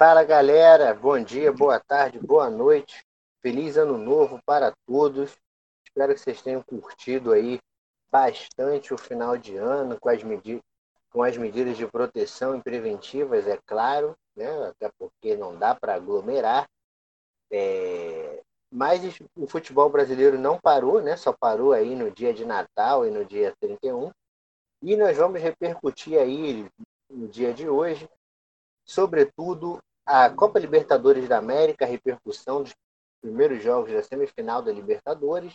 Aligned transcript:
Fala 0.00 0.24
galera, 0.24 0.94
bom 0.94 1.22
dia, 1.22 1.52
boa 1.52 1.78
tarde, 1.78 2.18
boa 2.18 2.48
noite. 2.48 3.04
Feliz 3.42 3.76
ano 3.76 3.98
novo 3.98 4.40
para 4.46 4.72
todos. 4.86 5.36
Espero 5.84 6.14
que 6.14 6.20
vocês 6.20 6.40
tenham 6.40 6.62
curtido 6.62 7.32
aí 7.32 7.60
bastante 8.10 8.94
o 8.94 8.96
final 8.96 9.36
de 9.36 9.58
ano 9.58 10.00
com 10.00 10.08
as, 10.08 10.22
medi 10.22 10.58
com 11.12 11.22
as 11.22 11.36
medidas 11.36 11.76
de 11.76 11.86
proteção 11.86 12.56
e 12.56 12.62
preventivas, 12.62 13.46
é 13.46 13.58
claro, 13.66 14.16
né? 14.34 14.48
até 14.68 14.90
porque 14.98 15.36
não 15.36 15.54
dá 15.54 15.74
para 15.74 15.96
aglomerar. 15.96 16.66
É... 17.52 18.42
Mas 18.72 19.02
o 19.36 19.46
futebol 19.46 19.90
brasileiro 19.90 20.38
não 20.38 20.58
parou, 20.58 21.02
né? 21.02 21.14
só 21.14 21.30
parou 21.30 21.74
aí 21.74 21.94
no 21.94 22.10
dia 22.10 22.32
de 22.32 22.46
Natal 22.46 23.06
e 23.06 23.10
no 23.10 23.22
dia 23.22 23.54
31. 23.60 24.10
E 24.80 24.96
nós 24.96 25.18
vamos 25.18 25.42
repercutir 25.42 26.18
aí 26.18 26.66
no 27.10 27.28
dia 27.28 27.52
de 27.52 27.68
hoje, 27.68 28.08
sobretudo 28.82 29.78
a 30.10 30.28
Copa 30.28 30.58
Libertadores 30.58 31.28
da 31.28 31.38
América, 31.38 31.84
a 31.84 31.88
repercussão 31.88 32.64
dos 32.64 32.74
primeiros 33.20 33.62
jogos 33.62 33.92
da 33.92 34.02
semifinal 34.02 34.60
da 34.60 34.72
Libertadores 34.72 35.54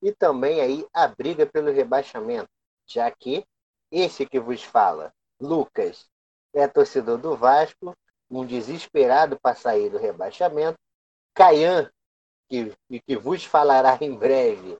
e 0.00 0.10
também 0.10 0.62
aí 0.62 0.86
a 0.90 1.06
briga 1.06 1.44
pelo 1.44 1.70
rebaixamento, 1.70 2.48
já 2.86 3.10
que 3.10 3.44
esse 3.92 4.24
que 4.24 4.40
vos 4.40 4.64
fala, 4.64 5.12
Lucas, 5.38 6.08
é 6.54 6.66
torcedor 6.66 7.18
do 7.18 7.36
Vasco, 7.36 7.94
um 8.30 8.46
desesperado 8.46 9.38
para 9.38 9.54
sair 9.54 9.90
do 9.90 9.98
rebaixamento, 9.98 10.78
Caian, 11.34 11.90
que, 12.48 12.74
que 13.06 13.16
vos 13.18 13.44
falará 13.44 13.98
em 14.00 14.16
breve, 14.16 14.78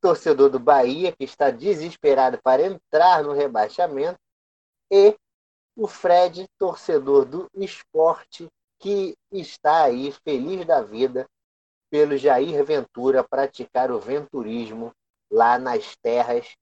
torcedor 0.00 0.50
do 0.50 0.58
Bahia, 0.58 1.12
que 1.12 1.22
está 1.22 1.52
desesperado 1.52 2.40
para 2.42 2.62
entrar 2.62 3.22
no 3.22 3.32
rebaixamento, 3.32 4.18
e 4.90 5.16
o 5.76 5.86
Fred, 5.86 6.46
torcedor 6.58 7.24
do 7.24 7.48
esporte, 7.54 8.48
que 8.78 9.16
está 9.32 9.84
aí 9.84 10.12
feliz 10.24 10.66
da 10.66 10.82
vida 10.82 11.26
pelo 11.90 12.16
Jair 12.16 12.64
Ventura 12.64 13.24
praticar 13.24 13.90
o 13.90 13.98
venturismo 13.98 14.92
lá 15.30 15.58
nas 15.58 15.96
terras 15.96 16.56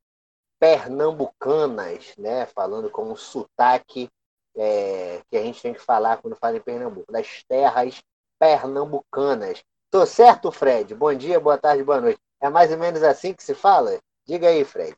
pernambucanas, 0.59 2.15
né? 2.17 2.47
falando 2.47 2.91
com 2.91 3.11
um 3.11 3.17
sotaque 3.17 4.09
é, 4.57 5.23
que 5.31 5.37
a 5.37 5.43
gente 5.43 5.63
tem 5.63 5.75
que 5.75 5.81
falar 5.81 6.19
quando 6.19 6.37
fala 6.37 6.57
em 6.57 6.61
Pernambuco, 6.61 7.11
das 7.11 7.43
terras 7.45 8.03
pernambucanas. 8.39 9.63
Tô 9.91 10.07
certo, 10.07 10.53
Fred? 10.53 10.95
Bom 10.95 11.13
dia, 11.15 11.41
boa 11.41 11.59
tarde, 11.59 11.83
boa 11.83 12.01
noite. 12.01 12.21
É 12.41 12.49
mais 12.49 12.71
ou 12.71 12.79
menos 12.79 13.03
assim 13.03 13.35
que 13.35 13.43
se 13.43 13.55
fala? 13.55 13.99
Diga 14.27 14.49
aí, 14.49 14.65
Fred. 14.65 14.97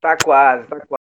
Tá 0.00 0.16
quase, 0.16 0.66
tá 0.68 0.80
quase. 0.86 0.97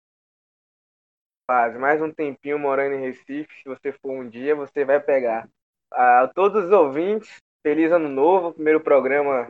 Mais 1.51 2.01
um 2.01 2.09
tempinho 2.09 2.57
morando 2.57 2.95
em 2.95 3.01
Recife. 3.01 3.61
Se 3.61 3.67
você 3.67 3.91
for 3.91 4.11
um 4.11 4.29
dia, 4.29 4.55
você 4.55 4.85
vai 4.85 5.01
pegar. 5.01 5.49
A 5.91 6.31
todos 6.33 6.63
os 6.63 6.71
ouvintes, 6.71 7.41
feliz 7.61 7.91
ano 7.91 8.07
novo. 8.07 8.53
Primeiro 8.53 8.79
programa 8.79 9.49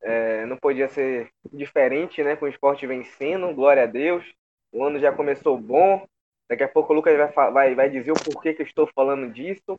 é, 0.00 0.46
não 0.46 0.56
podia 0.56 0.88
ser 0.88 1.28
diferente, 1.52 2.22
né? 2.22 2.34
Com 2.34 2.46
o 2.46 2.48
esporte 2.48 2.86
vencendo, 2.86 3.54
glória 3.54 3.82
a 3.82 3.86
Deus. 3.86 4.24
O 4.72 4.82
ano 4.82 4.98
já 4.98 5.12
começou 5.12 5.58
bom. 5.58 6.06
Daqui 6.48 6.62
a 6.62 6.68
pouco 6.68 6.94
o 6.94 6.96
Lucas 6.96 7.14
vai, 7.14 7.52
vai, 7.52 7.74
vai 7.74 7.90
dizer 7.90 8.12
o 8.12 8.24
porquê 8.24 8.54
que 8.54 8.62
eu 8.62 8.66
estou 8.66 8.88
falando 8.94 9.30
disso. 9.30 9.78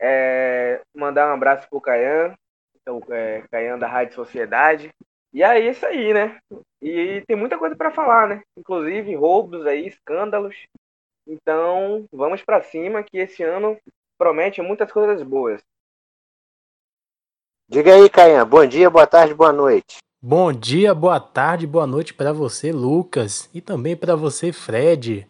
É, 0.00 0.80
mandar 0.94 1.28
um 1.28 1.34
abraço 1.34 1.68
pro 1.68 1.80
Caian, 1.80 2.36
então, 2.80 3.00
é, 3.10 3.42
Caian 3.50 3.76
da 3.76 3.88
Rádio 3.88 4.14
Sociedade. 4.14 4.94
E 5.32 5.42
é 5.42 5.58
isso 5.58 5.84
aí, 5.84 6.14
né? 6.14 6.38
E 6.80 7.22
tem 7.26 7.36
muita 7.36 7.58
coisa 7.58 7.74
para 7.74 7.90
falar, 7.90 8.28
né? 8.28 8.42
Inclusive 8.56 9.12
roubos 9.16 9.66
aí, 9.66 9.88
escândalos. 9.88 10.54
Então, 11.30 12.08
vamos 12.12 12.42
para 12.42 12.60
cima 12.60 13.04
que 13.04 13.16
esse 13.16 13.44
ano 13.44 13.78
promete 14.18 14.60
muitas 14.60 14.90
coisas 14.90 15.22
boas. 15.22 15.62
Diga 17.68 17.94
aí, 17.94 18.10
Caian. 18.10 18.44
Bom 18.44 18.66
dia, 18.66 18.90
boa 18.90 19.06
tarde, 19.06 19.32
boa 19.32 19.52
noite. 19.52 19.98
Bom 20.20 20.52
dia, 20.52 20.92
boa 20.92 21.20
tarde, 21.20 21.68
boa 21.68 21.86
noite 21.86 22.12
para 22.12 22.32
você, 22.32 22.72
Lucas, 22.72 23.48
e 23.54 23.60
também 23.60 23.96
para 23.96 24.16
você, 24.16 24.50
Fred. 24.50 25.24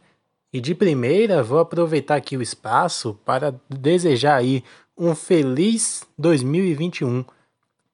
E 0.51 0.59
de 0.59 0.75
primeira, 0.75 1.43
vou 1.43 1.59
aproveitar 1.59 2.17
aqui 2.17 2.35
o 2.35 2.43
espaço 2.43 3.21
para 3.23 3.55
desejar 3.69 4.37
aí 4.37 4.65
um 4.97 5.15
feliz 5.15 6.09
2021 6.17 7.27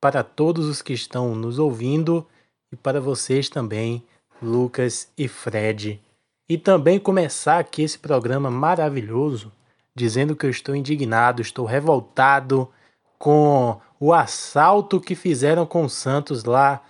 para 0.01 0.23
todos 0.23 0.67
os 0.67 0.81
que 0.81 0.93
estão 0.93 1.35
nos 1.35 1.59
ouvindo 1.59 2.25
e 2.71 2.77
para 2.77 3.01
vocês 3.01 3.49
também, 3.49 4.07
Lucas 4.41 5.11
e 5.19 5.27
Fred. 5.27 6.01
E 6.49 6.57
também 6.57 6.99
começar 6.99 7.59
aqui 7.59 7.83
esse 7.83 7.99
programa 7.99 8.51
maravilhoso 8.51 9.53
dizendo 9.97 10.37
que 10.37 10.45
eu 10.45 10.51
estou 10.51 10.77
indignado, 10.77 11.41
estou 11.41 11.65
revoltado 11.65 12.69
com 13.19 13.81
o 13.99 14.13
assalto 14.13 15.01
que 15.01 15.15
fizeram 15.15 15.65
com 15.65 15.85
o 15.85 15.89
Santos 15.89 16.45
lá 16.45 16.83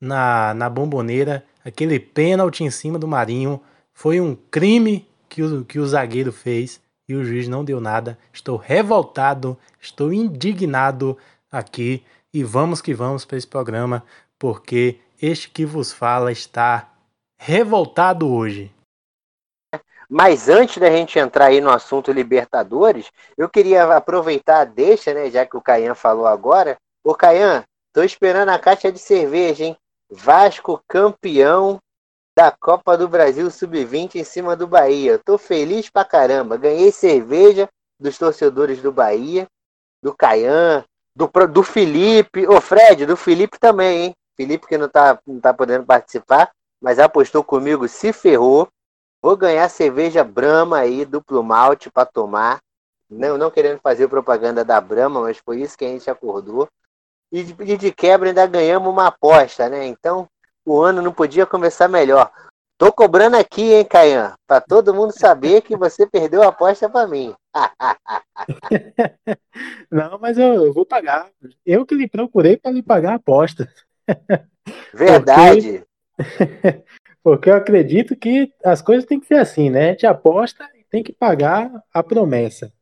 na, 0.00 0.52
na 0.52 0.68
bomboneira, 0.68 1.44
aquele 1.64 2.00
pênalti 2.00 2.64
em 2.64 2.70
cima 2.70 2.98
do 2.98 3.06
Marinho. 3.06 3.60
Foi 3.94 4.20
um 4.20 4.34
crime 4.34 5.08
que 5.28 5.42
o, 5.44 5.64
que 5.64 5.78
o 5.78 5.86
zagueiro 5.86 6.32
fez 6.32 6.80
e 7.08 7.14
o 7.14 7.24
juiz 7.24 7.46
não 7.46 7.64
deu 7.64 7.80
nada. 7.80 8.18
Estou 8.32 8.56
revoltado, 8.56 9.56
estou 9.80 10.12
indignado 10.12 11.16
aqui 11.52 12.02
e 12.34 12.42
vamos 12.42 12.82
que 12.82 12.92
vamos 12.92 13.24
para 13.24 13.38
esse 13.38 13.46
programa, 13.46 14.02
porque 14.36 14.98
este 15.22 15.48
que 15.50 15.64
vos 15.64 15.92
fala 15.92 16.32
está 16.32 16.90
revoltado 17.38 18.28
hoje. 18.28 18.72
Mas 20.10 20.48
antes 20.48 20.78
da 20.78 20.90
gente 20.90 21.20
entrar 21.20 21.46
aí 21.46 21.60
no 21.60 21.70
assunto 21.70 22.10
Libertadores, 22.10 23.12
eu 23.38 23.48
queria 23.48 23.84
aproveitar 23.94 24.62
a 24.62 24.64
deixa, 24.64 25.14
né, 25.14 25.30
já 25.30 25.46
que 25.46 25.56
o 25.56 25.62
Caian 25.62 25.94
falou 25.94 26.26
agora. 26.26 26.76
Ô 27.04 27.14
Caian, 27.14 27.62
tô 27.92 28.02
esperando 28.02 28.48
a 28.48 28.58
caixa 28.58 28.90
de 28.90 28.98
cerveja, 28.98 29.64
hein? 29.64 29.76
Vasco 30.10 30.82
campeão 30.88 31.78
da 32.36 32.50
Copa 32.50 32.98
do 32.98 33.06
Brasil 33.06 33.48
Sub-20 33.48 34.16
em 34.16 34.24
cima 34.24 34.56
do 34.56 34.66
Bahia. 34.66 35.20
tô 35.24 35.38
feliz 35.38 35.88
pra 35.88 36.04
caramba. 36.04 36.56
Ganhei 36.56 36.90
cerveja 36.90 37.68
dos 38.00 38.18
torcedores 38.18 38.82
do 38.82 38.90
Bahia, 38.90 39.46
do 40.02 40.12
Caian, 40.12 40.84
do, 41.14 41.30
do 41.46 41.62
Felipe, 41.62 42.48
ô 42.48 42.60
Fred, 42.60 43.06
do 43.06 43.16
Felipe 43.16 43.60
também, 43.60 44.06
hein? 44.06 44.14
Felipe 44.36 44.66
que 44.66 44.76
não 44.76 44.88
tá, 44.88 45.20
não 45.24 45.38
tá 45.38 45.54
podendo 45.54 45.84
participar, 45.84 46.50
mas 46.80 46.98
apostou 46.98 47.44
comigo, 47.44 47.86
se 47.86 48.12
ferrou. 48.12 48.66
Vou 49.22 49.36
ganhar 49.36 49.68
cerveja 49.68 50.24
Brahma 50.24 50.78
aí, 50.78 51.04
duplo 51.04 51.42
malte 51.42 51.90
para 51.90 52.06
tomar. 52.06 52.60
Não, 53.08 53.36
não 53.36 53.50
querendo 53.50 53.80
fazer 53.80 54.08
propaganda 54.08 54.64
da 54.64 54.80
Brahma, 54.80 55.22
mas 55.22 55.38
foi 55.38 55.60
isso 55.60 55.76
que 55.76 55.84
a 55.84 55.88
gente 55.88 56.08
acordou. 56.08 56.68
E 57.30 57.44
de, 57.44 57.76
de 57.76 57.92
quebra 57.92 58.28
ainda 58.28 58.46
ganhamos 58.46 58.88
uma 58.88 59.08
aposta, 59.08 59.68
né? 59.68 59.86
Então 59.86 60.28
o 60.64 60.80
ano 60.80 61.02
não 61.02 61.12
podia 61.12 61.44
começar 61.44 61.88
melhor. 61.88 62.30
Tô 62.80 62.90
cobrando 62.90 63.36
aqui, 63.36 63.74
hein, 63.74 63.84
Caian? 63.84 64.34
Para 64.46 64.58
todo 64.58 64.94
mundo 64.94 65.12
saber 65.12 65.60
que 65.60 65.76
você 65.76 66.06
perdeu 66.08 66.42
a 66.42 66.48
aposta 66.48 66.88
para 66.88 67.06
mim. 67.06 67.34
Não, 69.90 70.18
mas 70.18 70.38
eu, 70.38 70.64
eu, 70.64 70.72
vou 70.72 70.86
pagar. 70.86 71.28
Eu 71.66 71.84
que 71.84 71.94
lhe 71.94 72.08
procurei 72.08 72.56
para 72.56 72.70
lhe 72.70 72.82
pagar 72.82 73.12
a 73.12 73.16
aposta. 73.16 73.70
Verdade. 74.94 75.84
Porque... 76.16 76.84
Porque 77.22 77.50
eu 77.50 77.54
acredito 77.54 78.16
que 78.16 78.52
as 78.64 78.80
coisas 78.80 79.04
têm 79.04 79.20
que 79.20 79.26
ser 79.26 79.34
assim, 79.34 79.70
né? 79.70 79.88
A 79.88 79.92
gente 79.92 80.06
aposta 80.06 80.68
e 80.74 80.84
tem 80.84 81.02
que 81.02 81.12
pagar 81.12 81.70
a 81.92 82.02
promessa. 82.02 82.72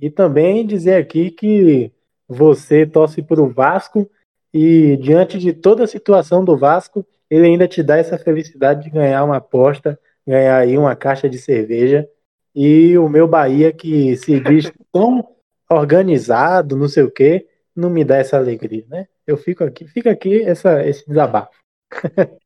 E 0.00 0.10
também 0.10 0.66
dizer 0.66 0.94
aqui 0.94 1.30
que 1.30 1.92
você 2.28 2.86
torce 2.86 3.22
para 3.22 3.42
o 3.42 3.50
Vasco 3.50 4.08
e 4.54 4.96
diante 4.96 5.38
de 5.38 5.52
toda 5.52 5.84
a 5.84 5.88
situação 5.88 6.44
do 6.44 6.56
Vasco, 6.56 7.06
ele 7.28 7.46
ainda 7.46 7.68
te 7.68 7.82
dá 7.82 7.96
essa 7.98 8.18
felicidade 8.18 8.84
de 8.84 8.90
ganhar 8.90 9.24
uma 9.24 9.36
aposta, 9.36 9.98
ganhar 10.26 10.58
aí 10.58 10.78
uma 10.78 10.96
caixa 10.96 11.28
de 11.28 11.38
cerveja. 11.38 12.08
E 12.54 12.96
o 12.98 13.08
meu 13.08 13.28
Bahia, 13.28 13.72
que 13.72 14.16
se 14.16 14.40
diz 14.40 14.72
tão 14.92 15.28
organizado, 15.70 16.76
não 16.76 16.88
sei 16.88 17.04
o 17.04 17.10
quê, 17.10 17.46
não 17.76 17.90
me 17.90 18.04
dá 18.04 18.16
essa 18.16 18.36
alegria, 18.36 18.84
né? 18.88 19.06
Eu 19.26 19.36
fico 19.36 19.62
aqui, 19.62 19.86
fica 19.86 20.10
aqui 20.10 20.42
essa, 20.42 20.84
esse 20.86 21.06
desabafo. 21.06 21.52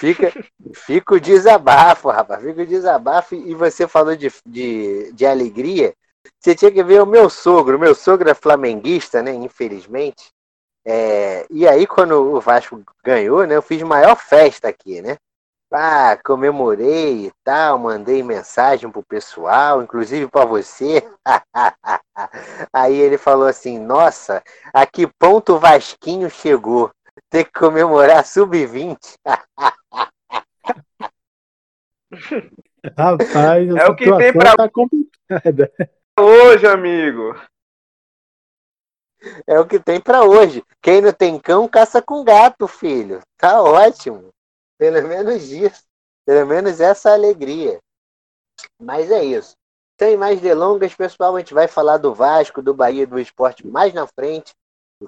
Fica, 0.00 0.32
fica 0.74 1.14
o 1.14 1.20
desabafo, 1.20 2.08
rapaz. 2.08 2.42
Fica 2.42 2.62
o 2.62 2.66
desabafo. 2.66 3.34
E 3.34 3.54
você 3.54 3.86
falou 3.86 4.16
de, 4.16 4.32
de, 4.46 5.12
de 5.12 5.26
alegria. 5.26 5.92
Você 6.38 6.54
tinha 6.54 6.72
que 6.72 6.82
ver 6.82 7.02
o 7.02 7.06
meu 7.06 7.28
sogro. 7.28 7.76
O 7.76 7.80
meu 7.80 7.94
sogro 7.94 8.30
é 8.30 8.34
flamenguista, 8.34 9.22
né? 9.22 9.34
Infelizmente. 9.34 10.30
É, 10.86 11.46
e 11.50 11.68
aí, 11.68 11.86
quando 11.86 12.12
o 12.12 12.40
Vasco 12.40 12.82
ganhou, 13.04 13.46
né? 13.46 13.56
Eu 13.56 13.62
fiz 13.62 13.82
maior 13.82 14.16
festa 14.16 14.68
aqui, 14.68 15.02
né? 15.02 15.18
Ah, 15.72 16.18
comemorei 16.24 17.26
e 17.26 17.32
tal, 17.44 17.78
mandei 17.78 18.22
mensagem 18.22 18.90
pro 18.90 19.04
pessoal, 19.04 19.82
inclusive 19.82 20.26
para 20.28 20.46
você. 20.46 21.06
aí 22.72 22.98
ele 22.98 23.18
falou 23.18 23.46
assim: 23.46 23.78
Nossa, 23.78 24.42
a 24.72 24.86
que 24.86 25.06
ponto 25.06 25.54
o 25.54 25.58
Vasquinho 25.58 26.30
chegou? 26.30 26.90
Ter 27.28 27.44
que 27.44 27.52
comemorar 27.52 28.24
sub-20. 28.24 28.96
Rapaz, 32.96 33.68
é 33.76 33.86
o 33.86 33.94
que 33.94 34.16
tem 34.16 34.32
para 34.32 34.56
tá 34.56 34.70
hoje, 36.18 36.66
amigo. 36.66 37.34
É 39.46 39.60
o 39.60 39.66
que 39.66 39.78
tem 39.78 40.00
para 40.00 40.24
hoje. 40.24 40.64
Quem 40.80 41.00
não 41.00 41.12
tem 41.12 41.38
cão, 41.38 41.68
caça 41.68 42.00
com 42.00 42.24
gato, 42.24 42.66
filho. 42.66 43.20
Tá 43.36 43.62
ótimo. 43.62 44.30
Pelo 44.78 45.06
menos 45.06 45.50
isso. 45.50 45.84
Pelo 46.24 46.46
menos 46.46 46.80
essa 46.80 47.12
alegria. 47.12 47.78
Mas 48.80 49.10
é 49.10 49.22
isso. 49.22 49.54
Sem 50.00 50.16
mais 50.16 50.40
delongas, 50.40 50.94
pessoal, 50.94 51.36
a 51.36 51.38
gente 51.40 51.52
vai 51.52 51.68
falar 51.68 51.98
do 51.98 52.14
Vasco, 52.14 52.62
do 52.62 52.72
Bahia, 52.72 53.06
do 53.06 53.18
esporte 53.18 53.66
mais 53.66 53.92
na 53.92 54.06
frente, 54.06 54.54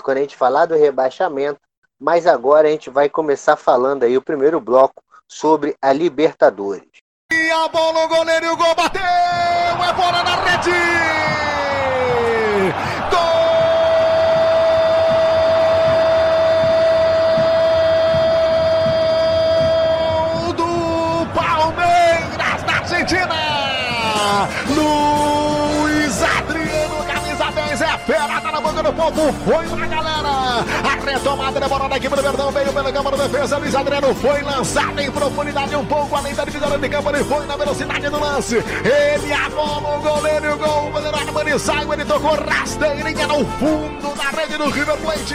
quando 0.02 0.18
a 0.18 0.20
gente 0.20 0.36
falar 0.36 0.66
do 0.66 0.74
rebaixamento. 0.74 1.58
Mas 2.02 2.26
agora 2.26 2.66
a 2.66 2.70
gente 2.72 2.90
vai 2.90 3.08
começar 3.08 3.54
falando 3.54 4.02
aí 4.02 4.16
o 4.16 4.22
primeiro 4.22 4.60
bloco 4.60 5.00
sobre 5.28 5.76
a 5.80 5.92
Libertadores. 5.92 6.82
E 7.32 7.50
a 7.52 7.68
bola, 7.68 8.04
o 8.04 8.08
goleiro 8.08 8.52
o 8.52 8.56
gol 8.56 8.74
bateu! 8.74 9.00
É 9.00 9.92
bola 9.92 10.24
na 10.24 10.34
rede! 10.44 10.72
Gol 13.08 13.42
Argentina! 22.68 24.48
Luiz 24.74 26.20
Adriano, 26.20 27.04
camisa 27.06 27.50
10, 27.52 27.80
é 27.80 27.98
fera, 27.98 28.40
tá 28.40 28.50
na 28.50 28.60
boca 28.60 28.82
do 28.82 28.92
povo, 28.92 29.32
foi 29.44 29.68
pra 29.68 29.86
galera! 29.86 30.91
Retomada 31.04 31.58
da 31.58 31.68
bola 31.68 31.88
da 31.88 31.96
equipe 31.96 32.14
do 32.14 32.22
Verdão 32.22 32.50
veio 32.52 32.72
pela 32.72 32.92
câmara 32.92 33.16
de 33.16 33.22
defesa, 33.28 33.58
Luiz 33.58 33.74
Adriano 33.74 34.14
foi 34.14 34.40
lançado 34.42 35.00
em 35.00 35.10
profundidade 35.10 35.74
um 35.74 35.84
pouco 35.84 36.14
além 36.14 36.34
da 36.34 36.44
divisão 36.44 36.78
de 36.78 36.88
campo, 36.88 37.10
ele 37.10 37.24
foi 37.24 37.46
na 37.46 37.56
velocidade 37.56 38.08
do 38.08 38.20
lance, 38.20 38.56
ele 38.56 39.32
a 39.32 39.50
bola, 39.50 39.98
o 39.98 40.00
goleiro 40.00 40.46
e 40.46 40.48
o 40.50 40.56
gol, 40.58 40.88
o 40.88 40.90
goleiro 40.90 41.16
Armani 41.16 41.58
saiu, 41.58 41.92
ele 41.92 42.04
tocou 42.04 42.34
rasteirinha 42.34 43.26
no 43.26 43.44
fundo 43.44 44.14
da 44.16 44.40
rede 44.40 44.56
do 44.56 44.70
River 44.70 44.96
Plate, 44.98 45.34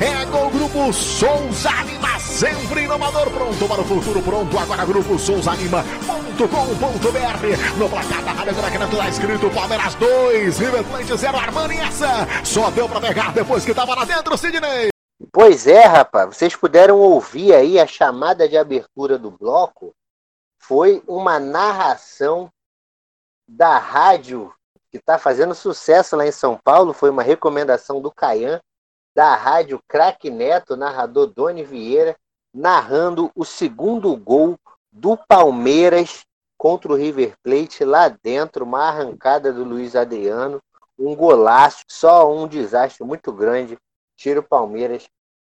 é 0.00 0.24
gol 0.26 0.50
Grupo 0.50 0.92
Souza 0.92 1.70
Lima, 1.84 2.18
sempre 2.18 2.84
inovador, 2.84 3.30
pronto 3.30 3.68
para 3.68 3.80
o 3.80 3.84
futuro, 3.84 4.22
pronto 4.22 4.58
agora 4.58 4.86
Grupo 4.86 5.18
Souza 5.18 5.54
Lima.com.br, 6.38 7.78
no 7.80 7.88
placar 7.90 8.24
da 8.24 8.30
Rádio 8.30 8.54
Dragna 8.54 8.88
tá 8.88 9.08
escrito 9.08 9.50
Palmeiras 9.50 9.96
2, 9.96 10.58
River 10.58 10.84
Plate 10.84 11.16
0, 11.16 11.36
Armani 11.36 11.78
essa, 11.78 12.06
só 12.44 12.70
deu 12.70 12.88
para 12.88 13.00
pegar 13.00 13.32
depois 13.32 13.64
que 13.64 13.74
tava 13.74 13.96
lá 13.96 14.04
dentro, 14.04 14.38
Sidney. 14.38 14.90
Pois 15.32 15.66
é, 15.66 15.82
rapaz, 15.82 16.36
vocês 16.36 16.54
puderam 16.54 17.00
ouvir 17.00 17.52
aí 17.52 17.80
a 17.80 17.88
chamada 17.88 18.48
de 18.48 18.56
abertura 18.56 19.18
do 19.18 19.32
bloco. 19.32 19.92
Foi 20.60 21.02
uma 21.08 21.40
narração 21.40 22.48
da 23.48 23.76
rádio 23.76 24.54
que 24.92 24.98
está 24.98 25.18
fazendo 25.18 25.56
sucesso 25.56 26.14
lá 26.14 26.24
em 26.24 26.30
São 26.30 26.56
Paulo. 26.56 26.92
Foi 26.92 27.10
uma 27.10 27.24
recomendação 27.24 28.00
do 28.00 28.12
Caian, 28.12 28.60
da 29.12 29.34
rádio 29.34 29.82
Crack 29.88 30.30
Neto, 30.30 30.76
narrador 30.76 31.26
Doni 31.26 31.64
Vieira, 31.64 32.16
narrando 32.54 33.28
o 33.34 33.44
segundo 33.44 34.16
gol 34.16 34.56
do 34.92 35.16
Palmeiras 35.16 36.27
contra 36.58 36.92
o 36.92 36.96
River 36.96 37.34
Plate 37.42 37.84
lá 37.84 38.08
dentro, 38.08 38.64
uma 38.64 38.88
arrancada 38.88 39.52
do 39.52 39.62
Luiz 39.62 39.94
Adriano, 39.94 40.60
um 40.98 41.14
golaço, 41.14 41.84
só 41.86 42.30
um 42.30 42.48
desastre 42.48 43.04
muito 43.04 43.32
grande, 43.32 43.78
tira 44.16 44.40
o 44.40 44.42
Palmeiras 44.42 45.08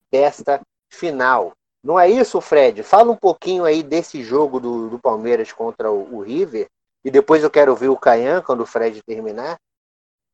desta 0.09 0.61
final. 0.89 1.51
Não 1.83 1.99
é 1.99 2.09
isso, 2.09 2.39
Fred? 2.39 2.81
Fala 2.81 3.11
um 3.11 3.17
pouquinho 3.17 3.65
aí 3.65 3.83
desse 3.83 4.23
jogo 4.23 4.59
do, 4.59 4.89
do 4.89 4.97
Palmeiras 4.97 5.51
contra 5.51 5.91
o, 5.91 6.15
o, 6.15 6.21
River, 6.21 6.67
e 7.03 7.11
depois 7.11 7.43
eu 7.43 7.51
quero 7.51 7.75
ver 7.75 7.89
o 7.89 7.97
Caian, 7.97 8.41
quando 8.41 8.61
o 8.61 8.65
Fred 8.65 9.03
terminar, 9.03 9.59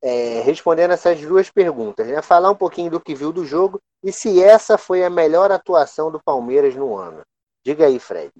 é, 0.01 0.42
respondendo 0.42 0.92
essas 0.92 1.19
duas 1.19 1.50
perguntas. 1.50 2.06
Né? 2.06 2.22
Falar 2.22 2.51
um 2.51 2.56
pouquinho 2.56 2.92
do 2.92 3.00
que 3.00 3.15
viu 3.15 3.33
do 3.33 3.44
jogo 3.44 3.81
e 4.04 4.13
se 4.13 4.42
essa 4.42 4.77
foi 4.77 5.04
a 5.04 5.10
melhor 5.10 5.51
atuação 5.51 6.12
do 6.12 6.22
Palmeiras 6.22 6.75
no 6.75 6.95
ano. 6.95 7.22
Diga 7.65 7.88
aí, 7.88 8.00
Fred. 8.00 8.31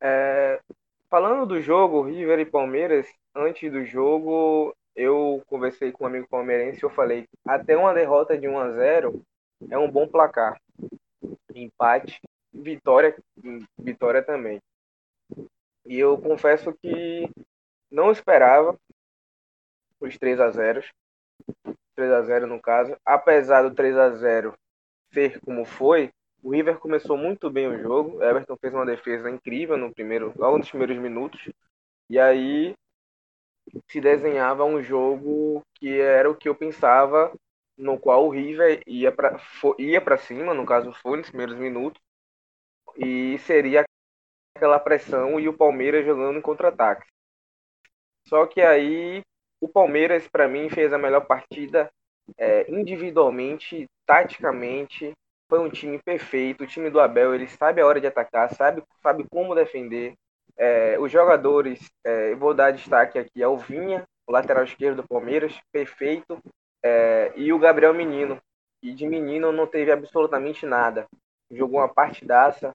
É, 0.00 0.60
falando 1.08 1.46
do 1.46 1.60
jogo, 1.60 2.02
River 2.02 2.40
e 2.40 2.46
Palmeiras, 2.46 3.06
antes 3.34 3.70
do 3.70 3.84
jogo, 3.84 4.74
eu 4.94 5.42
conversei 5.46 5.92
com 5.92 6.04
um 6.04 6.06
amigo 6.06 6.26
palmeirense 6.28 6.80
e 6.80 6.84
eu 6.84 6.90
falei, 6.90 7.28
até 7.46 7.76
uma 7.76 7.94
derrota 7.94 8.36
de 8.36 8.48
1 8.48 8.58
a 8.58 8.70
0 8.72 9.22
é 9.70 9.78
um 9.78 9.90
bom 9.90 10.08
placar. 10.08 10.60
Empate, 11.54 12.20
vitória, 12.52 13.16
vitória 13.78 14.22
também. 14.22 14.60
E 15.86 15.98
eu 15.98 16.18
confesso 16.18 16.72
que 16.72 17.30
não 17.90 18.10
esperava 18.10 18.78
os 20.00 20.18
3 20.18 20.40
a 20.40 20.50
0 20.50 20.82
3 21.94 22.12
a 22.12 22.22
0 22.22 22.46
no 22.46 22.60
caso, 22.60 22.96
apesar 23.04 23.62
do 23.62 23.74
3 23.74 23.96
a 23.96 24.10
0 24.10 24.54
ser 25.12 25.40
como 25.40 25.64
foi, 25.64 26.10
o 26.46 26.50
River 26.52 26.78
começou 26.78 27.16
muito 27.16 27.50
bem 27.50 27.66
o 27.66 27.76
jogo. 27.76 28.22
Everton 28.22 28.56
fez 28.56 28.72
uma 28.72 28.86
defesa 28.86 29.28
incrível 29.28 29.76
no 29.76 29.92
primeiro, 29.92 30.32
logo 30.36 30.58
nos 30.58 30.68
primeiros 30.68 30.96
minutos. 30.96 31.50
E 32.08 32.20
aí 32.20 32.72
se 33.90 34.00
desenhava 34.00 34.64
um 34.64 34.80
jogo 34.80 35.60
que 35.74 36.00
era 36.00 36.30
o 36.30 36.36
que 36.36 36.48
eu 36.48 36.54
pensava, 36.54 37.34
no 37.76 37.98
qual 37.98 38.24
o 38.24 38.30
River 38.30 38.80
ia 38.86 39.10
para 39.10 39.40
ia 39.76 40.00
para 40.00 40.16
cima, 40.16 40.54
no 40.54 40.64
caso 40.64 40.92
foi 40.92 41.18
nos 41.18 41.28
primeiros 41.28 41.56
minutos, 41.56 42.00
e 42.96 43.36
seria 43.40 43.84
aquela 44.54 44.78
pressão 44.78 45.40
e 45.40 45.48
o 45.48 45.56
Palmeiras 45.56 46.06
jogando 46.06 46.38
em 46.38 46.42
contra-ataque. 46.42 47.08
Só 48.28 48.46
que 48.46 48.60
aí 48.60 49.20
o 49.60 49.68
Palmeiras, 49.68 50.28
para 50.28 50.46
mim, 50.46 50.70
fez 50.70 50.92
a 50.92 50.98
melhor 50.98 51.26
partida 51.26 51.90
é, 52.38 52.70
individualmente, 52.70 53.86
taticamente. 54.06 55.12
Foi 55.48 55.60
um 55.60 55.70
time 55.70 56.00
perfeito. 56.02 56.64
O 56.64 56.66
time 56.66 56.90
do 56.90 57.00
Abel, 57.00 57.34
ele 57.34 57.46
sabe 57.46 57.80
a 57.80 57.86
hora 57.86 58.00
de 58.00 58.06
atacar, 58.06 58.52
sabe, 58.54 58.82
sabe 59.02 59.24
como 59.30 59.54
defender. 59.54 60.14
É, 60.56 60.98
os 60.98 61.12
jogadores, 61.12 61.90
é, 62.04 62.34
vou 62.34 62.54
dar 62.54 62.72
destaque 62.72 63.18
aqui 63.18 63.42
ao 63.42 63.58
Vinha, 63.58 64.04
o 64.26 64.32
lateral 64.32 64.64
esquerdo 64.64 65.02
do 65.02 65.08
Palmeiras, 65.08 65.58
perfeito. 65.70 66.38
É, 66.82 67.32
e 67.36 67.52
o 67.52 67.58
Gabriel 67.58 67.94
Menino, 67.94 68.38
que 68.80 68.92
de 68.92 69.06
menino 69.06 69.52
não 69.52 69.66
teve 69.66 69.92
absolutamente 69.92 70.66
nada. 70.66 71.06
Jogou 71.50 71.80
uma 71.80 71.92
partidaça, 71.92 72.72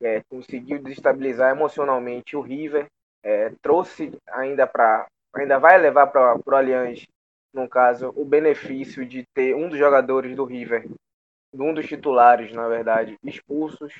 é, 0.00 0.22
conseguiu 0.28 0.82
desestabilizar 0.82 1.50
emocionalmente 1.50 2.36
o 2.36 2.40
River, 2.40 2.86
é, 3.22 3.52
trouxe 3.62 4.12
ainda 4.28 4.66
para. 4.66 5.06
ainda 5.34 5.58
vai 5.58 5.78
levar 5.78 6.08
para 6.08 6.36
o 6.36 6.54
Allianz, 6.54 7.06
no 7.52 7.68
caso, 7.68 8.12
o 8.16 8.24
benefício 8.24 9.04
de 9.04 9.24
ter 9.34 9.54
um 9.54 9.68
dos 9.68 9.78
jogadores 9.78 10.34
do 10.34 10.44
River, 10.44 10.88
um 11.54 11.74
dos 11.74 11.86
titulares, 11.86 12.52
na 12.52 12.68
verdade, 12.68 13.18
expulsos 13.22 13.92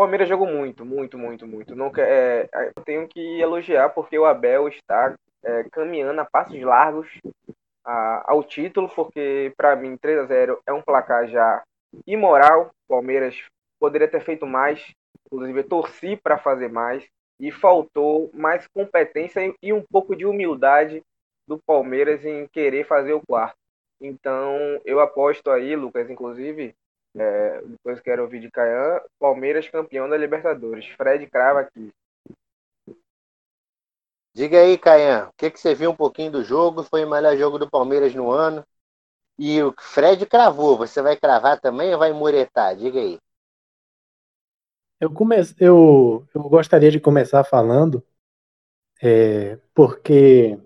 o 0.00 0.02
Palmeiras 0.02 0.28
jogou 0.30 0.46
muito, 0.46 0.82
muito, 0.82 1.18
muito, 1.18 1.46
muito. 1.46 1.74
Não, 1.74 1.92
é, 1.98 2.48
eu 2.74 2.82
tenho 2.84 3.06
que 3.06 3.20
elogiar 3.38 3.90
porque 3.90 4.18
o 4.18 4.24
Abel 4.24 4.66
está 4.68 5.14
é, 5.42 5.64
caminhando 5.64 6.18
a 6.20 6.24
passos 6.24 6.58
largos 6.62 7.06
a, 7.84 8.32
ao 8.32 8.42
título, 8.42 8.88
porque 8.88 9.52
para 9.58 9.76
mim 9.76 9.98
3 9.98 10.20
a 10.20 10.24
0 10.24 10.62
é 10.66 10.72
um 10.72 10.80
placar 10.80 11.26
já 11.28 11.62
imoral. 12.06 12.70
O 12.88 12.94
Palmeiras 12.94 13.36
poderia 13.78 14.08
ter 14.08 14.20
feito 14.20 14.46
mais, 14.46 14.90
inclusive 15.26 15.64
torci 15.64 16.16
para 16.16 16.38
fazer 16.38 16.70
mais 16.70 17.06
e 17.38 17.50
faltou 17.50 18.30
mais 18.32 18.66
competência 18.68 19.54
e 19.62 19.70
um 19.70 19.82
pouco 19.82 20.16
de 20.16 20.24
humildade 20.24 21.02
do 21.46 21.58
Palmeiras 21.58 22.24
em 22.24 22.46
querer 22.46 22.86
fazer 22.86 23.12
o 23.12 23.22
quarto. 23.26 23.59
Então, 24.00 24.56
eu 24.84 24.98
aposto 24.98 25.50
aí, 25.50 25.76
Lucas, 25.76 26.08
inclusive, 26.08 26.74
é, 27.14 27.60
depois 27.62 28.00
quero 28.00 28.22
ouvir 28.22 28.40
de 28.40 28.50
Caian. 28.50 29.00
Palmeiras 29.18 29.68
campeão 29.68 30.08
da 30.08 30.16
Libertadores. 30.16 30.86
Fred 30.96 31.26
crava 31.26 31.60
aqui. 31.60 31.90
Diga 34.32 34.60
aí, 34.60 34.78
Caian, 34.78 35.28
o 35.28 35.32
que, 35.36 35.50
que 35.50 35.60
você 35.60 35.74
viu 35.74 35.90
um 35.90 35.96
pouquinho 35.96 36.32
do 36.32 36.44
jogo? 36.44 36.82
Foi 36.84 37.04
o 37.04 37.10
melhor 37.10 37.36
jogo 37.36 37.58
do 37.58 37.68
Palmeiras 37.68 38.14
no 38.14 38.30
ano. 38.30 38.64
E 39.38 39.62
o 39.62 39.74
Fred 39.78 40.24
cravou. 40.26 40.78
Você 40.78 41.02
vai 41.02 41.16
cravar 41.16 41.60
também 41.60 41.92
ou 41.92 41.98
vai 41.98 42.12
muretar? 42.12 42.76
Diga 42.76 43.00
aí. 43.00 43.18
Eu, 45.00 45.12
come... 45.12 45.36
eu, 45.58 46.26
eu 46.34 46.42
gostaria 46.42 46.90
de 46.90 47.00
começar 47.00 47.42
falando, 47.42 48.04
é, 49.02 49.58
porque 49.74 50.58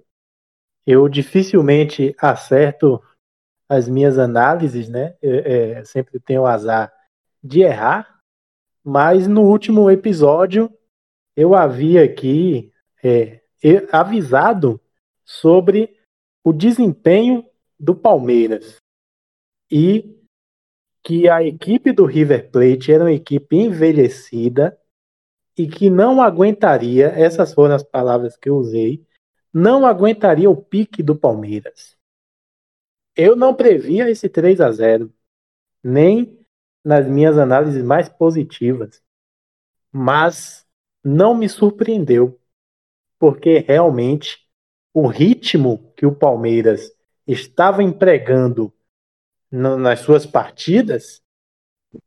eu 0.86 1.08
dificilmente 1.08 2.14
acerto 2.18 3.02
as 3.74 3.88
minhas 3.88 4.18
análises, 4.18 4.88
né? 4.88 5.16
É, 5.22 5.78
é, 5.78 5.84
sempre 5.84 6.18
tenho 6.20 6.42
o 6.42 6.46
azar 6.46 6.92
de 7.42 7.60
errar, 7.60 8.20
mas 8.82 9.26
no 9.26 9.42
último 9.42 9.90
episódio 9.90 10.70
eu 11.36 11.54
havia 11.54 12.04
aqui 12.04 12.72
é, 13.02 13.40
avisado 13.92 14.80
sobre 15.24 15.96
o 16.42 16.52
desempenho 16.52 17.44
do 17.78 17.94
Palmeiras 17.94 18.76
e 19.70 20.14
que 21.02 21.28
a 21.28 21.42
equipe 21.42 21.92
do 21.92 22.06
River 22.06 22.50
Plate 22.50 22.92
era 22.92 23.04
uma 23.04 23.12
equipe 23.12 23.56
envelhecida 23.56 24.78
e 25.56 25.68
que 25.68 25.90
não 25.90 26.20
aguentaria, 26.20 27.08
essas 27.08 27.52
foram 27.52 27.74
as 27.74 27.82
palavras 27.82 28.36
que 28.36 28.48
eu 28.48 28.56
usei, 28.56 29.06
não 29.52 29.86
aguentaria 29.86 30.50
o 30.50 30.56
pique 30.56 31.02
do 31.02 31.14
Palmeiras. 31.14 31.96
Eu 33.16 33.36
não 33.36 33.54
previa 33.54 34.10
esse 34.10 34.28
3 34.28 34.60
a 34.60 34.70
0 34.70 35.12
nem 35.82 36.38
nas 36.84 37.06
minhas 37.06 37.38
análises 37.38 37.82
mais 37.82 38.08
positivas, 38.08 39.02
mas 39.92 40.66
não 41.02 41.34
me 41.34 41.48
surpreendeu, 41.48 42.40
porque 43.18 43.58
realmente 43.58 44.48
o 44.92 45.06
ritmo 45.06 45.92
que 45.96 46.06
o 46.06 46.14
Palmeiras 46.14 46.90
estava 47.26 47.82
empregando 47.82 48.72
no, 49.50 49.76
nas 49.76 50.00
suas 50.00 50.26
partidas 50.26 51.22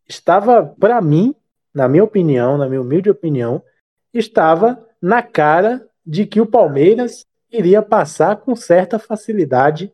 estava, 0.08 0.66
para 0.66 1.02
mim, 1.02 1.34
na 1.74 1.88
minha 1.88 2.04
opinião, 2.04 2.58
na 2.58 2.68
minha 2.68 2.82
humilde 2.82 3.10
opinião, 3.10 3.64
estava 4.14 4.86
na 5.02 5.22
cara 5.22 5.88
de 6.06 6.26
que 6.26 6.42
o 6.42 6.46
Palmeiras 6.46 7.26
iria 7.52 7.82
passar 7.82 8.38
com 8.38 8.56
certa 8.56 9.00
facilidade 9.00 9.94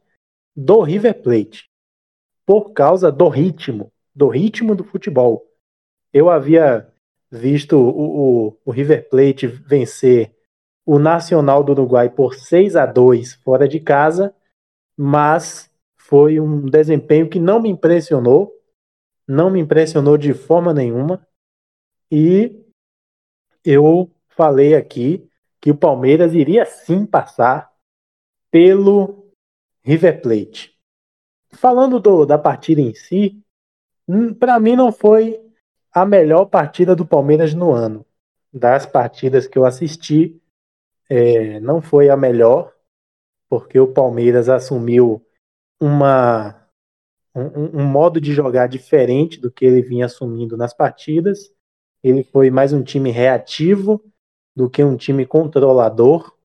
do 0.56 0.82
River 0.82 1.22
Plate, 1.22 1.70
por 2.46 2.72
causa 2.72 3.12
do 3.12 3.28
ritmo, 3.28 3.92
do 4.14 4.28
ritmo 4.28 4.76
do 4.76 4.84
futebol. 4.84 5.46
Eu 6.12 6.30
havia 6.30 6.88
visto 7.32 7.78
o, 7.78 8.48
o, 8.48 8.60
o 8.66 8.72
River 8.72 9.10
Plate 9.10 9.48
vencer 9.48 10.36
o 10.86 11.00
Nacional 11.00 11.64
do 11.64 11.72
Uruguai 11.72 12.10
por 12.10 12.36
6 12.36 12.76
a 12.76 12.86
2 12.86 13.36
fora 13.36 13.68
de 13.68 13.80
casa, 13.80 14.36
mas 14.96 15.72
foi 15.96 16.40
um 16.40 16.66
desempenho 16.66 17.30
que 17.30 17.40
não 17.40 17.62
me 17.62 17.70
impressionou, 17.70 18.54
não 19.28 19.50
me 19.50 19.60
impressionou 19.60 20.18
de 20.18 20.34
forma 20.34 20.74
nenhuma. 20.74 21.26
E 22.12 22.64
eu 23.66 24.12
falei 24.30 24.76
aqui 24.76 25.28
que 25.62 25.72
o 25.72 25.78
Palmeiras 25.78 26.34
iria 26.34 26.66
sim 26.66 27.06
passar 27.06 27.72
pelo 28.52 29.23
River 29.84 30.22
Plate. 30.22 30.74
Falando 31.52 32.00
do, 32.00 32.26
da 32.26 32.38
partida 32.38 32.82
em 32.82 32.94
si, 32.94 33.44
hum, 34.08 34.34
para 34.34 34.60
mim 34.60 34.76
não 34.76 34.92
foi 34.92 35.40
a 35.92 36.06
melhor 36.06 36.46
partida 36.46 36.96
do 36.96 37.06
Palmeiras 37.06 37.54
no 37.54 37.72
ano. 37.72 38.06
Das 38.52 38.86
partidas 38.86 39.48
que 39.48 39.58
eu 39.58 39.66
assisti, 39.66 40.42
é, 41.10 41.60
não 41.60 41.82
foi 41.82 42.10
a 42.10 42.18
melhor, 42.18 42.74
porque 43.50 43.80
o 43.80 43.92
Palmeiras 43.92 44.50
assumiu 44.50 45.24
uma, 45.80 46.68
um, 47.36 47.82
um, 47.82 47.86
modo 47.86 48.20
de 48.22 48.34
jogar 48.34 48.68
diferente 48.68 49.40
do 49.40 49.52
que 49.52 49.66
ele 49.66 49.82
vinha 49.82 50.06
assumindo 50.06 50.58
nas 50.58 50.74
partidas. 50.74 51.54
Ele 52.04 52.24
foi 52.24 52.50
mais 52.50 52.74
um 52.74 52.84
time 52.84 53.12
reativo 53.12 54.04
do 54.56 54.70
que 54.70 54.84
um 54.84 54.96
time 54.98 55.26
controlador. 55.26 56.36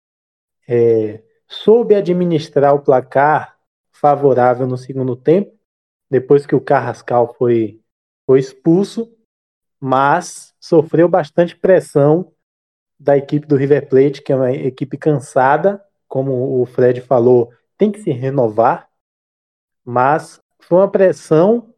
É, 0.66 1.23
soube 1.48 1.94
administrar 1.94 2.74
o 2.74 2.80
placar 2.80 3.58
favorável 3.90 4.66
no 4.66 4.76
segundo 4.76 5.16
tempo, 5.16 5.56
depois 6.10 6.46
que 6.46 6.54
o 6.54 6.60
Carrascal 6.60 7.34
foi, 7.34 7.80
foi 8.26 8.38
expulso, 8.38 9.12
mas 9.80 10.54
sofreu 10.60 11.08
bastante 11.08 11.56
pressão 11.56 12.32
da 12.98 13.16
equipe 13.16 13.46
do 13.46 13.56
River 13.56 13.88
Plate, 13.88 14.22
que 14.22 14.32
é 14.32 14.36
uma 14.36 14.52
equipe 14.52 14.96
cansada, 14.96 15.82
como 16.06 16.60
o 16.60 16.66
Fred 16.66 17.00
falou, 17.00 17.52
tem 17.76 17.92
que 17.92 18.00
se 18.00 18.10
renovar, 18.10 18.88
mas 19.84 20.40
foi 20.60 20.78
uma 20.78 20.90
pressão 20.90 21.72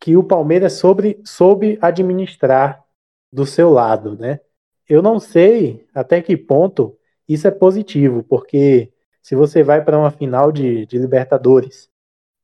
que 0.00 0.16
o 0.16 0.24
Palmeiras 0.24 0.74
soube, 0.74 1.20
soube 1.24 1.78
administrar 1.80 2.84
do 3.32 3.46
seu 3.46 3.70
lado, 3.70 4.16
né? 4.16 4.40
Eu 4.88 5.02
não 5.02 5.20
sei 5.20 5.86
até 5.94 6.20
que 6.20 6.36
ponto 6.36 6.98
isso 7.28 7.46
é 7.46 7.50
positivo, 7.50 8.24
porque 8.24 8.92
se 9.22 9.34
você 9.34 9.62
vai 9.62 9.84
para 9.84 9.98
uma 9.98 10.10
final 10.10 10.50
de, 10.50 10.86
de 10.86 10.98
Libertadores 10.98 11.90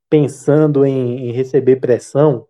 pensando 0.09 0.85
em, 0.85 1.29
em, 1.29 1.31
receber 1.31 1.77
pressão, 1.77 2.47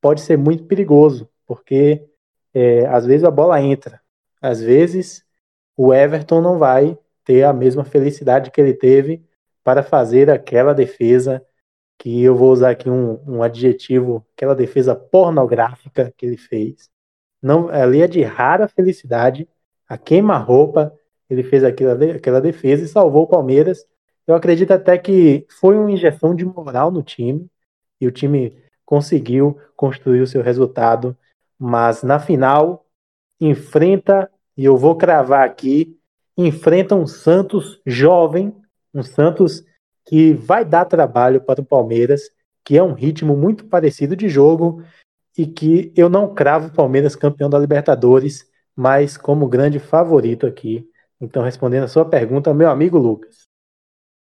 pode 0.00 0.20
ser 0.22 0.38
muito 0.38 0.64
perigoso, 0.64 1.28
porque 1.46 2.06
é, 2.54 2.86
às 2.86 3.04
vezes 3.06 3.24
a 3.24 3.30
bola 3.30 3.60
entra, 3.60 4.00
às 4.40 4.60
vezes 4.60 5.24
o 5.76 5.92
Everton 5.92 6.40
não 6.40 6.58
vai 6.58 6.98
ter 7.24 7.44
a 7.44 7.52
mesma 7.52 7.84
felicidade 7.84 8.50
que 8.50 8.60
ele 8.60 8.74
teve 8.74 9.24
para 9.62 9.82
fazer 9.82 10.30
aquela 10.30 10.72
defesa 10.72 11.44
que 11.98 12.22
eu 12.22 12.34
vou 12.34 12.50
usar 12.50 12.70
aqui 12.70 12.90
um, 12.90 13.20
um 13.26 13.42
adjetivo, 13.42 14.26
aquela 14.36 14.56
defesa 14.56 14.94
pornográfica 14.94 16.12
que 16.16 16.26
ele 16.26 16.36
fez. 16.36 16.90
Não, 17.40 17.68
ali 17.68 18.02
é 18.02 18.08
de 18.08 18.22
rara 18.22 18.66
felicidade, 18.66 19.48
a 19.88 19.96
queima-roupa, 19.96 20.92
ele 21.32 21.42
fez 21.42 21.64
aquela, 21.64 21.94
aquela 22.14 22.40
defesa 22.40 22.84
e 22.84 22.88
salvou 22.88 23.24
o 23.24 23.28
Palmeiras. 23.28 23.86
Eu 24.26 24.34
acredito 24.34 24.70
até 24.72 24.98
que 24.98 25.46
foi 25.60 25.76
uma 25.76 25.90
injeção 25.90 26.34
de 26.34 26.44
moral 26.44 26.90
no 26.90 27.02
time 27.02 27.46
e 28.00 28.06
o 28.06 28.12
time 28.12 28.56
conseguiu 28.84 29.58
construir 29.74 30.20
o 30.20 30.26
seu 30.26 30.42
resultado, 30.42 31.16
mas 31.58 32.02
na 32.02 32.18
final 32.18 32.84
enfrenta, 33.40 34.30
e 34.56 34.64
eu 34.64 34.76
vou 34.76 34.96
cravar 34.96 35.44
aqui, 35.46 35.98
enfrenta 36.36 36.94
um 36.94 37.06
Santos 37.06 37.80
jovem, 37.86 38.54
um 38.94 39.02
Santos 39.02 39.64
que 40.04 40.34
vai 40.34 40.64
dar 40.64 40.84
trabalho 40.84 41.40
para 41.40 41.60
o 41.60 41.64
Palmeiras, 41.64 42.22
que 42.64 42.76
é 42.76 42.82
um 42.82 42.92
ritmo 42.92 43.36
muito 43.36 43.64
parecido 43.64 44.14
de 44.14 44.28
jogo 44.28 44.82
e 45.36 45.46
que 45.46 45.92
eu 45.96 46.08
não 46.08 46.34
cravo 46.34 46.68
o 46.68 46.72
Palmeiras 46.72 47.16
campeão 47.16 47.48
da 47.48 47.58
Libertadores, 47.58 48.44
mas 48.76 49.16
como 49.16 49.48
grande 49.48 49.78
favorito 49.78 50.46
aqui. 50.46 50.86
Então, 51.22 51.44
respondendo 51.44 51.84
a 51.84 51.88
sua 51.88 52.04
pergunta, 52.04 52.52
meu 52.52 52.68
amigo 52.68 52.98
Lucas. 52.98 53.46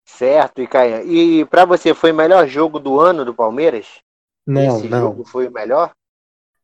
Certo, 0.05 0.61
Icaia. 0.61 1.05
E 1.05 1.45
para 1.45 1.65
você, 1.65 1.95
foi 1.95 2.11
o 2.11 2.15
melhor 2.15 2.49
jogo 2.49 2.81
do 2.81 2.99
ano 2.99 3.25
do 3.25 3.33
Palmeiras? 3.33 4.01
Não, 4.45 4.79
Esse 4.79 4.89
não. 4.89 5.01
jogo 5.01 5.25
foi 5.25 5.47
o 5.47 5.53
melhor? 5.53 5.95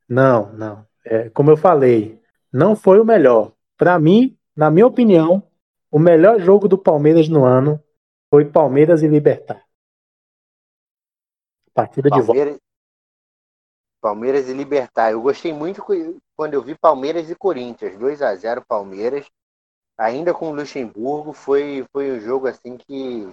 Não, 0.08 0.52
não. 0.54 0.84
É, 1.04 1.30
como 1.30 1.52
eu 1.52 1.56
falei, 1.56 2.20
não 2.52 2.74
foi 2.74 2.98
o 2.98 3.04
melhor. 3.04 3.52
Para 3.76 3.96
mim, 3.96 4.36
na 4.56 4.72
minha 4.72 4.88
opinião, 4.88 5.40
o 5.88 6.00
melhor 6.00 6.40
jogo 6.40 6.66
do 6.66 6.76
Palmeiras 6.76 7.28
no 7.28 7.44
ano 7.44 7.80
foi 8.28 8.44
Palmeiras 8.44 9.04
e 9.04 9.06
Libertar. 9.06 9.64
Partida 11.72 12.08
Palmeiras, 12.08 12.44
de 12.44 12.50
volta. 12.50 12.62
Palmeiras 14.00 14.48
e 14.48 14.52
Libertar. 14.52 15.12
Eu 15.12 15.22
gostei 15.22 15.52
muito 15.52 15.80
quando 16.36 16.54
eu 16.54 16.62
vi 16.62 16.74
Palmeiras 16.74 17.30
e 17.30 17.36
Corinthians. 17.36 17.96
2 17.96 18.20
a 18.20 18.34
0 18.34 18.64
Palmeiras. 18.66 19.24
Ainda 19.98 20.32
com 20.32 20.50
o 20.50 20.54
Luxemburgo, 20.54 21.32
foi, 21.32 21.84
foi 21.92 22.12
um 22.12 22.20
jogo 22.20 22.46
assim 22.46 22.76
que 22.76 23.28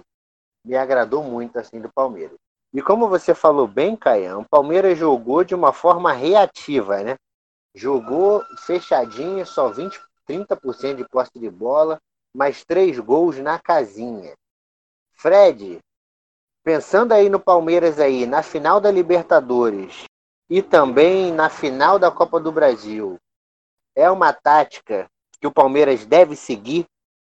me 0.64 0.76
agradou 0.76 1.22
muito 1.22 1.56
assim 1.58 1.80
do 1.80 1.88
Palmeiras. 1.92 2.36
E 2.74 2.82
como 2.82 3.08
você 3.08 3.34
falou 3.34 3.68
bem, 3.68 3.96
Caião, 3.96 4.40
o 4.40 4.48
Palmeiras 4.48 4.98
jogou 4.98 5.44
de 5.44 5.54
uma 5.54 5.72
forma 5.72 6.12
reativa, 6.12 7.02
né? 7.02 7.16
Jogou 7.72 8.44
fechadinho, 8.66 9.46
só 9.46 9.68
20, 9.68 10.00
30% 10.28 10.96
de 10.96 11.08
posse 11.08 11.38
de 11.38 11.48
bola, 11.48 12.00
mais 12.34 12.64
três 12.64 12.98
gols 12.98 13.38
na 13.38 13.58
casinha. 13.60 14.34
Fred, 15.12 15.78
pensando 16.64 17.12
aí 17.12 17.28
no 17.28 17.38
Palmeiras 17.38 18.00
aí, 18.00 18.26
na 18.26 18.42
final 18.42 18.80
da 18.80 18.90
Libertadores 18.90 20.04
e 20.50 20.60
também 20.60 21.32
na 21.32 21.48
final 21.48 21.98
da 21.98 22.10
Copa 22.10 22.40
do 22.40 22.50
Brasil, 22.50 23.18
é 23.94 24.10
uma 24.10 24.32
tática 24.32 25.08
que 25.38 25.46
o 25.46 25.52
Palmeiras 25.52 26.04
deve 26.04 26.36
seguir 26.36 26.86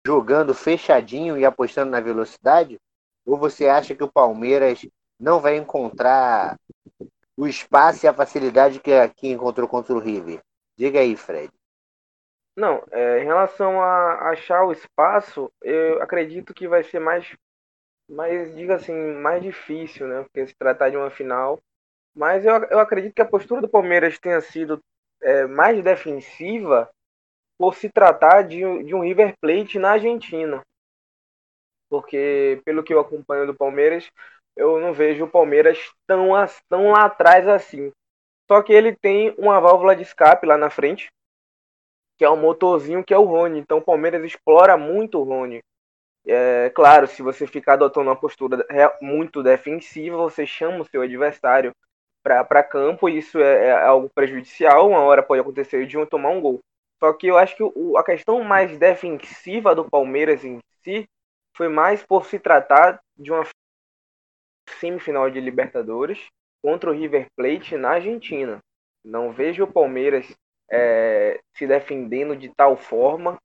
jogando 0.05 0.53
fechadinho 0.53 1.37
e 1.37 1.45
apostando 1.45 1.91
na 1.91 1.99
velocidade? 1.99 2.79
Ou 3.25 3.37
você 3.37 3.67
acha 3.67 3.95
que 3.95 4.03
o 4.03 4.11
Palmeiras 4.11 4.85
não 5.19 5.39
vai 5.39 5.57
encontrar 5.57 6.57
o 7.37 7.47
espaço 7.47 8.05
e 8.05 8.07
a 8.07 8.13
facilidade 8.13 8.79
que, 8.79 8.91
que 9.09 9.27
encontrou 9.27 9.67
contra 9.67 9.93
o 9.93 9.99
River? 9.99 10.39
Diga 10.77 10.99
aí, 10.99 11.15
Fred. 11.15 11.51
Não, 12.55 12.83
é, 12.91 13.21
em 13.21 13.25
relação 13.25 13.81
a 13.81 14.29
achar 14.31 14.65
o 14.65 14.71
espaço, 14.71 15.51
eu 15.61 16.01
acredito 16.01 16.53
que 16.53 16.67
vai 16.67 16.83
ser 16.83 16.99
mais 16.99 17.33
mais, 18.09 18.55
diga 18.55 18.75
assim, 18.75 18.93
mais 18.93 19.41
difícil, 19.41 20.07
né? 20.07 20.23
Porque 20.23 20.47
se 20.47 20.55
tratar 20.55 20.89
de 20.89 20.97
uma 20.97 21.11
final. 21.11 21.59
Mas 22.15 22.43
eu, 22.43 22.53
eu 22.65 22.79
acredito 22.79 23.13
que 23.13 23.21
a 23.21 23.25
postura 23.25 23.61
do 23.61 23.69
Palmeiras 23.69 24.17
tenha 24.17 24.41
sido 24.41 24.81
é, 25.21 25.45
mais 25.45 25.81
defensiva 25.83 26.89
por 27.59 27.75
se 27.75 27.89
tratar 27.89 28.43
de, 28.43 28.59
de 28.83 28.95
um 28.95 29.01
River 29.01 29.35
Plate 29.41 29.77
na 29.77 29.91
Argentina. 29.91 30.63
Porque, 31.89 32.61
pelo 32.63 32.83
que 32.83 32.93
eu 32.93 32.99
acompanho 32.99 33.45
do 33.45 33.53
Palmeiras, 33.53 34.09
eu 34.55 34.79
não 34.79 34.93
vejo 34.93 35.25
o 35.25 35.29
Palmeiras 35.29 35.77
tão, 36.07 36.29
tão 36.69 36.91
lá 36.91 37.05
atrás 37.05 37.47
assim. 37.47 37.91
Só 38.49 38.63
que 38.63 38.71
ele 38.71 38.95
tem 38.95 39.35
uma 39.37 39.59
válvula 39.59 39.95
de 39.95 40.03
escape 40.03 40.47
lá 40.47 40.57
na 40.57 40.69
frente, 40.69 41.11
que 42.17 42.23
é 42.23 42.29
um 42.29 42.37
motorzinho 42.37 43.03
que 43.03 43.13
é 43.13 43.17
o 43.17 43.25
Rony. 43.25 43.59
Então 43.59 43.79
o 43.79 43.83
Palmeiras 43.83 44.23
explora 44.23 44.77
muito 44.77 45.19
o 45.19 45.23
Rony. 45.23 45.61
É, 46.25 46.69
claro, 46.69 47.07
se 47.07 47.21
você 47.21 47.45
ficar 47.45 47.73
adotando 47.73 48.09
uma 48.09 48.15
postura 48.15 48.65
muito 49.01 49.43
defensiva, 49.43 50.15
você 50.15 50.45
chama 50.45 50.81
o 50.81 50.85
seu 50.85 51.01
adversário 51.01 51.71
para 52.23 52.63
campo 52.63 53.09
e 53.09 53.17
isso 53.17 53.39
é, 53.39 53.67
é, 53.67 53.71
algo 53.71 54.09
prejudicial. 54.13 54.89
Uma 54.89 55.01
hora 55.01 55.23
pode 55.23 55.41
acontecer 55.41 55.85
de 55.85 55.97
um 55.97 56.05
tomar 56.05 56.29
um 56.29 56.41
gol. 56.41 56.59
Só 56.99 57.13
que 57.13 57.27
eu 57.27 57.37
acho 57.37 57.55
que 57.55 57.63
o, 57.63 57.97
a 57.97 58.03
questão 58.03 58.43
mais 58.43 58.77
defensiva 58.77 59.73
do 59.73 59.89
Palmeiras 59.89 60.43
em 60.43 60.59
si 60.83 61.07
foi 61.55 61.67
mais 61.67 62.03
por 62.03 62.25
se 62.25 62.39
tratar 62.39 62.99
de 63.17 63.31
uma 63.31 63.43
semifinal 64.79 65.29
de 65.29 65.39
Libertadores 65.39 66.27
contra 66.61 66.89
o 66.89 66.93
River 66.93 67.27
Plate 67.35 67.77
na 67.77 67.91
Argentina. 67.91 68.59
Não 69.03 69.31
vejo 69.31 69.63
o 69.63 69.71
Palmeiras 69.71 70.25
é, 70.69 71.39
se 71.55 71.65
defendendo 71.65 72.35
de 72.35 72.49
tal 72.55 72.77
forma 72.77 73.37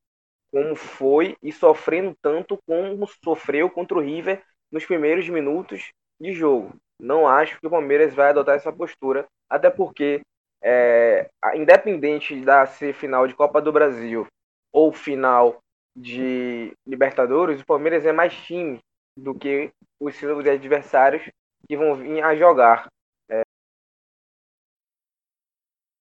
como 0.51 0.77
foi 0.77 1.37
e 1.43 1.51
sofrendo 1.51 2.15
tanto 2.23 2.59
como 2.67 3.09
sofreu 3.25 3.69
contra 3.71 3.99
o 3.99 4.01
River 4.01 4.43
nos 4.71 4.85
primeiros 4.85 5.29
minutos 5.29 5.91
de 6.21 6.33
jogo. 6.33 6.77
Não 7.01 7.27
acho 7.27 7.59
que 7.61 7.67
o 7.67 7.71
Palmeiras 7.71 8.15
vai 8.15 8.31
adotar 8.31 8.57
essa 8.57 8.73
postura, 8.73 9.27
até 9.51 9.69
porque, 9.69 10.21
é, 10.65 11.29
independente 11.55 12.41
da 12.41 12.65
ser 12.65 12.95
final 12.95 13.29
de 13.29 13.35
Copa 13.35 13.61
do 13.61 13.71
Brasil 13.71 14.27
ou 14.73 14.91
final 14.93 15.59
de 15.95 16.73
Libertadores, 16.87 17.61
o 17.61 17.67
Palmeiras 17.67 18.07
é 18.07 18.13
mais 18.13 18.35
time 18.35 18.81
do 19.17 19.35
que 19.35 19.71
os 20.01 20.17
seus 20.17 20.45
adversários 20.47 21.29
que 21.69 21.77
vão 21.77 21.95
vir 21.95 22.23
a 22.23 22.35
jogar. 22.35 22.89
É, 23.31 23.43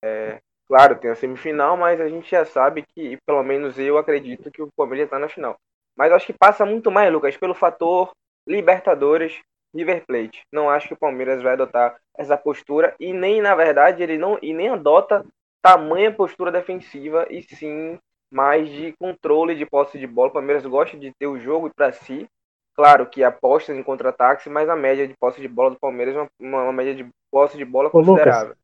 é, 0.03 0.41
claro, 0.65 0.97
tem 0.97 1.11
a 1.11 1.15
semifinal, 1.15 1.75
mas 1.75 1.99
a 1.99 2.07
gente 2.07 2.31
já 2.31 2.45
sabe 2.45 2.83
que, 2.83 3.17
pelo 3.25 3.43
menos 3.43 3.77
eu 3.77 3.97
acredito 3.97 4.49
que 4.49 4.61
o 4.61 4.71
Palmeiras 4.75 5.05
está 5.05 5.19
na 5.19 5.29
final. 5.29 5.55
Mas 5.95 6.11
acho 6.11 6.25
que 6.25 6.33
passa 6.33 6.65
muito 6.65 6.89
mais, 6.89 7.11
Lucas, 7.11 7.37
pelo 7.37 7.53
fator 7.53 8.11
Libertadores 8.47 9.39
River 9.73 10.05
Plate. 10.05 10.43
Não 10.51 10.69
acho 10.69 10.87
que 10.87 10.93
o 10.93 10.99
Palmeiras 10.99 11.41
vai 11.41 11.53
adotar 11.53 11.95
essa 12.17 12.37
postura 12.37 12.95
e 12.99 13.11
nem, 13.11 13.41
na 13.41 13.55
verdade, 13.55 14.03
ele 14.03 14.17
não 14.17 14.37
e 14.41 14.53
nem 14.53 14.69
adota 14.69 15.25
tamanha 15.61 16.11
postura 16.11 16.51
defensiva 16.51 17.25
e 17.29 17.41
sim 17.41 17.97
mais 18.31 18.69
de 18.69 18.93
controle 18.99 19.55
de 19.55 19.65
posse 19.65 19.97
de 19.97 20.07
bola. 20.07 20.29
O 20.29 20.33
Palmeiras 20.33 20.65
gosta 20.65 20.97
de 20.97 21.11
ter 21.17 21.27
o 21.27 21.39
jogo 21.39 21.71
para 21.73 21.91
si. 21.91 22.27
Claro 22.75 23.05
que 23.05 23.23
aposta 23.23 23.71
em 23.71 23.83
contra-ataques, 23.83 24.47
mas 24.51 24.67
a 24.67 24.75
média 24.75 25.07
de 25.07 25.13
posse 25.19 25.39
de 25.39 25.47
bola 25.47 25.69
do 25.69 25.79
Palmeiras 25.79 26.15
é 26.15 26.27
uma, 26.39 26.63
uma 26.63 26.73
média 26.73 26.95
de 26.95 27.07
posse 27.31 27.55
de 27.55 27.63
bola 27.63 27.89
considerável. 27.89 28.49
Lucas, 28.49 28.57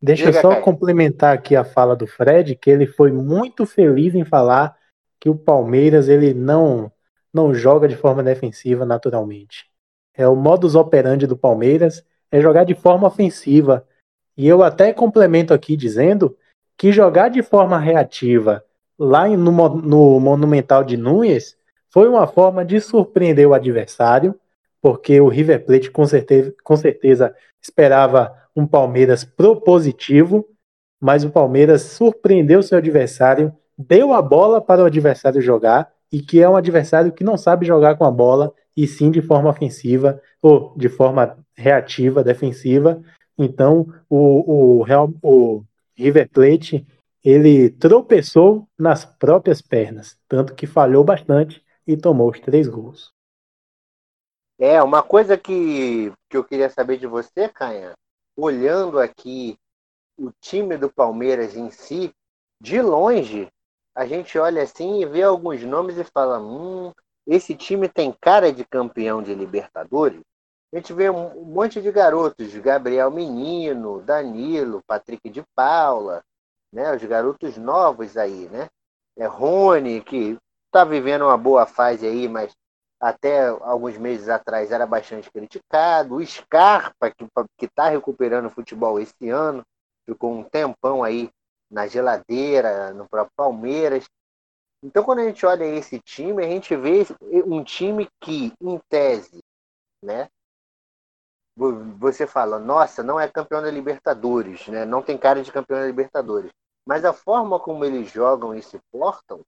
deixa 0.00 0.26
eu 0.26 0.32
só 0.32 0.60
complementar 0.60 1.34
aqui 1.34 1.56
a 1.56 1.64
fala 1.64 1.96
do 1.96 2.06
Fred, 2.06 2.54
que 2.54 2.70
ele 2.70 2.86
foi 2.86 3.10
muito 3.10 3.66
feliz 3.66 4.14
em 4.14 4.24
falar 4.24 4.76
que 5.18 5.28
o 5.28 5.36
Palmeiras 5.36 6.08
ele 6.08 6.32
não 6.32 6.90
não 7.34 7.54
joga 7.54 7.88
de 7.88 7.96
forma 7.96 8.22
defensiva 8.22 8.84
naturalmente. 8.84 9.71
É 10.14 10.26
o 10.28 10.36
modus 10.36 10.74
operandi 10.74 11.26
do 11.26 11.36
Palmeiras 11.36 12.04
é 12.30 12.40
jogar 12.40 12.64
de 12.64 12.74
forma 12.74 13.06
ofensiva. 13.06 13.86
E 14.36 14.48
eu 14.48 14.62
até 14.62 14.92
complemento 14.92 15.52
aqui 15.52 15.76
dizendo 15.76 16.36
que 16.76 16.90
jogar 16.90 17.28
de 17.28 17.42
forma 17.42 17.78
reativa 17.78 18.64
lá 18.98 19.28
no, 19.28 19.52
no 19.80 20.20
Monumental 20.20 20.84
de 20.84 20.96
Núñez 20.96 21.56
foi 21.90 22.08
uma 22.08 22.26
forma 22.26 22.64
de 22.64 22.80
surpreender 22.80 23.46
o 23.46 23.54
adversário, 23.54 24.34
porque 24.80 25.20
o 25.20 25.28
River 25.28 25.64
Plate 25.64 25.90
com 25.90 26.06
certeza, 26.06 26.54
com 26.64 26.76
certeza 26.76 27.34
esperava 27.60 28.34
um 28.56 28.66
Palmeiras 28.66 29.24
propositivo, 29.24 30.48
mas 31.00 31.24
o 31.24 31.30
Palmeiras 31.30 31.82
surpreendeu 31.82 32.62
seu 32.62 32.78
adversário, 32.78 33.52
deu 33.76 34.12
a 34.12 34.22
bola 34.22 34.60
para 34.60 34.82
o 34.82 34.86
adversário 34.86 35.40
jogar 35.40 35.92
e 36.12 36.20
que 36.20 36.40
é 36.40 36.48
um 36.48 36.56
adversário 36.56 37.12
que 37.12 37.24
não 37.24 37.38
sabe 37.38 37.66
jogar 37.66 37.96
com 37.96 38.04
a 38.04 38.10
bola 38.10 38.52
e 38.76 38.86
sim 38.86 39.10
de 39.10 39.22
forma 39.22 39.48
ofensiva 39.48 40.20
ou 40.42 40.74
de 40.76 40.88
forma 40.88 41.38
reativa, 41.56 42.22
defensiva. 42.22 43.02
Então, 43.38 43.86
o, 44.08 44.78
o, 44.78 44.82
Real, 44.82 45.10
o 45.22 45.64
River 45.96 46.28
Plate 46.28 46.86
ele 47.24 47.70
tropeçou 47.70 48.68
nas 48.78 49.04
próprias 49.04 49.62
pernas, 49.62 50.18
tanto 50.28 50.54
que 50.54 50.66
falhou 50.66 51.04
bastante 51.04 51.64
e 51.86 51.96
tomou 51.96 52.30
os 52.30 52.40
três 52.40 52.68
gols. 52.68 53.12
É, 54.58 54.82
uma 54.82 55.02
coisa 55.02 55.36
que, 55.36 56.12
que 56.28 56.36
eu 56.36 56.44
queria 56.44 56.68
saber 56.68 56.98
de 56.98 57.06
você, 57.06 57.48
Canha, 57.48 57.94
olhando 58.36 58.98
aqui 58.98 59.56
o 60.18 60.30
time 60.40 60.76
do 60.76 60.92
Palmeiras 60.92 61.56
em 61.56 61.70
si, 61.70 62.12
de 62.60 62.80
longe, 62.80 63.48
a 63.94 64.06
gente 64.06 64.38
olha 64.38 64.62
assim 64.62 65.02
e 65.02 65.06
vê 65.06 65.22
alguns 65.22 65.62
nomes 65.62 65.96
e 65.98 66.04
fala: 66.04 66.38
hum, 66.38 66.92
esse 67.26 67.54
time 67.54 67.88
tem 67.88 68.14
cara 68.20 68.52
de 68.52 68.64
campeão 68.64 69.22
de 69.22 69.34
Libertadores. 69.34 70.20
A 70.72 70.76
gente 70.76 70.92
vê 70.92 71.10
um 71.10 71.44
monte 71.44 71.82
de 71.82 71.92
garotos, 71.92 72.54
Gabriel 72.56 73.10
Menino, 73.10 74.00
Danilo, 74.00 74.82
Patrick 74.86 75.28
de 75.28 75.42
Paula, 75.54 76.22
né? 76.72 76.94
Os 76.94 77.04
garotos 77.04 77.58
novos 77.58 78.16
aí, 78.16 78.48
né? 78.48 78.68
É 79.16 79.26
Rony, 79.26 80.00
que 80.00 80.38
está 80.66 80.84
vivendo 80.84 81.26
uma 81.26 81.36
boa 81.36 81.66
fase 81.66 82.06
aí, 82.06 82.26
mas 82.26 82.52
até 82.98 83.48
alguns 83.48 83.98
meses 83.98 84.28
atrás 84.30 84.72
era 84.72 84.86
bastante 84.86 85.30
criticado. 85.30 86.14
O 86.14 86.24
Scarpa, 86.24 87.10
que 87.10 87.66
está 87.66 87.90
recuperando 87.90 88.46
o 88.46 88.50
futebol 88.50 88.98
esse 88.98 89.28
ano, 89.28 89.62
ficou 90.06 90.32
um 90.32 90.42
tempão 90.42 91.04
aí 91.04 91.30
na 91.72 91.86
geladeira, 91.86 92.92
no 92.92 93.08
próprio 93.08 93.32
Palmeiras. 93.34 94.04
Então, 94.84 95.02
quando 95.02 95.20
a 95.20 95.24
gente 95.24 95.46
olha 95.46 95.64
esse 95.64 95.98
time, 96.00 96.44
a 96.44 96.48
gente 96.48 96.76
vê 96.76 97.06
um 97.46 97.64
time 97.64 98.08
que, 98.20 98.52
em 98.60 98.78
tese, 98.90 99.40
né? 100.04 100.28
Você 101.56 102.26
fala, 102.26 102.58
nossa, 102.58 103.02
não 103.02 103.18
é 103.18 103.28
campeão 103.28 103.62
da 103.62 103.70
Libertadores, 103.70 104.68
né? 104.68 104.84
Não 104.84 105.02
tem 105.02 105.16
cara 105.16 105.42
de 105.42 105.52
campeão 105.52 105.80
da 105.80 105.86
Libertadores. 105.86 106.50
Mas 106.86 107.04
a 107.04 107.12
forma 107.12 107.58
como 107.60 107.84
eles 107.84 108.10
jogam 108.10 108.54
e 108.54 108.62
se 108.62 108.78
portam, 108.90 109.40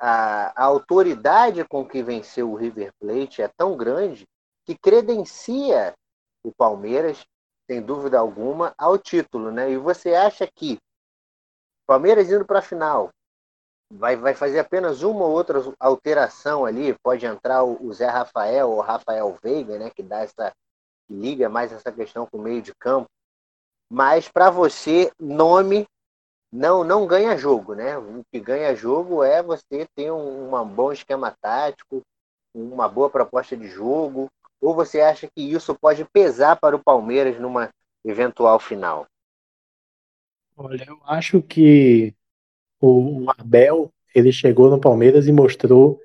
a, 0.00 0.52
a 0.60 0.64
autoridade 0.64 1.64
com 1.64 1.86
que 1.86 2.02
venceu 2.02 2.50
o 2.50 2.56
River 2.56 2.92
Plate 2.98 3.42
é 3.42 3.48
tão 3.48 3.76
grande 3.76 4.26
que 4.64 4.76
credencia 4.76 5.94
o 6.44 6.52
Palmeiras, 6.52 7.24
sem 7.70 7.82
dúvida 7.82 8.18
alguma, 8.18 8.74
ao 8.78 8.96
título, 8.96 9.50
né? 9.50 9.70
E 9.70 9.76
você 9.76 10.14
acha 10.14 10.46
que 10.46 10.78
Palmeiras 11.86 12.30
indo 12.30 12.44
para 12.44 12.58
a 12.58 12.62
final. 12.62 13.10
Vai, 13.90 14.16
vai 14.16 14.34
fazer 14.34 14.58
apenas 14.58 15.02
uma 15.02 15.24
ou 15.24 15.30
outra 15.30 15.62
alteração 15.78 16.64
ali. 16.64 16.96
Pode 17.02 17.24
entrar 17.24 17.62
o, 17.62 17.92
Zé 17.92 18.06
Rafael 18.06 18.70
ou 18.70 18.80
Rafael 18.80 19.38
Veiga, 19.42 19.78
né? 19.78 19.90
Que 19.90 20.02
dá 20.02 20.20
essa 20.20 20.52
que 21.06 21.14
liga 21.14 21.48
mais 21.48 21.72
essa 21.72 21.92
questão 21.92 22.26
com 22.26 22.38
o 22.38 22.42
meio 22.42 22.60
de 22.60 22.74
campo. 22.74 23.08
Mas 23.88 24.28
para 24.28 24.50
você, 24.50 25.12
nome 25.20 25.86
não 26.52 26.82
não 26.82 27.06
ganha 27.06 27.36
jogo, 27.36 27.74
né? 27.74 27.96
O 27.96 28.22
que 28.32 28.40
ganha 28.40 28.74
jogo 28.74 29.22
é 29.22 29.42
você 29.42 29.86
ter 29.94 30.10
um, 30.10 30.54
um 30.54 30.68
bom 30.68 30.92
esquema 30.92 31.34
tático, 31.40 32.02
uma 32.54 32.88
boa 32.88 33.08
proposta 33.08 33.56
de 33.56 33.68
jogo. 33.68 34.28
Ou 34.60 34.74
você 34.74 35.00
acha 35.00 35.28
que 35.28 35.42
isso 35.42 35.76
pode 35.78 36.04
pesar 36.06 36.58
para 36.58 36.74
o 36.74 36.82
Palmeiras 36.82 37.38
numa 37.38 37.68
eventual 38.04 38.58
final? 38.58 39.06
Olha, 40.58 40.86
eu 40.88 40.98
acho 41.04 41.42
que 41.42 42.14
o 42.80 43.26
Abel 43.36 43.92
ele 44.14 44.32
chegou 44.32 44.70
no 44.70 44.80
Palmeiras 44.80 45.26
e 45.26 45.32
mostrou 45.32 46.00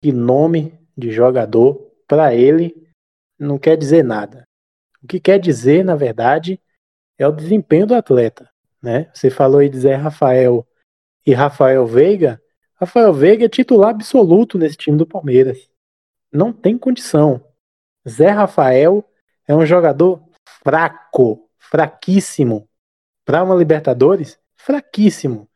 que 0.00 0.12
nome 0.12 0.78
de 0.96 1.10
jogador 1.10 1.92
para 2.06 2.32
ele 2.32 2.88
não 3.36 3.58
quer 3.58 3.76
dizer 3.76 4.04
nada. 4.04 4.46
O 5.02 5.08
que 5.08 5.18
quer 5.18 5.40
dizer, 5.40 5.84
na 5.84 5.96
verdade, 5.96 6.60
é 7.18 7.26
o 7.26 7.32
desempenho 7.32 7.84
do 7.84 7.96
atleta, 7.96 8.48
né? 8.80 9.10
Você 9.12 9.28
falou 9.28 9.58
aí 9.58 9.68
de 9.68 9.80
Zé 9.80 9.96
Rafael 9.96 10.64
e 11.26 11.34
Rafael 11.34 11.84
Veiga. 11.84 12.40
Rafael 12.76 13.12
Veiga 13.12 13.46
é 13.46 13.48
titular 13.48 13.90
absoluto 13.90 14.56
nesse 14.56 14.76
time 14.76 14.96
do 14.96 15.06
Palmeiras. 15.06 15.68
Não 16.32 16.52
tem 16.52 16.78
condição. 16.78 17.44
Zé 18.08 18.28
Rafael 18.28 19.04
é 19.48 19.54
um 19.54 19.66
jogador 19.66 20.22
fraco, 20.62 21.50
fraquíssimo 21.58 22.68
para 23.26 23.42
uma 23.42 23.56
Libertadores, 23.56 24.38
fraquíssimo. 24.56 25.48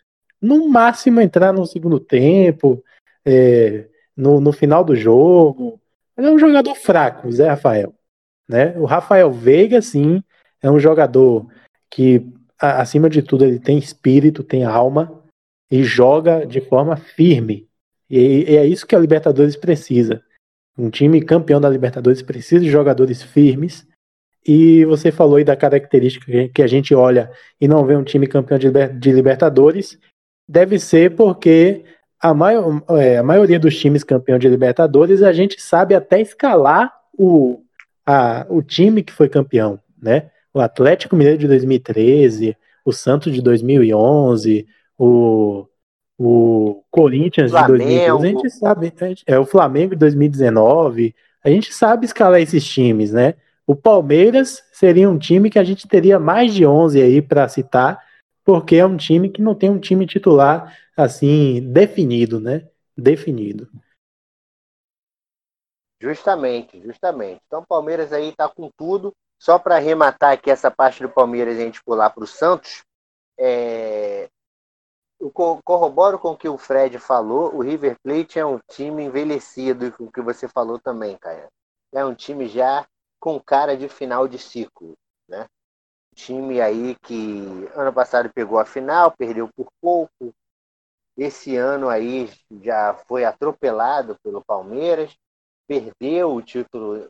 No 0.43 0.69
máximo 0.69 1.21
entrar 1.21 1.53
no 1.53 1.65
segundo 1.65 2.01
tempo, 2.01 2.83
é, 3.25 3.87
no, 4.17 4.41
no 4.41 4.53
final 4.53 4.85
do 4.85 4.97
jogo. 4.97 5.81
Ele 6.19 6.27
é 6.27 6.31
um 6.31 6.39
jogador 6.39 6.75
fraco, 6.75 7.31
Zé 7.31 7.49
Rafael. 7.49 7.95
Né? 8.49 8.77
O 8.77 8.85
Rafael 8.85 9.31
Veiga, 9.31 9.81
sim, 9.81 10.23
é 10.61 10.69
um 10.69 10.81
jogador 10.81 11.47
que, 11.89 12.27
acima 12.59 13.09
de 13.09 13.23
tudo, 13.23 13.45
ele 13.45 13.61
tem 13.61 13.79
espírito, 13.79 14.43
tem 14.43 14.65
alma 14.65 15.23
e 15.71 15.85
joga 15.85 16.45
de 16.45 16.61
forma 16.61 16.97
firme. 16.97 17.69
E, 18.09 18.51
e 18.51 18.57
é 18.57 18.67
isso 18.67 18.87
que 18.87 18.97
a 18.97 18.99
Libertadores 18.99 19.55
precisa. 19.55 20.21
Um 20.77 20.91
time 20.91 21.23
campeão 21.23 21.61
da 21.61 21.71
Libertadores 21.71 22.23
precisa 22.23 22.65
de 22.65 22.71
jogadores 22.71 23.23
firmes 23.23 23.87
e 24.47 24.85
você 24.87 25.13
falou 25.13 25.37
aí 25.37 25.45
da 25.45 25.57
característica 25.57 26.49
que 26.49 26.63
a 26.63 26.67
gente 26.67 26.95
olha 26.95 27.31
e 27.61 27.69
não 27.69 27.85
vê 27.85 27.95
um 27.95 28.05
time 28.05 28.27
campeão 28.27 28.59
de, 28.59 28.71
de 28.71 29.13
Libertadores. 29.13 29.99
Deve 30.49 30.79
ser 30.79 31.15
porque 31.15 31.85
a, 32.21 32.33
maior, 32.33 32.83
é, 32.91 33.19
a 33.19 33.23
maioria 33.23 33.59
dos 33.59 33.79
times 33.79 34.03
campeão 34.03 34.39
de 34.39 34.49
Libertadores 34.49 35.23
a 35.23 35.33
gente 35.33 35.61
sabe 35.61 35.95
até 35.95 36.21
escalar 36.21 36.93
o, 37.17 37.63
a, 38.07 38.47
o 38.49 38.63
time 38.63 39.03
que 39.03 39.13
foi 39.13 39.29
campeão, 39.29 39.79
né? 40.01 40.31
O 40.53 40.61
Atlético 40.61 41.15
Mineiro 41.15 41.39
de 41.39 41.47
2013, 41.47 42.57
o 42.85 42.93
Santos 42.93 43.33
de 43.33 43.41
2011, 43.41 44.67
o, 44.99 45.67
o 46.19 46.83
Corinthians 46.91 47.51
Flamengo. 47.51 47.77
de 47.77 48.07
2012, 48.09 48.27
a 48.27 48.31
gente 48.31 48.51
sabe, 48.51 48.93
é 49.27 49.39
o 49.39 49.47
Flamengo 49.47 49.95
de 49.95 50.01
2019, 50.01 51.15
a 51.45 51.49
gente 51.49 51.73
sabe 51.73 52.05
escalar 52.05 52.41
esses 52.41 52.65
times, 52.65 53.13
né? 53.13 53.35
O 53.71 53.77
Palmeiras 53.77 54.65
seria 54.73 55.09
um 55.09 55.17
time 55.17 55.49
que 55.49 55.57
a 55.57 55.63
gente 55.63 55.87
teria 55.87 56.19
mais 56.19 56.53
de 56.53 56.67
11 56.67 57.01
aí 57.01 57.23
para 57.23 57.49
citar, 57.49 58.05
porque 58.45 58.75
é 58.75 58.85
um 58.85 58.97
time 58.97 59.31
que 59.31 59.41
não 59.41 59.55
tem 59.55 59.71
um 59.71 59.79
time 59.79 60.05
titular 60.09 60.77
assim 60.97 61.63
definido, 61.73 62.41
né? 62.41 62.69
Definido. 62.99 63.71
Justamente, 66.01 66.83
justamente. 66.83 67.41
Então 67.47 67.61
o 67.61 67.65
Palmeiras 67.65 68.13
aí 68.13 68.35
tá 68.35 68.49
com 68.49 68.69
tudo. 68.77 69.13
Só 69.41 69.57
para 69.57 69.77
arrematar 69.77 70.33
aqui 70.33 70.51
essa 70.51 70.69
parte 70.69 71.01
do 71.01 71.09
Palmeiras 71.09 71.57
e 71.57 71.63
a 71.63 71.65
gente 71.65 71.85
pular 71.85 72.11
para 72.11 72.25
o 72.25 72.27
Santos, 72.27 72.83
é... 73.39 74.29
eu 75.21 75.31
corroboro 75.31 76.19
com 76.19 76.33
o 76.33 76.37
que 76.37 76.49
o 76.49 76.59
Fred 76.59 76.99
falou. 76.99 77.55
O 77.55 77.63
River 77.63 77.95
Plate 78.03 78.37
é 78.37 78.45
um 78.45 78.59
time 78.69 79.05
envelhecido, 79.05 79.93
com 79.93 80.07
o 80.07 80.13
que 80.13 80.21
você 80.21 80.49
falou 80.49 80.81
também, 80.81 81.17
Caio. 81.19 81.47
É 81.95 82.05
um 82.05 82.17
time 82.17 82.49
já 82.49 82.85
com 83.21 83.39
cara 83.39 83.77
de 83.77 83.89
final 83.89 84.27
de 84.27 84.39
ciclo, 84.39 84.95
né? 85.29 85.47
Time 86.15 86.61
aí 86.61 86.97
que 87.03 87.69
ano 87.75 87.93
passado 87.93 88.31
pegou 88.35 88.59
a 88.59 88.65
final, 88.65 89.13
perdeu 89.17 89.49
por 89.55 89.69
pouco. 89.81 90.35
Esse 91.17 91.57
ano 91.57 91.89
aí 91.89 92.31
já 92.63 92.95
foi 93.07 93.25
atropelado 93.25 94.17
pelo 94.23 94.43
Palmeiras, 94.43 95.15
perdeu 95.69 96.35
o 96.35 96.43
título, 96.43 97.07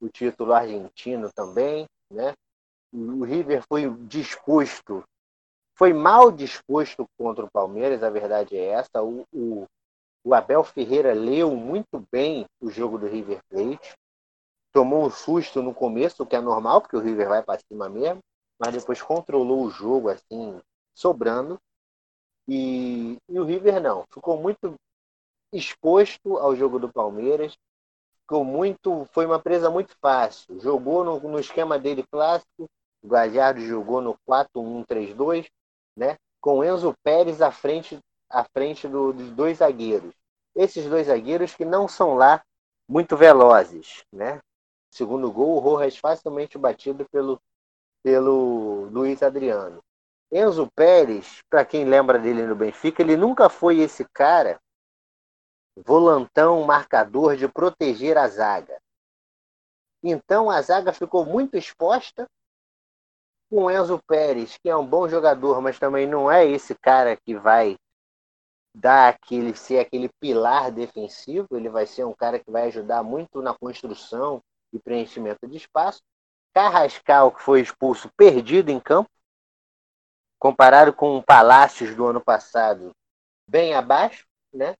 o 0.00 0.08
título 0.08 0.52
argentino 0.52 1.30
também, 1.32 1.86
né? 2.10 2.32
O 2.92 3.22
River 3.22 3.62
foi 3.68 3.88
disposto, 4.06 5.04
foi 5.76 5.92
mal 5.92 6.32
disposto 6.32 7.06
contra 7.16 7.44
o 7.44 7.50
Palmeiras, 7.50 8.02
a 8.02 8.10
verdade 8.10 8.56
é 8.56 8.66
essa. 8.66 9.02
O, 9.02 9.24
o, 9.32 9.66
o 10.24 10.34
Abel 10.34 10.64
Ferreira 10.64 11.12
leu 11.12 11.54
muito 11.54 12.04
bem 12.10 12.46
o 12.60 12.70
jogo 12.70 12.98
do 12.98 13.06
River 13.06 13.40
Plate, 13.48 13.94
tomou 14.72 15.04
um 15.04 15.10
susto 15.10 15.62
no 15.62 15.74
começo, 15.74 16.22
o 16.22 16.26
que 16.26 16.36
é 16.36 16.40
normal, 16.40 16.80
porque 16.80 16.96
o 16.96 17.00
River 17.00 17.28
vai 17.28 17.42
para 17.42 17.60
cima 17.60 17.88
mesmo, 17.88 18.20
mas 18.58 18.74
depois 18.74 19.02
controlou 19.02 19.64
o 19.64 19.70
jogo 19.70 20.08
assim, 20.08 20.60
sobrando. 20.94 21.58
E, 22.48 23.16
e 23.28 23.38
o 23.38 23.44
River 23.44 23.80
não, 23.80 24.04
ficou 24.12 24.36
muito 24.36 24.74
exposto 25.52 26.36
ao 26.36 26.54
jogo 26.54 26.78
do 26.78 26.92
Palmeiras, 26.92 27.56
ficou 28.22 28.44
muito, 28.44 29.06
foi 29.12 29.26
uma 29.26 29.40
presa 29.40 29.70
muito 29.70 29.96
fácil. 30.00 30.60
Jogou 30.60 31.04
no, 31.04 31.20
no 31.20 31.38
esquema 31.38 31.78
dele 31.78 32.04
clássico, 32.10 32.68
o 33.02 33.08
Gajardo 33.08 33.60
jogou 33.60 34.00
no 34.00 34.16
4-1-3-2, 34.28 35.48
né? 35.96 36.16
Com 36.40 36.64
Enzo 36.64 36.94
Pérez 37.02 37.42
à 37.42 37.50
frente, 37.50 37.98
à 38.28 38.44
frente 38.44 38.86
do, 38.86 39.12
dos 39.12 39.30
dois 39.30 39.58
zagueiros. 39.58 40.14
Esses 40.54 40.88
dois 40.88 41.06
zagueiros 41.06 41.54
que 41.54 41.64
não 41.64 41.88
são 41.88 42.14
lá 42.14 42.42
muito 42.88 43.16
velozes, 43.16 44.04
né? 44.12 44.40
Segundo 44.90 45.30
gol, 45.30 45.56
o 45.56 45.60
Rojas 45.60 45.96
facilmente 45.96 46.58
batido 46.58 47.06
pelo, 47.10 47.40
pelo 48.02 48.88
Luiz 48.90 49.22
Adriano. 49.22 49.82
Enzo 50.32 50.70
Pérez, 50.74 51.42
para 51.48 51.64
quem 51.64 51.84
lembra 51.84 52.18
dele 52.18 52.46
no 52.46 52.54
Benfica, 52.54 53.02
ele 53.02 53.16
nunca 53.16 53.48
foi 53.48 53.78
esse 53.78 54.04
cara 54.12 54.60
volantão, 55.84 56.62
marcador 56.64 57.36
de 57.36 57.48
proteger 57.48 58.18
a 58.18 58.28
zaga. 58.28 58.80
Então 60.02 60.50
a 60.50 60.60
zaga 60.60 60.92
ficou 60.92 61.24
muito 61.24 61.56
exposta 61.56 62.28
com 63.48 63.70
Enzo 63.70 64.00
Pérez, 64.06 64.56
que 64.58 64.68
é 64.68 64.76
um 64.76 64.86
bom 64.86 65.08
jogador, 65.08 65.60
mas 65.60 65.78
também 65.78 66.06
não 66.06 66.30
é 66.30 66.46
esse 66.46 66.74
cara 66.74 67.16
que 67.16 67.34
vai 67.34 67.76
dar 68.72 69.08
aquele 69.08 69.54
ser 69.56 69.80
aquele 69.80 70.08
pilar 70.20 70.70
defensivo, 70.70 71.48
ele 71.52 71.68
vai 71.68 71.86
ser 71.86 72.04
um 72.04 72.14
cara 72.14 72.38
que 72.38 72.50
vai 72.50 72.68
ajudar 72.68 73.02
muito 73.02 73.42
na 73.42 73.52
construção 73.52 74.40
e 74.72 74.78
preenchimento 74.78 75.46
de 75.46 75.56
espaço. 75.56 76.00
Carrascal, 76.52 77.32
que 77.32 77.42
foi 77.42 77.60
expulso, 77.60 78.10
perdido 78.16 78.70
em 78.70 78.80
campo, 78.80 79.08
comparado 80.38 80.92
com 80.92 81.16
o 81.16 81.22
Palácios 81.22 81.94
do 81.94 82.06
ano 82.06 82.20
passado, 82.20 82.90
bem 83.48 83.74
abaixo, 83.74 84.24
né? 84.52 84.74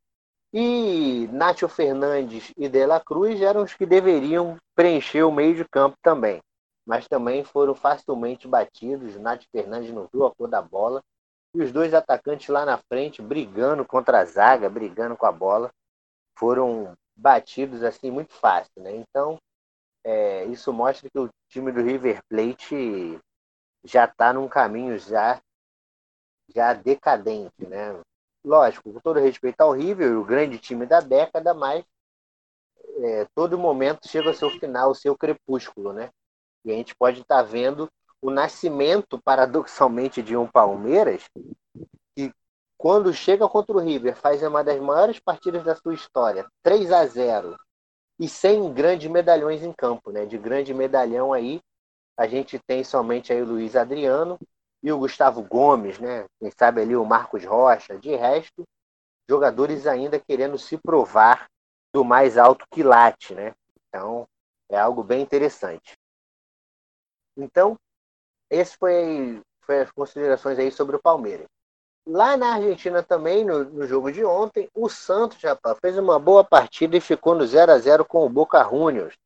E 0.53 1.29
Nátio 1.33 1.69
Fernandes 1.69 2.53
e 2.57 2.69
De 2.69 2.85
La 2.85 2.99
Cruz 2.99 3.41
eram 3.41 3.63
os 3.63 3.75
que 3.75 3.87
deveriam 3.87 4.57
preencher 4.75 5.23
o 5.23 5.31
meio 5.31 5.55
de 5.55 5.65
campo 5.69 5.97
também. 6.03 6.41
Mas 6.85 7.07
também 7.07 7.45
foram 7.45 7.73
facilmente 7.73 8.49
batidos. 8.49 9.15
Nátio 9.17 9.49
Fernandes 9.53 9.93
não 9.93 10.09
viu 10.13 10.27
a 10.27 10.35
cor 10.35 10.49
da 10.49 10.61
bola. 10.61 11.01
E 11.55 11.63
os 11.63 11.71
dois 11.71 11.95
atacantes 11.95 12.49
lá 12.49 12.65
na 12.65 12.79
frente, 12.79 13.23
brigando 13.23 13.85
contra 13.85 14.21
a 14.21 14.25
zaga, 14.25 14.69
brigando 14.69 15.17
com 15.17 15.27
a 15.27 15.33
bola, 15.33 15.71
foram 16.37 16.95
batidos 17.15 17.85
assim 17.85 18.11
muito 18.11 18.33
fácil. 18.33 18.73
Né? 18.83 18.97
Então, 18.97 19.39
é, 20.05 20.45
isso 20.47 20.73
mostra 20.73 21.09
que 21.11 21.19
o 21.19 21.29
time 21.49 21.73
do 21.73 21.83
River 21.83 22.23
Plate 22.29 23.19
já 23.85 24.05
está 24.05 24.33
num 24.33 24.49
caminho 24.49 24.99
já, 24.99 25.41
já 26.55 26.73
decadente, 26.75 27.67
né? 27.67 28.01
Lógico, 28.45 28.93
com 28.93 29.01
todo 29.01 29.21
respeito 29.21 29.61
ao 29.61 29.73
River, 29.73 30.17
o 30.17 30.25
grande 30.25 30.59
time 30.59 30.87
da 30.87 31.01
década, 31.01 31.53
mas 31.53 31.85
é, 33.03 33.27
todo 33.35 33.59
momento 33.59 34.09
chega 34.09 34.29
ao 34.29 34.35
seu 34.35 34.51
final, 34.51 34.91
o 34.91 34.95
seu 34.95 35.17
crepúsculo, 35.17 35.93
né? 35.93 36.11
E 36.65 36.73
a 36.73 36.75
gente 36.75 36.95
pode 36.95 37.21
estar 37.21 37.37
tá 37.37 37.43
vendo 37.43 37.91
o 38.23 38.31
nascimento, 38.31 39.21
paradoxalmente, 39.23 40.23
de 40.23 40.37
um 40.37 40.47
Palmeiras 40.47 41.25
que, 42.15 42.33
quando 42.77 43.13
chega 43.13 43.49
contra 43.49 43.77
o 43.77 43.81
River, 43.81 44.17
faz 44.17 44.43
uma 44.43 44.63
das 44.63 44.81
maiores 44.81 45.19
partidas 45.19 45.65
da 45.65 45.75
sua 45.75 45.95
história, 45.95 46.47
3 46.63 46.93
a 46.93 47.07
0 47.07 47.57
e 48.21 48.29
sem 48.29 48.71
grandes 48.75 49.11
medalhões 49.11 49.63
em 49.63 49.73
campo, 49.73 50.13
né? 50.13 50.27
De 50.27 50.37
grande 50.37 50.75
medalhão 50.75 51.33
aí, 51.33 51.59
a 52.19 52.27
gente 52.27 52.59
tem 52.59 52.85
somente 52.85 53.33
aí 53.33 53.41
o 53.41 53.47
Luiz 53.47 53.75
Adriano 53.75 54.39
e 54.83 54.93
o 54.93 54.99
Gustavo 54.99 55.43
Gomes, 55.43 55.99
né? 55.99 56.27
Quem 56.39 56.51
sabe 56.51 56.83
ali 56.83 56.95
o 56.95 57.05
Marcos 57.05 57.43
Rocha. 57.47 57.99
De 57.99 58.15
resto, 58.15 58.63
jogadores 59.27 59.87
ainda 59.87 60.21
querendo 60.21 60.59
se 60.59 60.77
provar 60.77 61.47
do 61.95 62.05
mais 62.05 62.37
alto 62.37 62.67
quilate, 62.71 63.35
né? 63.35 63.55
Então, 63.89 64.29
é 64.69 64.79
algo 64.79 65.03
bem 65.03 65.23
interessante. 65.23 65.97
Então, 67.35 67.75
esse 68.51 68.77
foi, 68.77 69.41
foi 69.63 69.81
as 69.81 69.91
considerações 69.93 70.59
aí 70.59 70.71
sobre 70.71 70.95
o 70.95 71.03
Palmeiras. 71.03 71.47
Lá 72.07 72.37
na 72.37 72.55
Argentina 72.55 73.03
também, 73.03 73.45
no, 73.45 73.65
no 73.65 73.87
jogo 73.87 74.11
de 74.11 74.25
ontem, 74.25 74.69
o 74.75 74.89
Santos, 74.89 75.43
rapaz, 75.43 75.79
fez 75.81 75.99
uma 75.99 76.19
boa 76.19 76.43
partida 76.43 76.97
e 76.97 77.01
ficou 77.01 77.35
no 77.35 77.47
0 77.47 77.73
a 77.73 77.79
0 77.79 78.05
com 78.05 78.25
o 78.25 78.29
Boca 78.29 78.63
Juniors. 78.65 79.17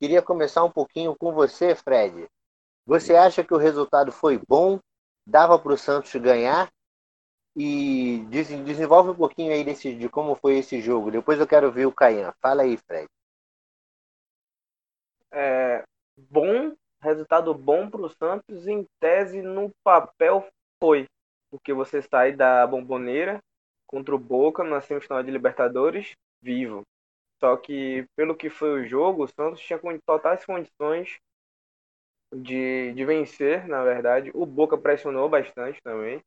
Queria 0.00 0.22
começar 0.22 0.64
um 0.64 0.70
pouquinho 0.70 1.14
com 1.16 1.32
você, 1.32 1.74
Fred. 1.74 2.26
Você 2.86 3.14
acha 3.14 3.44
que 3.44 3.54
o 3.54 3.58
resultado 3.58 4.10
foi 4.10 4.40
bom? 4.48 4.78
Dava 5.26 5.58
para 5.58 5.72
o 5.72 5.78
Santos 5.78 6.14
ganhar? 6.16 6.70
E 7.56 8.26
desenvolve 8.28 9.10
um 9.10 9.14
pouquinho 9.14 9.52
aí 9.52 9.62
desse, 9.62 9.94
de 9.94 10.08
como 10.08 10.34
foi 10.34 10.58
esse 10.58 10.80
jogo. 10.80 11.10
Depois 11.10 11.38
eu 11.38 11.46
quero 11.46 11.70
ver 11.70 11.86
o 11.86 11.92
Caian. 11.92 12.34
Fala 12.42 12.62
aí, 12.62 12.76
Fred. 12.76 13.08
É, 15.30 15.84
bom, 16.16 16.74
resultado 17.00 17.54
bom 17.54 17.88
para 17.88 18.00
o 18.00 18.10
Santos. 18.10 18.66
Em 18.66 18.84
tese, 19.00 19.40
no 19.40 19.70
papel, 19.84 20.46
foi 20.80 21.06
porque 21.54 21.72
você 21.72 22.02
sai 22.02 22.32
da 22.32 22.66
bomboneira 22.66 23.38
contra 23.86 24.12
o 24.12 24.18
Boca 24.18 24.64
na 24.64 24.80
semifinal 24.80 25.22
de 25.22 25.30
Libertadores 25.30 26.10
vivo. 26.42 26.82
Só 27.38 27.56
que, 27.56 28.04
pelo 28.16 28.34
que 28.34 28.50
foi 28.50 28.80
o 28.80 28.88
jogo, 28.88 29.22
o 29.22 29.28
Santos 29.28 29.60
tinha 29.60 29.78
totais 30.04 30.44
condições 30.44 31.16
de, 32.34 32.92
de 32.94 33.04
vencer, 33.04 33.68
na 33.68 33.84
verdade. 33.84 34.32
O 34.34 34.44
Boca 34.44 34.76
pressionou 34.76 35.28
bastante 35.28 35.80
também. 35.80 36.20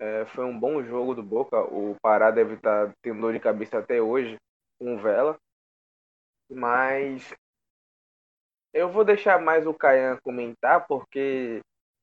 É, 0.00 0.24
foi 0.26 0.44
um 0.44 0.58
bom 0.58 0.82
jogo 0.82 1.14
do 1.14 1.22
Boca. 1.22 1.56
O 1.72 1.94
Pará 2.02 2.32
deve 2.32 2.54
estar 2.54 2.92
tendo 3.00 3.20
dor 3.20 3.32
de 3.32 3.38
cabeça 3.38 3.78
até 3.78 4.02
hoje 4.02 4.36
com 4.80 4.98
Vela. 4.98 5.38
Mas 6.50 7.32
eu 8.72 8.90
vou 8.90 9.04
deixar 9.04 9.40
mais 9.40 9.68
o 9.68 9.72
Caian 9.72 10.18
comentar, 10.24 10.84
porque 10.88 11.60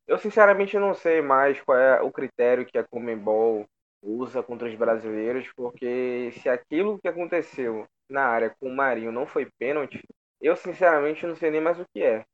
eu 0.07 0.17
sinceramente 0.17 0.77
não 0.77 0.93
sei 0.93 1.21
mais 1.21 1.61
qual 1.61 1.77
é 1.77 2.01
o 2.01 2.11
critério 2.11 2.65
que 2.65 2.77
a 2.77 2.83
Comembol 2.87 3.65
usa 4.01 4.41
contra 4.43 4.67
os 4.67 4.75
brasileiros, 4.75 5.47
porque 5.55 6.31
se 6.33 6.49
aquilo 6.49 6.99
que 6.99 7.07
aconteceu 7.07 7.85
na 8.09 8.25
área 8.25 8.49
com 8.59 8.67
o 8.67 8.75
Marinho 8.75 9.11
não 9.11 9.25
foi 9.25 9.49
pênalti, 9.57 10.01
eu 10.41 10.55
sinceramente 10.55 11.25
não 11.25 11.35
sei 11.35 11.51
nem 11.51 11.61
mais 11.61 11.79
o 11.79 11.85
que 11.93 12.01
é. 12.03 12.25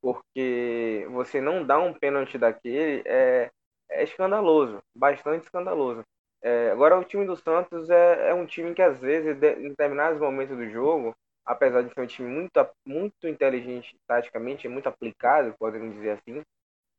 Porque 0.00 1.06
você 1.10 1.40
não 1.40 1.64
dá 1.64 1.78
um 1.78 1.94
pênalti 1.94 2.36
daquele 2.36 3.02
é, 3.06 3.50
é 3.90 4.02
escandaloso, 4.02 4.82
bastante 4.94 5.44
escandaloso. 5.44 6.02
É, 6.42 6.70
agora, 6.72 6.98
o 6.98 7.04
time 7.04 7.24
do 7.24 7.36
Santos 7.36 7.88
é, 7.88 8.30
é 8.30 8.34
um 8.34 8.44
time 8.44 8.74
que, 8.74 8.82
às 8.82 8.98
vezes, 8.98 9.36
em 9.36 9.68
determinados 9.68 10.20
momentos 10.20 10.56
do 10.56 10.68
jogo, 10.68 11.14
apesar 11.44 11.82
de 11.82 11.92
ser 11.92 12.00
um 12.00 12.06
time 12.06 12.28
muito, 12.28 12.70
muito 12.86 13.28
inteligente 13.28 13.96
taticamente, 14.06 14.68
muito 14.68 14.88
aplicado, 14.88 15.54
podemos 15.58 15.94
dizer 15.94 16.10
assim, 16.10 16.42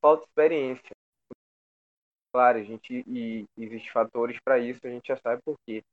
falta 0.01 0.25
experiência. 0.25 0.91
Claro, 2.33 2.57
a 2.57 2.63
gente 2.63 3.03
e 3.07 3.45
existe 3.57 3.91
fatores 3.91 4.37
para 4.43 4.57
isso, 4.57 4.79
a 4.83 4.89
gente 4.89 5.07
já 5.07 5.17
sabe 5.17 5.41
por 5.45 5.55
quê. 5.65 5.83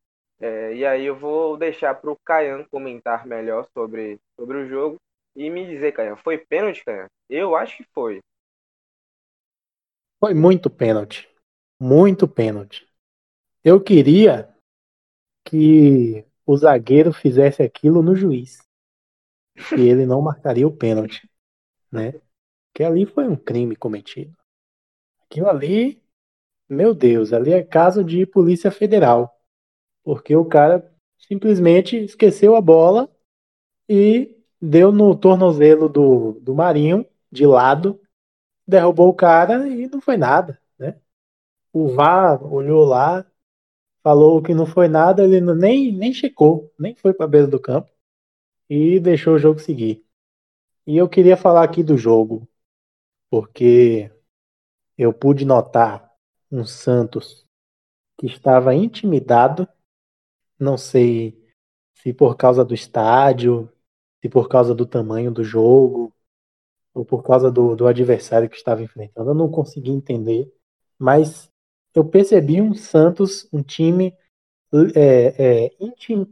É, 0.41 0.75
e 0.75 0.87
aí 0.87 1.05
eu 1.05 1.15
vou 1.15 1.57
deixar 1.57 1.95
para 1.95 2.11
o 2.11 2.19
Caian 2.25 2.65
comentar 2.65 3.27
melhor 3.27 3.69
sobre, 3.75 4.19
sobre 4.39 4.57
o 4.57 4.69
jogo 4.69 4.97
e 5.37 5.51
me 5.51 5.67
dizer, 5.67 5.93
Caian, 5.93 6.17
foi 6.17 6.39
pênalti, 6.39 6.83
Caian? 6.83 7.07
Eu 7.29 7.55
acho 7.55 7.77
que 7.77 7.85
foi. 7.93 8.21
Foi 10.19 10.35
muito 10.35 10.71
pênalti. 10.71 11.29
Muito 11.79 12.27
pênalti. 12.27 12.89
Eu 13.63 13.83
queria 13.83 14.55
que 15.45 16.25
o 16.51 16.57
zagueiro 16.57 17.13
fizesse 17.13 17.63
aquilo 17.63 18.03
no 18.03 18.17
juiz. 18.17 18.59
E 19.79 19.89
ele 19.89 20.05
não 20.05 20.21
marcaria 20.21 20.67
o 20.67 20.77
pênalti. 20.77 21.31
Né? 21.93 22.21
Que 22.75 22.83
ali 22.83 23.07
foi 23.07 23.29
um 23.29 23.37
crime 23.37 23.77
cometido. 23.77 24.37
Aquilo 25.25 25.49
ali, 25.49 26.03
meu 26.69 26.93
Deus, 26.93 27.33
ali 27.33 27.53
é 27.53 27.63
caso 27.63 28.03
de 28.03 28.27
Polícia 28.27 28.71
Federal. 28.71 29.33
Porque 30.03 30.35
o 30.35 30.45
cara 30.45 30.93
simplesmente 31.19 31.97
esqueceu 31.97 32.57
a 32.57 32.61
bola 32.61 33.09
e 33.89 34.37
deu 34.61 34.91
no 34.91 35.17
tornozelo 35.17 35.89
do, 35.89 36.33
do 36.41 36.55
Marinho, 36.55 37.07
de 37.31 37.47
lado, 37.47 38.01
derrubou 38.67 39.09
o 39.09 39.15
cara 39.15 39.69
e 39.69 39.87
não 39.87 40.01
foi 40.01 40.17
nada. 40.17 40.61
Né? 40.77 40.99
O 41.73 41.95
VAR 41.95 42.43
olhou 42.43 42.85
lá, 42.85 43.30
falou 44.03 44.43
que 44.43 44.55
não 44.55 44.67
foi 44.67 44.89
nada, 44.89 45.25
ele 45.25 45.41
nem, 45.55 45.93
nem 45.93 46.13
checou, 46.13 46.73
nem 46.79 46.95
foi 46.95 47.13
para 47.15 47.27
a 47.27 47.29
beira 47.29 47.47
do 47.47 47.61
campo 47.61 47.91
e 48.69 49.01
deixou 49.01 49.35
o 49.35 49.39
jogo 49.39 49.59
seguir. 49.59 50.05
E 50.87 50.97
eu 50.97 51.09
queria 51.09 51.37
falar 51.37 51.65
aqui 51.65 51.83
do 51.83 51.97
jogo, 51.97 52.49
porque 53.31 54.11
eu 54.97 55.13
pude 55.13 55.45
notar 55.45 56.11
um 56.51 56.65
Santos 56.65 57.47
que 58.19 58.27
estava 58.27 58.75
intimidado 58.75 59.69
não 60.61 60.77
sei 60.77 61.41
se 61.95 62.13
por 62.13 62.37
causa 62.37 62.63
do 62.65 62.75
estádio, 62.75 63.73
se 64.21 64.29
por 64.29 64.49
causa 64.49 64.75
do 64.75 64.85
tamanho 64.85 65.33
do 65.33 65.43
jogo, 65.43 66.15
ou 66.93 67.05
por 67.05 67.23
causa 67.23 67.51
do, 67.51 67.75
do 67.75 67.87
adversário 67.87 68.49
que 68.49 68.57
estava 68.57 68.83
enfrentando. 68.83 69.31
Eu 69.31 69.35
não 69.35 69.51
consegui 69.51 69.91
entender, 69.91 70.53
mas 70.99 71.50
eu 71.95 72.05
percebi 72.05 72.61
um 72.61 72.75
Santos, 72.75 73.49
um 73.53 73.63
time 73.63 74.17
é, 74.95 75.67
é, 75.67 75.71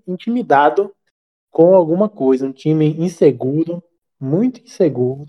intimidado 0.06 0.94
com 1.50 1.74
alguma 1.74 2.08
coisa, 2.08 2.46
um 2.46 2.52
time 2.52 2.90
inseguro, 2.98 3.82
muito 4.20 4.60
inseguro 4.60 5.26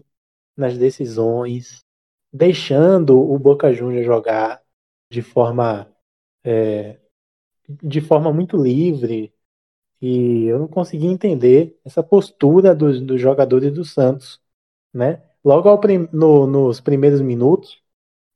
nas 0.56 0.78
decisões, 0.78 1.84
deixando 2.32 3.20
o 3.20 3.38
Boca 3.40 3.74
Juniors 3.74 4.06
jogar 4.06 4.62
de 5.12 5.22
forma 5.22 5.92
é, 6.44 7.00
de 7.68 8.02
forma 8.02 8.32
muito 8.34 8.58
livre. 8.58 9.34
E 10.02 10.46
eu 10.46 10.60
não 10.60 10.68
consegui 10.68 11.08
entender 11.08 11.78
essa 11.84 12.02
postura 12.02 12.74
dos, 12.76 13.02
dos 13.02 13.20
jogadores 13.20 13.74
do 13.74 13.84
Santos. 13.84 14.40
Né? 14.94 15.22
Logo 15.44 15.78
prim, 15.78 16.08
no, 16.12 16.48
nos 16.48 16.80
primeiros 16.80 17.22
minutos, 17.22 17.82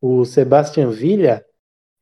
o 0.02 0.26
Sebastian 0.26 0.90
Villa 0.92 1.46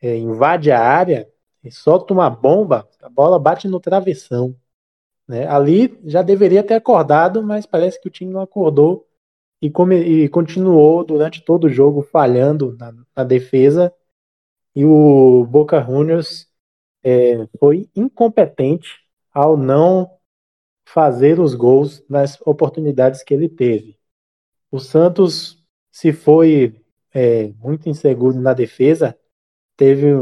é, 0.02 0.18
invade 0.18 0.72
a 0.72 0.80
área 0.80 1.30
e 1.64 1.72
solta 1.72 2.14
uma 2.14 2.30
bomba, 2.30 2.90
a 3.02 3.10
bola 3.10 3.38
bate 3.40 3.68
no 3.68 3.80
travessão. 3.80 4.56
Né? 5.28 5.48
Ali 5.48 6.00
já 6.04 6.22
deveria 6.22 6.64
ter 6.64 6.74
acordado, 6.74 7.44
mas 7.44 7.66
parece 7.66 8.02
que 8.02 8.08
o 8.08 8.12
time 8.12 8.34
não 8.34 8.42
acordou 8.42 9.08
e, 9.62 9.70
come, 9.70 9.96
e 9.98 10.28
continuou 10.30 11.04
durante 11.04 11.42
todo 11.44 11.66
o 11.66 11.70
jogo 11.70 12.02
falhando 12.02 12.76
na, 12.78 12.94
na 13.16 13.24
defesa. 13.24 13.94
E 14.76 14.84
o 14.86 15.46
Boca 15.50 15.82
Juniors 15.82 16.48
é, 17.04 17.48
foi 17.60 17.90
incompetente 17.96 19.02
ao 19.34 19.56
não 19.56 20.10
fazer 20.84 21.40
os 21.40 21.54
gols 21.54 22.04
nas 22.10 22.40
oportunidades 22.42 23.24
que 23.24 23.34
ele 23.34 23.48
teve. 23.48 23.98
O 24.70 24.80
Santos, 24.80 25.64
se 25.92 26.12
foi 26.12 26.82
é, 27.14 27.48
muito 27.60 27.88
inseguro 27.88 28.40
na 28.40 28.54
defesa, 28.54 29.18
teve 29.82 30.14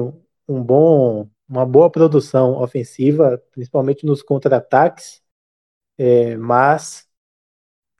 um 0.47 0.63
bom, 0.63 1.29
uma 1.45 1.65
boa 1.65 1.91
produção 1.91 2.61
ofensiva, 2.61 3.43
principalmente 3.51 4.05
nos 4.05 4.21
contra-ataques, 4.23 5.21
é, 5.97 6.37
mas 6.37 7.09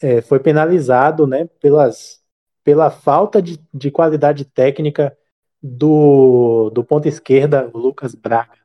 é, 0.01 0.21
foi 0.21 0.39
penalizado 0.39 1.27
né, 1.27 1.47
pelas, 1.59 2.23
pela 2.63 2.89
falta 2.89 3.41
de, 3.41 3.59
de 3.73 3.91
qualidade 3.91 4.45
técnica 4.45 5.17
do, 5.61 6.69
do 6.69 6.81
ponto 6.81 7.09
esquerda, 7.09 7.69
Lucas 7.73 8.15
Braga. 8.15 8.57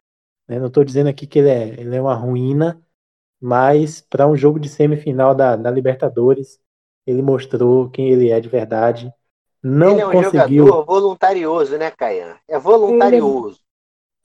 Né? 0.46 0.60
Não 0.60 0.68
estou 0.68 0.84
dizendo 0.84 1.08
aqui 1.08 1.26
que 1.26 1.40
ele 1.40 1.48
é, 1.50 1.68
ele 1.80 1.96
é 1.96 2.00
uma 2.00 2.14
ruína, 2.14 2.80
mas 3.40 4.00
para 4.02 4.28
um 4.28 4.36
jogo 4.36 4.60
de 4.60 4.68
semifinal 4.68 5.34
da, 5.34 5.56
da 5.56 5.68
Libertadores, 5.68 6.60
ele 7.04 7.22
mostrou 7.22 7.90
quem 7.90 8.10
ele 8.10 8.30
é 8.30 8.38
de 8.38 8.48
verdade. 8.48 9.12
Não 9.66 9.92
ele 9.92 10.00
é 10.02 10.06
um 10.06 10.12
conseguiu... 10.12 10.66
jogador 10.66 10.84
voluntarioso, 10.84 11.78
né, 11.78 11.90
Caian? 11.90 12.36
É 12.46 12.58
voluntarioso. 12.58 13.60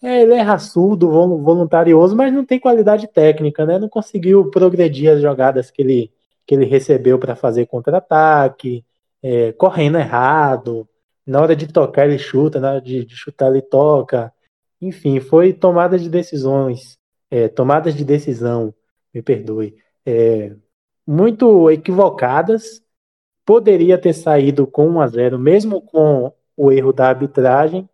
Ele 0.03 0.11
é, 0.13 0.21
ele 0.23 0.33
é 0.33 0.41
raçudo, 0.41 1.09
voluntarioso, 1.09 2.13
mas 2.13 2.33
não 2.33 2.43
tem 2.43 2.59
qualidade 2.59 3.07
técnica, 3.07 3.65
né? 3.65 3.79
Não 3.79 3.87
conseguiu 3.87 4.51
progredir 4.51 5.09
as 5.09 5.21
jogadas 5.21 5.71
que 5.71 5.81
ele, 5.81 6.11
que 6.45 6.55
ele 6.55 6.65
recebeu 6.65 7.17
para 7.17 7.37
fazer 7.37 7.67
contra-ataque, 7.67 8.83
é, 9.23 9.53
correndo 9.53 9.97
errado. 9.97 10.85
Na 11.25 11.41
hora 11.41 11.55
de 11.55 11.67
tocar, 11.67 12.05
ele 12.05 12.17
chuta, 12.17 12.59
na 12.59 12.71
hora 12.71 12.81
de, 12.81 13.05
de 13.05 13.15
chutar, 13.15 13.49
ele 13.49 13.61
toca. 13.61 14.33
Enfim, 14.81 15.21
foi 15.21 15.53
tomada 15.53 15.97
de 15.97 16.09
decisões, 16.09 16.97
é, 17.31 17.47
tomadas 17.47 17.95
de 17.95 18.03
decisão, 18.03 18.73
me 19.13 19.21
perdoe, 19.21 19.75
é, 20.05 20.53
muito 21.07 21.71
equivocadas. 21.71 22.81
Poderia 23.49 23.97
ter 23.97 24.13
saído 24.13 24.67
com 24.67 24.87
1 24.87 25.01
a 25.01 25.07
0 25.07 25.39
mesmo 25.39 25.81
com 25.81 26.31
o 26.55 26.71
erro 26.71 26.93
da 26.93 27.07
arbitragem. 27.07 27.89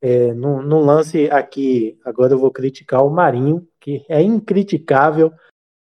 É, 0.00 0.32
no, 0.32 0.62
no 0.62 0.80
lance 0.80 1.28
aqui, 1.30 2.00
agora 2.02 2.32
eu 2.32 2.38
vou 2.38 2.50
criticar 2.50 3.04
o 3.04 3.10
Marinho, 3.10 3.68
que 3.78 4.06
é 4.08 4.22
incriticável, 4.22 5.30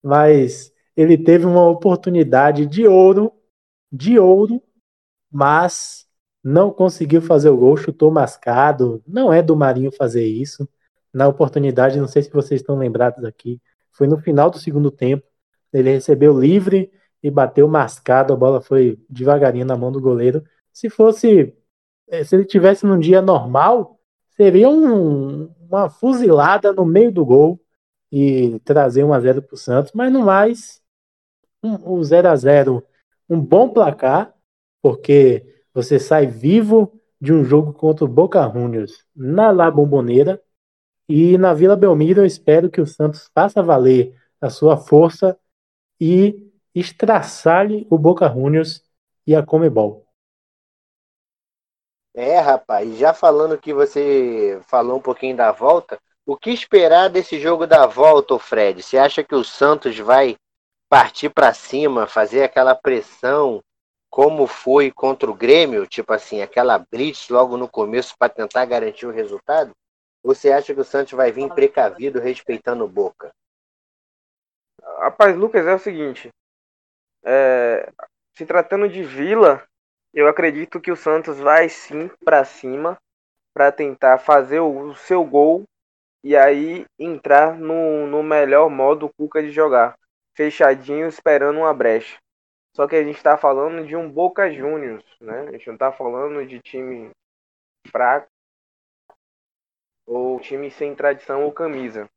mas 0.03 0.71
ele 0.95 1.17
teve 1.17 1.47
uma 1.47 1.67
oportunidade 1.67 2.67
de 2.67 2.87
ouro, 2.87 3.33
de 3.91 4.19
ouro, 4.19 4.63
mas 5.33 6.07
não 6.45 6.71
conseguiu 6.71 7.23
fazer 7.23 7.49
o 7.49 7.57
gol, 7.57 7.79
chutou 7.79 8.11
mascado. 8.11 9.03
Não 9.07 9.33
é 9.33 9.41
do 9.41 9.57
Marinho 9.57 9.91
fazer 9.91 10.27
isso. 10.27 10.69
Na 11.15 11.27
oportunidade, 11.27 11.99
não 11.99 12.09
sei 12.09 12.25
se 12.25 12.31
vocês 12.31 12.61
estão 12.61 12.77
lembrados 12.77 13.25
aqui, 13.25 13.59
foi 13.91 14.07
no 14.07 14.19
final 14.19 14.51
do 14.51 14.59
segundo 14.59 14.91
tempo. 14.91 15.27
Ele 15.73 15.93
recebeu 15.93 16.39
livre 16.39 16.93
e 17.23 17.31
bateu 17.31 17.69
mascado, 17.69 18.33
a 18.33 18.37
bola 18.37 18.61
foi 18.61 18.99
devagarinho 19.09 19.67
na 19.67 19.77
mão 19.77 19.91
do 19.93 20.01
goleiro. 20.01 20.45
Se 20.73 20.89
fosse, 20.89 21.55
eh, 22.09 22.25
se 22.25 22.37
ele 22.37 22.45
tivesse 22.45 22.87
num 22.87 22.99
dia 22.99 23.21
normal, 23.23 23.99
seria 24.37 24.69
um, 24.69 25.53
uma 25.61 25.91
fuzilada 25.91 26.73
no 26.73 26.85
meio 26.85 27.13
do 27.13 27.25
gol 27.25 27.61
e 28.13 28.61
trazer 28.61 29.05
um 29.05 29.13
a 29.13 29.21
0 29.21 29.43
para 29.43 29.55
o 29.55 29.59
Santos, 29.59 29.93
mas 29.95 30.13
no 30.13 30.23
mais, 30.25 30.81
um, 31.63 31.99
um 31.99 32.03
0 32.03 32.29
a 32.29 32.37
0 32.37 32.85
um 33.29 33.41
bom 33.41 33.69
placar, 33.69 34.35
porque 34.83 35.63
você 35.75 35.99
sai 35.99 36.27
vivo 36.27 36.99
de 37.21 37.33
um 37.33 37.45
jogo 37.45 37.73
contra 37.73 38.05
o 38.05 38.09
Boca 38.09 38.49
Juniors 38.49 39.05
na 39.15 39.51
La 39.51 39.71
Bombonera. 39.71 40.41
E 41.09 41.37
na 41.39 41.55
Vila 41.55 41.77
Belmiro 41.77 42.21
eu 42.21 42.27
espero 42.27 42.71
que 42.71 42.81
o 42.81 42.87
Santos 42.87 43.31
faça 43.35 43.63
valer 43.63 44.15
a 44.41 44.51
sua 44.51 44.77
força 44.77 45.39
e 46.01 46.48
estraçalhe 46.75 47.87
o 47.91 47.99
Boca 47.99 48.29
Juniors 48.29 48.85
e 49.27 49.35
a 49.35 49.45
Comebol. 49.45 50.07
É, 52.15 52.39
rapaz, 52.39 52.97
já 52.99 53.15
falando 53.15 53.59
que 53.59 53.73
você 53.73 54.61
falou 54.67 54.99
um 54.99 55.01
pouquinho 55.01 55.37
da 55.37 55.53
volta, 55.53 56.01
o 56.27 56.37
que 56.37 56.51
esperar 56.51 57.09
desse 57.09 57.39
jogo 57.39 57.67
da 57.67 57.87
volta, 57.87 58.39
Fred? 58.39 58.83
Você 58.83 58.99
acha 58.99 59.23
que 59.23 59.35
o 59.35 59.45
Santos 59.45 59.99
vai 59.99 60.37
partir 60.89 61.29
para 61.31 61.55
cima, 61.55 62.07
fazer 62.07 62.43
aquela 62.43 62.75
pressão 62.75 63.63
como 64.11 64.47
foi 64.47 64.91
contra 64.91 65.31
o 65.31 65.35
Grêmio, 65.35 65.87
tipo 65.87 66.13
assim, 66.13 66.43
aquela 66.43 66.79
blitz 66.79 67.29
logo 67.29 67.57
no 67.57 67.69
começo 67.69 68.15
para 68.19 68.29
tentar 68.29 68.65
garantir 68.65 69.07
o 69.07 69.13
resultado? 69.13 69.73
Ou 70.23 70.35
você 70.35 70.51
acha 70.51 70.75
que 70.75 70.81
o 70.81 70.85
Santos 70.85 71.13
vai 71.13 71.31
vir 71.31 71.49
precavido, 71.55 72.19
respeitando 72.19 72.85
o 72.85 72.89
Boca? 72.89 73.31
Rapaz, 74.99 75.37
Lucas, 75.37 75.67
é 75.67 75.75
o 75.75 75.79
seguinte. 75.79 76.31
É, 77.25 77.91
se 78.37 78.47
tratando 78.47 78.89
de 78.89 79.03
Vila, 79.03 79.67
eu 80.15 80.29
acredito 80.29 80.81
que 80.81 80.91
o 80.91 80.97
Santos 80.97 81.39
vai 81.39 81.69
sim 81.69 82.09
para 82.25 82.45
cima 82.45 82.99
para 83.53 83.73
tentar 83.73 84.19
fazer 84.19 84.61
o 84.61 84.95
seu 84.95 85.25
gol 85.25 85.65
e 86.23 86.37
aí 86.37 86.85
entrar 86.99 87.57
no, 87.57 88.07
no 88.07 88.23
melhor 88.23 88.69
modo 88.71 89.11
Cuca 89.17 89.43
de 89.43 89.51
jogar, 89.51 89.97
fechadinho 90.35 91.09
esperando 91.09 91.59
uma 91.59 91.75
brecha. 91.75 92.19
Só 92.75 92.87
que 92.87 92.95
a 92.95 93.03
gente 93.03 93.17
está 93.17 93.37
falando 93.37 93.87
de 93.87 93.97
um 93.97 94.09
Boca 94.09 94.51
Juniors, 94.53 95.05
né? 95.21 95.41
A 95.49 95.53
gente 95.53 95.67
não 95.67 95.75
está 95.75 95.91
falando 95.91 96.47
de 96.47 96.61
time 96.61 97.11
fraco. 97.91 98.29
ou 100.07 100.41
time 100.41 100.71
sem 100.71 100.95
tradição 100.95 101.45
ou 101.45 101.53
camisa. 101.53 102.09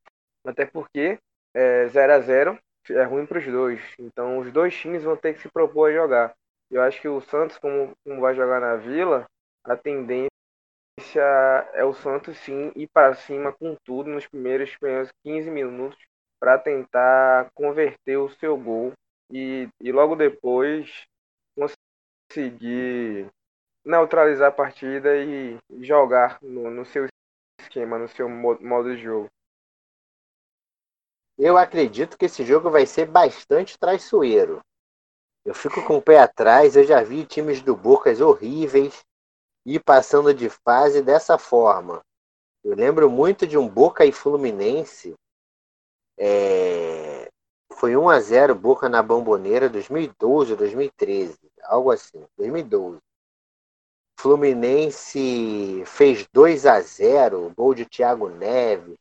Até 0.46 0.66
porque 0.66 1.20
é, 1.54 1.88
0 1.88 2.14
a 2.14 2.20
0 2.20 2.60
é 2.90 3.04
ruim 3.04 3.26
para 3.26 3.40
os 3.40 3.46
dois. 3.46 3.82
Então 4.00 4.40
os 4.40 4.52
dois 4.52 4.76
times 4.76 5.04
vão 5.04 5.16
ter 5.16 5.34
que 5.34 5.42
se 5.42 5.50
propor 5.50 5.90
a 5.90 5.94
jogar. 5.94 6.36
Eu 6.70 6.82
acho 6.82 7.02
que 7.02 7.08
o 7.08 7.22
Santos, 7.22 7.58
como, 7.58 7.92
como 8.04 8.22
vai 8.22 8.34
jogar 8.34 8.62
na 8.62 8.76
Vila, 8.78 9.26
a 9.64 9.76
tendência 9.76 10.30
é 11.74 11.84
o 11.84 11.94
Santos 11.94 12.38
sim 12.38 12.72
ir 12.76 12.88
para 12.94 13.14
cima 13.14 13.52
com 13.52 13.76
tudo 13.84 14.10
nos 14.10 14.28
primeiros, 14.28 14.76
primeiros 14.78 15.12
15 15.24 15.50
minutos 15.50 16.00
para 16.40 16.58
tentar 16.58 17.52
converter 17.54 18.18
o 18.18 18.30
seu 18.30 18.58
gol 18.58 18.94
e, 19.32 19.68
e 19.80 19.92
logo 19.92 20.16
depois 20.16 21.06
conseguir 21.56 23.28
neutralizar 23.86 24.50
a 24.50 24.52
partida 24.52 25.18
e 25.18 25.58
jogar 25.82 26.40
no, 26.42 26.70
no 26.72 26.86
seu 26.86 27.06
esquema, 27.60 28.00
no 28.00 28.08
seu 28.08 28.28
modo 28.30 28.96
de 28.96 29.02
jogo. 29.02 29.28
Eu 31.44 31.58
acredito 31.58 32.20
que 32.20 32.26
esse 32.26 32.46
jogo 32.46 32.70
vai 32.70 32.86
ser 32.86 33.08
bastante 33.08 33.76
traiçoeiro. 33.76 34.62
Eu 35.44 35.56
fico 35.56 35.84
com 35.88 35.98
o 35.98 36.02
pé 36.02 36.20
atrás, 36.20 36.76
eu 36.76 36.84
já 36.84 37.02
vi 37.02 37.26
times 37.26 37.64
do 37.64 37.76
Bocas 37.76 38.22
horríveis 38.22 39.04
ir 39.66 39.80
passando 39.84 40.36
de 40.36 40.52
fase 40.52 41.02
dessa 41.02 41.40
forma. 41.40 42.00
Eu 42.64 42.76
lembro 42.76 43.10
muito 43.10 43.48
de 43.48 43.58
um 43.58 43.68
Boca 43.68 44.06
e 44.06 44.12
Fluminense. 44.12 45.16
É... 46.16 47.28
Foi 47.74 47.98
1 47.98 48.08
a 48.08 48.20
0 48.20 48.54
Boca 48.54 48.88
na 48.88 49.02
Bomboneira 49.02 49.68
2012 49.68 50.52
ou 50.52 50.58
2013, 50.60 51.40
algo 51.64 51.90
assim, 51.90 52.24
2012. 52.38 53.00
Fluminense 54.20 55.84
fez 55.88 56.28
2 56.32 56.68
a 56.68 56.80
0, 56.82 57.52
gol 57.58 57.74
de 57.74 57.84
Thiago 57.84 58.30
Neves, 58.30 59.01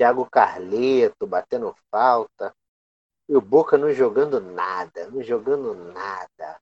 Thiago 0.00 0.24
Carleto 0.24 1.26
batendo 1.26 1.76
falta. 1.90 2.54
E 3.28 3.36
o 3.36 3.40
Boca 3.42 3.76
não 3.76 3.92
jogando 3.92 4.40
nada, 4.40 5.06
não 5.10 5.22
jogando 5.22 5.74
nada. 5.74 6.58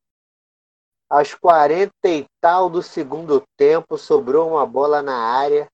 Aos 1.09 1.35
40 1.35 1.92
e 2.09 2.27
tal 2.40 2.68
do 2.68 2.83
segundo 2.83 3.40
tempo, 3.57 3.96
sobrou 3.96 4.48
uma 4.51 4.66
bola 4.66 5.03
na 5.03 5.16
área. 5.16 5.70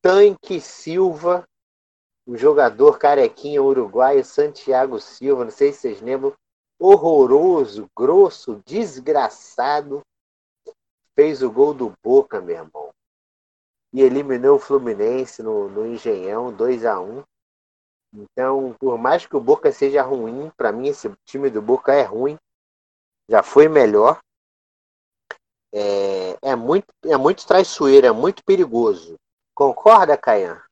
Tanque 0.00 0.60
Silva, 0.60 1.44
o 2.24 2.36
jogador 2.36 3.00
carequinha 3.00 3.60
uruguaio 3.60 4.24
Santiago 4.24 5.00
Silva, 5.00 5.42
não 5.42 5.50
sei 5.50 5.72
se 5.72 5.80
vocês 5.80 6.00
lembram, 6.00 6.32
horroroso, 6.78 7.90
grosso, 7.98 8.62
desgraçado, 8.64 10.02
fez 11.16 11.42
o 11.42 11.50
gol 11.50 11.74
do 11.74 11.92
Boca, 12.00 12.40
meu 12.40 12.54
irmão. 12.54 12.85
E 13.96 14.02
eliminou 14.02 14.56
o 14.56 14.60
Fluminense 14.60 15.42
no, 15.42 15.70
no 15.70 15.86
Engenhão, 15.86 16.52
2 16.52 16.84
a 16.84 17.00
1 17.00 17.24
então, 18.16 18.74
por 18.78 18.96
mais 18.96 19.26
que 19.26 19.36
o 19.36 19.40
Boca 19.40 19.70
seja 19.70 20.02
ruim, 20.02 20.50
para 20.56 20.72
mim 20.72 20.88
esse 20.88 21.10
time 21.24 21.50
do 21.50 21.60
Boca 21.60 21.92
é 21.92 22.02
ruim. 22.02 22.38
Já 23.28 23.42
foi 23.42 23.68
melhor. 23.68 24.20
É, 25.72 26.50
é, 26.50 26.56
muito, 26.56 26.86
é 27.04 27.16
muito 27.16 27.46
traiçoeiro, 27.46 28.06
é 28.06 28.12
muito 28.12 28.42
perigoso. 28.44 29.16
Concorda, 29.54 30.16
Caian? 30.16 30.62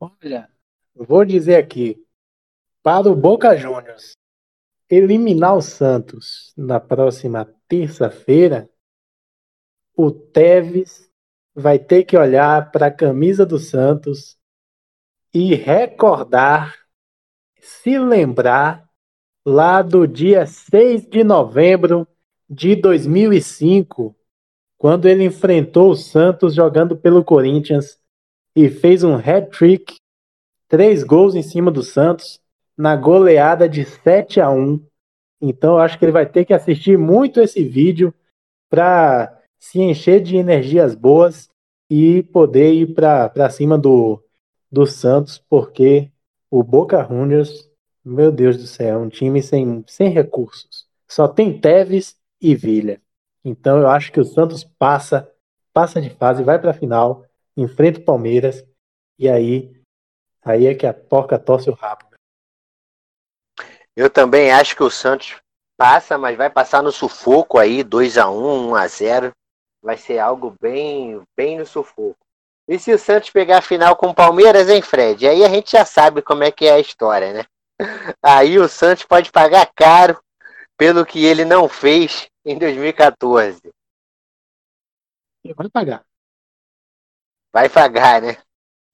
Olha, 0.00 0.50
vou 0.94 1.24
dizer 1.24 1.56
aqui. 1.56 2.02
Para 2.82 3.10
o 3.10 3.16
Boca 3.16 3.56
Juniors 3.56 4.12
eliminar 4.88 5.56
o 5.56 5.62
Santos 5.62 6.52
na 6.56 6.78
próxima 6.78 7.52
terça-feira, 7.66 8.70
o 9.96 10.10
Teves 10.10 11.10
vai 11.54 11.78
ter 11.78 12.04
que 12.04 12.16
olhar 12.16 12.70
para 12.72 12.86
a 12.86 12.90
camisa 12.90 13.46
do 13.46 13.58
Santos 13.58 14.36
e 15.32 15.54
recordar, 15.54 16.74
se 17.60 17.98
lembrar 17.98 18.88
lá 19.46 19.82
do 19.82 20.06
dia 20.06 20.46
6 20.46 21.06
de 21.06 21.22
novembro 21.22 22.06
de 22.48 22.74
2005, 22.74 24.14
quando 24.78 25.06
ele 25.06 25.24
enfrentou 25.24 25.90
o 25.90 25.96
Santos 25.96 26.54
jogando 26.54 26.96
pelo 26.96 27.24
Corinthians 27.24 27.98
e 28.54 28.68
fez 28.68 29.02
um 29.02 29.14
hat-trick, 29.16 29.96
três 30.68 31.02
gols 31.02 31.34
em 31.34 31.42
cima 31.42 31.70
do 31.70 31.82
Santos, 31.82 32.40
na 32.76 32.96
goleada 32.96 33.68
de 33.68 33.84
7 33.84 34.40
a 34.40 34.50
1. 34.50 34.84
Então 35.40 35.74
eu 35.74 35.80
acho 35.80 35.98
que 35.98 36.04
ele 36.04 36.12
vai 36.12 36.26
ter 36.26 36.44
que 36.44 36.54
assistir 36.54 36.98
muito 36.98 37.40
esse 37.40 37.62
vídeo 37.64 38.12
para 38.68 39.40
se 39.64 39.80
encher 39.80 40.20
de 40.20 40.36
energias 40.36 40.94
boas 40.94 41.48
e 41.88 42.22
poder 42.22 42.74
ir 42.74 42.94
para 42.94 43.48
cima 43.48 43.78
do, 43.78 44.22
do 44.70 44.86
Santos, 44.86 45.38
porque 45.38 46.12
o 46.50 46.62
Boca 46.62 47.02
Juniors, 47.02 47.70
meu 48.04 48.30
Deus 48.30 48.58
do 48.58 48.66
céu, 48.66 48.88
é 48.94 48.98
um 48.98 49.08
time 49.08 49.42
sem, 49.42 49.82
sem 49.88 50.10
recursos. 50.10 50.86
Só 51.08 51.26
tem 51.26 51.58
Teves 51.58 52.14
e 52.38 52.54
Vilha. 52.54 53.00
Então 53.42 53.78
eu 53.78 53.88
acho 53.88 54.12
que 54.12 54.20
o 54.20 54.24
Santos 54.24 54.64
passa, 54.64 55.32
passa 55.72 55.98
de 55.98 56.10
fase, 56.10 56.44
vai 56.44 56.58
para 56.58 56.72
a 56.72 56.74
final, 56.74 57.24
enfrenta 57.56 58.00
o 58.00 58.04
Palmeiras 58.04 58.62
e 59.18 59.30
aí 59.30 59.74
aí 60.44 60.66
é 60.66 60.74
que 60.74 60.86
a 60.86 60.92
porca 60.92 61.38
torce 61.38 61.70
o 61.70 61.74
rabo. 61.74 62.04
Eu 63.96 64.10
também 64.10 64.52
acho 64.52 64.76
que 64.76 64.82
o 64.82 64.90
Santos 64.90 65.36
passa, 65.74 66.18
mas 66.18 66.36
vai 66.36 66.50
passar 66.50 66.82
no 66.82 66.92
sufoco 66.92 67.56
aí, 67.56 67.82
2 67.82 68.18
a 68.18 68.28
1, 68.28 68.68
1 68.68 68.74
a 68.74 68.86
0. 68.86 69.32
Vai 69.84 69.98
ser 69.98 70.18
algo 70.18 70.56
bem, 70.58 71.22
bem 71.36 71.58
no 71.58 71.66
sufoco. 71.66 72.16
E 72.66 72.78
se 72.78 72.90
o 72.90 72.98
Santos 72.98 73.28
pegar 73.28 73.58
a 73.58 73.62
final 73.62 73.94
com 73.94 74.06
o 74.06 74.14
Palmeiras, 74.14 74.70
hein, 74.70 74.80
Fred? 74.80 75.28
Aí 75.28 75.44
a 75.44 75.48
gente 75.50 75.72
já 75.72 75.84
sabe 75.84 76.22
como 76.22 76.42
é 76.42 76.50
que 76.50 76.64
é 76.64 76.72
a 76.72 76.80
história, 76.80 77.34
né? 77.34 77.44
Aí 78.22 78.58
o 78.58 78.66
Santos 78.66 79.04
pode 79.04 79.30
pagar 79.30 79.70
caro 79.74 80.18
pelo 80.78 81.04
que 81.04 81.22
ele 81.22 81.44
não 81.44 81.68
fez 81.68 82.30
em 82.46 82.58
2014. 82.58 83.60
Vai 85.54 85.68
pagar. 85.68 86.02
Vai 87.52 87.68
pagar, 87.68 88.22
né? 88.22 88.38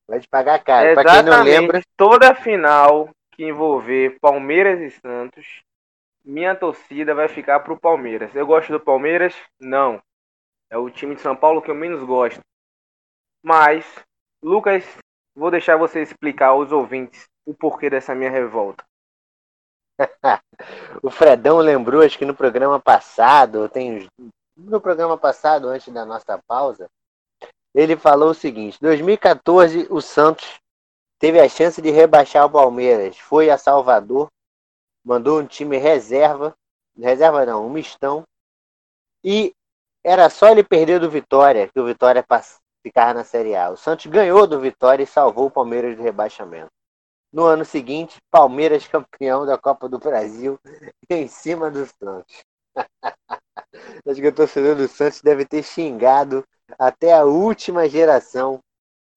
Vai 0.09 0.21
pagar 0.29 0.59
caro. 0.65 0.95
Para 0.95 1.23
quem 1.23 1.23
não 1.23 1.45
lembra. 1.45 1.81
Toda 1.97 2.35
final 2.35 3.09
que 3.31 3.45
envolver 3.45 4.19
Palmeiras 4.21 4.81
e 4.81 4.91
Santos, 4.99 5.63
minha 6.25 6.57
torcida 6.57 7.15
vai 7.15 7.29
ficar 7.29 7.61
pro 7.61 7.79
Palmeiras. 7.79 8.35
Eu 8.35 8.45
gosto 8.45 8.73
do 8.73 8.81
Palmeiras? 8.81 9.33
Não. 9.61 10.03
É 10.71 10.79
o 10.79 10.89
time 10.89 11.17
de 11.17 11.21
São 11.21 11.35
Paulo 11.35 11.61
que 11.61 11.71
eu 11.71 11.75
menos 11.75 12.03
gosto. 12.05 12.41
Mas, 13.43 13.85
Lucas, 14.43 14.85
vou 15.35 15.51
deixar 15.51 15.77
você 15.77 16.01
explicar 16.01 16.49
aos 16.49 16.71
ouvintes 16.71 17.29
o 17.45 17.53
porquê 17.53 17.91
dessa 17.91 18.15
minha 18.15 18.31
revolta. 18.31 18.85
o 21.03 21.11
Fredão 21.11 21.59
lembrou, 21.59 22.03
acho 22.03 22.17
que 22.17 22.25
no 22.25 22.35
programa 22.35 22.81
passado, 22.81 23.69
tem 23.69 24.09
no 24.57 24.81
programa 24.81 25.19
passado, 25.19 25.69
antes 25.69 25.93
da 25.93 26.05
nossa 26.05 26.39
pausa, 26.47 26.89
ele 27.75 27.97
falou 27.97 28.31
o 28.31 28.35
seguinte: 28.35 28.79
2014 28.81 29.87
o 29.91 30.01
Santos 30.01 30.61
teve 31.19 31.41
a 31.41 31.49
chance 31.49 31.81
de 31.83 31.91
rebaixar 31.91 32.47
o 32.47 32.51
Palmeiras, 32.51 33.19
foi 33.19 33.51
a 33.51 33.59
Salvador, 33.59 34.29
mandou 35.05 35.41
um 35.41 35.47
time 35.47 35.77
reserva, 35.77 36.55
reserva 36.99 37.45
não, 37.45 37.67
um 37.67 37.71
mistão, 37.71 38.25
e 39.25 39.53
era 40.05 40.31
só 40.31 40.49
ele 40.49 40.63
perder 40.63 41.01
do 41.01 41.11
Vitória, 41.11 41.69
que 41.69 41.79
o 41.79 41.85
Vitória 41.85 42.25
ficar 42.83 43.15
na 43.15 43.25
Série 43.25 43.55
A. 43.55 43.71
O 43.71 43.77
Santos 43.77 44.07
ganhou 44.07 44.47
do 44.47 44.61
Vitória 44.61 45.03
e 45.03 45.07
salvou 45.07 45.47
o 45.47 45.51
Palmeiras 45.51 45.97
do 45.97 46.03
rebaixamento. 46.03 46.71
No 47.33 47.45
ano 47.45 47.65
seguinte, 47.65 48.19
Palmeiras 48.31 48.89
campeão 48.89 49.47
da 49.47 49.57
Copa 49.57 49.89
do 49.89 49.99
Brasil 49.99 50.59
em 51.09 51.29
cima 51.29 51.71
do 51.71 51.87
Santos. 51.87 52.43
Acho 54.07 54.21
que 54.21 54.29
o 54.29 54.35
torcedor 54.35 54.75
do 54.75 54.89
Santos 54.89 55.21
deve 55.21 55.45
ter 55.45 55.63
xingado 55.63 56.45
até 56.79 57.13
a 57.13 57.25
última 57.25 57.89
geração. 57.89 58.59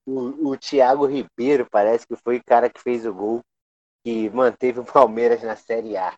O, 0.06 0.50
o 0.50 0.58
Thiago 0.58 1.06
Ribeiro 1.06 1.66
parece 1.72 2.06
que 2.06 2.16
foi 2.16 2.38
o 2.38 2.44
cara 2.44 2.70
que 2.70 2.82
fez 2.82 3.06
o 3.06 3.14
gol 3.14 3.42
que 4.06 4.30
manteve 4.30 4.82
o 4.82 4.86
Palmeiras 4.86 5.42
na 5.42 5.56
Série 5.56 5.96
A. 5.96 6.14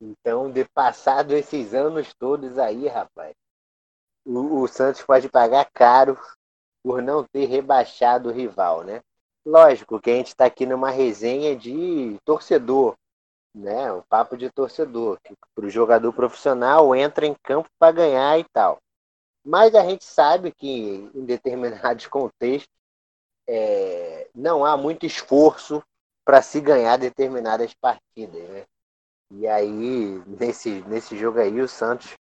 Então, 0.00 0.50
de 0.50 0.64
passado 0.64 1.34
esses 1.34 1.74
anos 1.74 2.14
todos 2.14 2.58
aí, 2.58 2.88
rapaz, 2.88 3.34
o, 4.24 4.62
o 4.62 4.68
Santos 4.68 5.02
pode 5.02 5.28
pagar 5.28 5.68
caro 5.72 6.18
por 6.82 7.02
não 7.02 7.24
ter 7.24 7.46
rebaixado 7.46 8.28
o 8.28 8.32
rival, 8.32 8.82
né? 8.82 9.00
Lógico 9.44 10.00
que 10.00 10.10
a 10.10 10.14
gente 10.14 10.28
está 10.28 10.46
aqui 10.46 10.66
numa 10.66 10.90
resenha 10.90 11.56
de 11.56 12.18
torcedor, 12.24 12.96
né? 13.54 13.92
O 13.92 14.02
papo 14.08 14.36
de 14.36 14.50
torcedor, 14.50 15.18
que 15.22 15.34
para 15.54 15.66
o 15.66 15.70
jogador 15.70 16.12
profissional 16.12 16.94
entra 16.94 17.26
em 17.26 17.34
campo 17.42 17.68
para 17.78 17.92
ganhar 17.92 18.38
e 18.38 18.44
tal. 18.52 18.78
Mas 19.44 19.74
a 19.74 19.82
gente 19.82 20.04
sabe 20.04 20.52
que 20.52 21.10
em 21.14 21.24
determinados 21.24 22.06
contextos 22.08 22.74
é, 23.48 24.28
não 24.34 24.64
há 24.64 24.76
muito 24.76 25.06
esforço 25.06 25.82
para 26.24 26.42
se 26.42 26.60
ganhar 26.60 26.96
determinadas 26.96 27.74
partidas, 27.74 28.48
né? 28.48 28.64
E 29.32 29.46
aí, 29.46 30.22
nesse, 30.26 30.82
nesse 30.82 31.16
jogo 31.16 31.38
aí, 31.38 31.60
o 31.60 31.68
Santos 31.68 32.14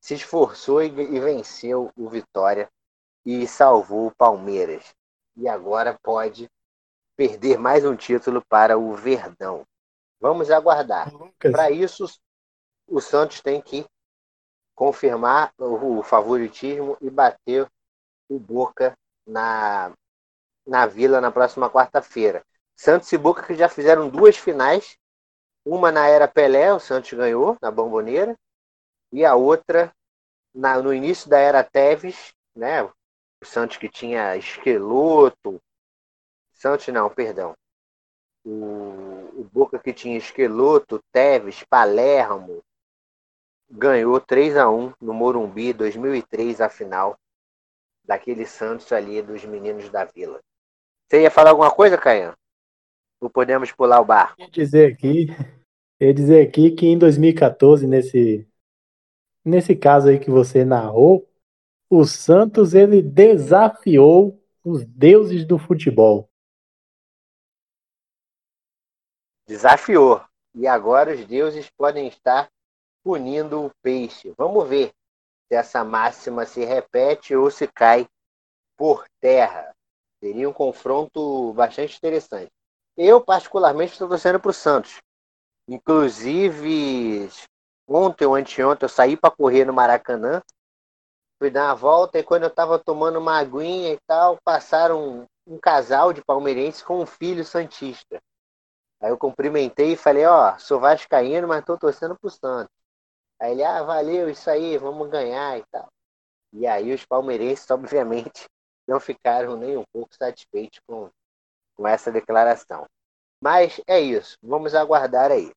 se 0.00 0.14
esforçou 0.14 0.82
e, 0.82 0.86
e 0.86 1.20
venceu 1.20 1.90
o 1.96 2.08
Vitória 2.08 2.68
e 3.24 3.46
salvou 3.46 4.06
o 4.06 4.14
Palmeiras. 4.14 4.94
e 5.36 5.46
agora 5.48 5.98
pode 6.02 6.50
perder 7.16 7.58
mais 7.58 7.84
um 7.84 7.96
título 7.96 8.42
para 8.48 8.78
o 8.78 8.94
Verdão. 8.94 9.66
Vamos 10.20 10.50
aguardar. 10.50 11.10
Para 11.38 11.70
isso, 11.70 12.06
o 12.86 13.00
Santos 13.00 13.40
tem 13.40 13.60
que 13.60 13.86
confirmar 14.74 15.52
o 15.58 16.02
favoritismo 16.02 16.96
e 17.00 17.10
bater 17.10 17.68
o 18.28 18.38
Boca 18.38 18.96
na, 19.26 19.92
na 20.66 20.86
Vila 20.86 21.20
na 21.20 21.30
próxima 21.30 21.68
quarta-feira. 21.68 22.44
Santos 22.76 23.12
e 23.12 23.18
Boca 23.18 23.42
que 23.42 23.54
já 23.54 23.68
fizeram 23.68 24.08
duas 24.08 24.36
finais, 24.36 24.96
uma 25.64 25.90
na 25.90 26.06
era 26.06 26.28
Pelé, 26.28 26.72
o 26.72 26.78
Santos 26.78 27.12
ganhou 27.12 27.56
na 27.60 27.70
Bomboneira, 27.70 28.38
e 29.12 29.24
a 29.24 29.34
outra 29.34 29.92
na, 30.54 30.80
no 30.80 30.92
início 30.92 31.28
da 31.28 31.38
era 31.38 31.62
Teves, 31.62 32.32
né? 32.54 32.82
O 32.82 32.92
Santos 33.44 33.76
que 33.76 33.88
tinha 33.88 34.36
Esqueloto, 34.36 35.60
Santos 36.52 36.88
não, 36.88 37.08
perdão. 37.08 37.54
O, 38.44 39.40
o 39.40 39.48
Boca 39.52 39.78
que 39.78 39.92
tinha 39.92 40.18
Esqueloto, 40.18 41.00
Teves, 41.12 41.62
Palermo, 41.62 42.62
ganhou 43.70 44.20
3 44.20 44.56
a 44.56 44.68
1 44.68 44.94
no 45.00 45.14
Morumbi 45.14 45.72
2003 45.72 46.60
a 46.60 46.68
final 46.68 47.16
daquele 48.04 48.46
Santos 48.46 48.90
ali 48.92 49.20
dos 49.22 49.44
meninos 49.44 49.88
da 49.90 50.04
Vila. 50.04 50.40
Você 51.06 51.22
ia 51.22 51.30
falar 51.30 51.50
alguma 51.50 51.70
coisa, 51.70 51.98
Caian? 51.98 52.34
Ou 53.20 53.28
podemos 53.28 53.70
pular 53.70 54.00
o 54.00 54.04
barco? 54.04 54.40
Ia 54.40 54.50
dizer 54.50 54.92
aqui, 54.92 55.26
ia 56.00 56.14
dizer 56.14 56.46
aqui 56.46 56.70
que 56.70 56.86
em 56.86 56.98
2014 56.98 57.86
nesse 57.86 58.48
nesse 59.48 59.74
caso 59.74 60.08
aí 60.08 60.18
que 60.18 60.30
você 60.30 60.64
narrou, 60.64 61.28
o 61.90 62.04
Santos 62.04 62.74
ele 62.74 63.02
desafiou 63.02 64.40
os 64.62 64.84
deuses 64.84 65.44
do 65.44 65.58
futebol. 65.58 66.28
Desafiou. 69.46 70.22
E 70.54 70.66
agora 70.66 71.14
os 71.14 71.24
deuses 71.24 71.70
podem 71.70 72.08
estar 72.08 72.50
punindo 73.02 73.64
o 73.64 73.70
peixe. 73.82 74.34
Vamos 74.36 74.68
ver 74.68 74.92
se 75.48 75.54
essa 75.54 75.82
máxima 75.82 76.44
se 76.44 76.64
repete 76.64 77.34
ou 77.34 77.50
se 77.50 77.66
cai 77.66 78.06
por 78.76 79.06
terra. 79.20 79.74
Seria 80.22 80.48
um 80.48 80.52
confronto 80.52 81.52
bastante 81.54 81.96
interessante. 81.96 82.50
Eu, 82.96 83.20
particularmente, 83.20 83.92
estou 83.92 84.08
torcendo 84.08 84.40
para 84.40 84.50
o 84.50 84.54
Santos. 84.54 84.98
Inclusive, 85.68 87.28
ontem 87.88 88.26
ou 88.26 88.34
anteontem, 88.34 88.84
eu 88.84 88.88
saí 88.88 89.16
para 89.16 89.34
correr 89.34 89.64
no 89.64 89.72
Maracanã, 89.72 90.42
fui 91.38 91.50
dar 91.50 91.66
uma 91.66 91.74
volta 91.74 92.18
e 92.18 92.22
quando 92.22 92.42
eu 92.42 92.48
estava 92.48 92.78
tomando 92.78 93.18
uma 93.18 93.38
aguinha 93.38 93.92
e 93.92 93.98
tal, 94.06 94.36
passaram 94.44 95.20
um, 95.20 95.26
um 95.46 95.58
casal 95.58 96.12
de 96.12 96.22
palmeirenses 96.22 96.82
com 96.82 97.00
um 97.00 97.06
filho 97.06 97.44
santista. 97.44 98.20
Aí 99.00 99.10
eu 99.10 99.16
cumprimentei 99.16 99.92
e 99.92 99.96
falei, 99.96 100.26
ó, 100.26 100.54
oh, 100.54 100.58
sou 100.58 100.80
vascaíno, 100.80 101.48
mas 101.48 101.60
estou 101.60 101.78
torcendo 101.78 102.18
pro 102.18 102.28
Santos. 102.28 102.74
Aí 103.40 103.52
ele, 103.52 103.62
ah, 103.62 103.82
valeu, 103.82 104.28
isso 104.28 104.50
aí, 104.50 104.76
vamos 104.76 105.08
ganhar 105.08 105.58
e 105.58 105.64
tal. 105.70 105.88
E 106.52 106.66
aí 106.66 106.92
os 106.92 107.06
palmeirenses, 107.06 107.70
obviamente, 107.70 108.46
não 108.86 108.98
ficaram 108.98 109.56
nem 109.56 109.76
um 109.76 109.84
pouco 109.92 110.14
satisfeitos 110.14 110.80
com, 110.86 111.08
com 111.76 111.86
essa 111.86 112.10
declaração. 112.10 112.86
Mas 113.40 113.80
é 113.86 114.00
isso, 114.00 114.36
vamos 114.42 114.74
aguardar 114.74 115.30
aí. 115.30 115.52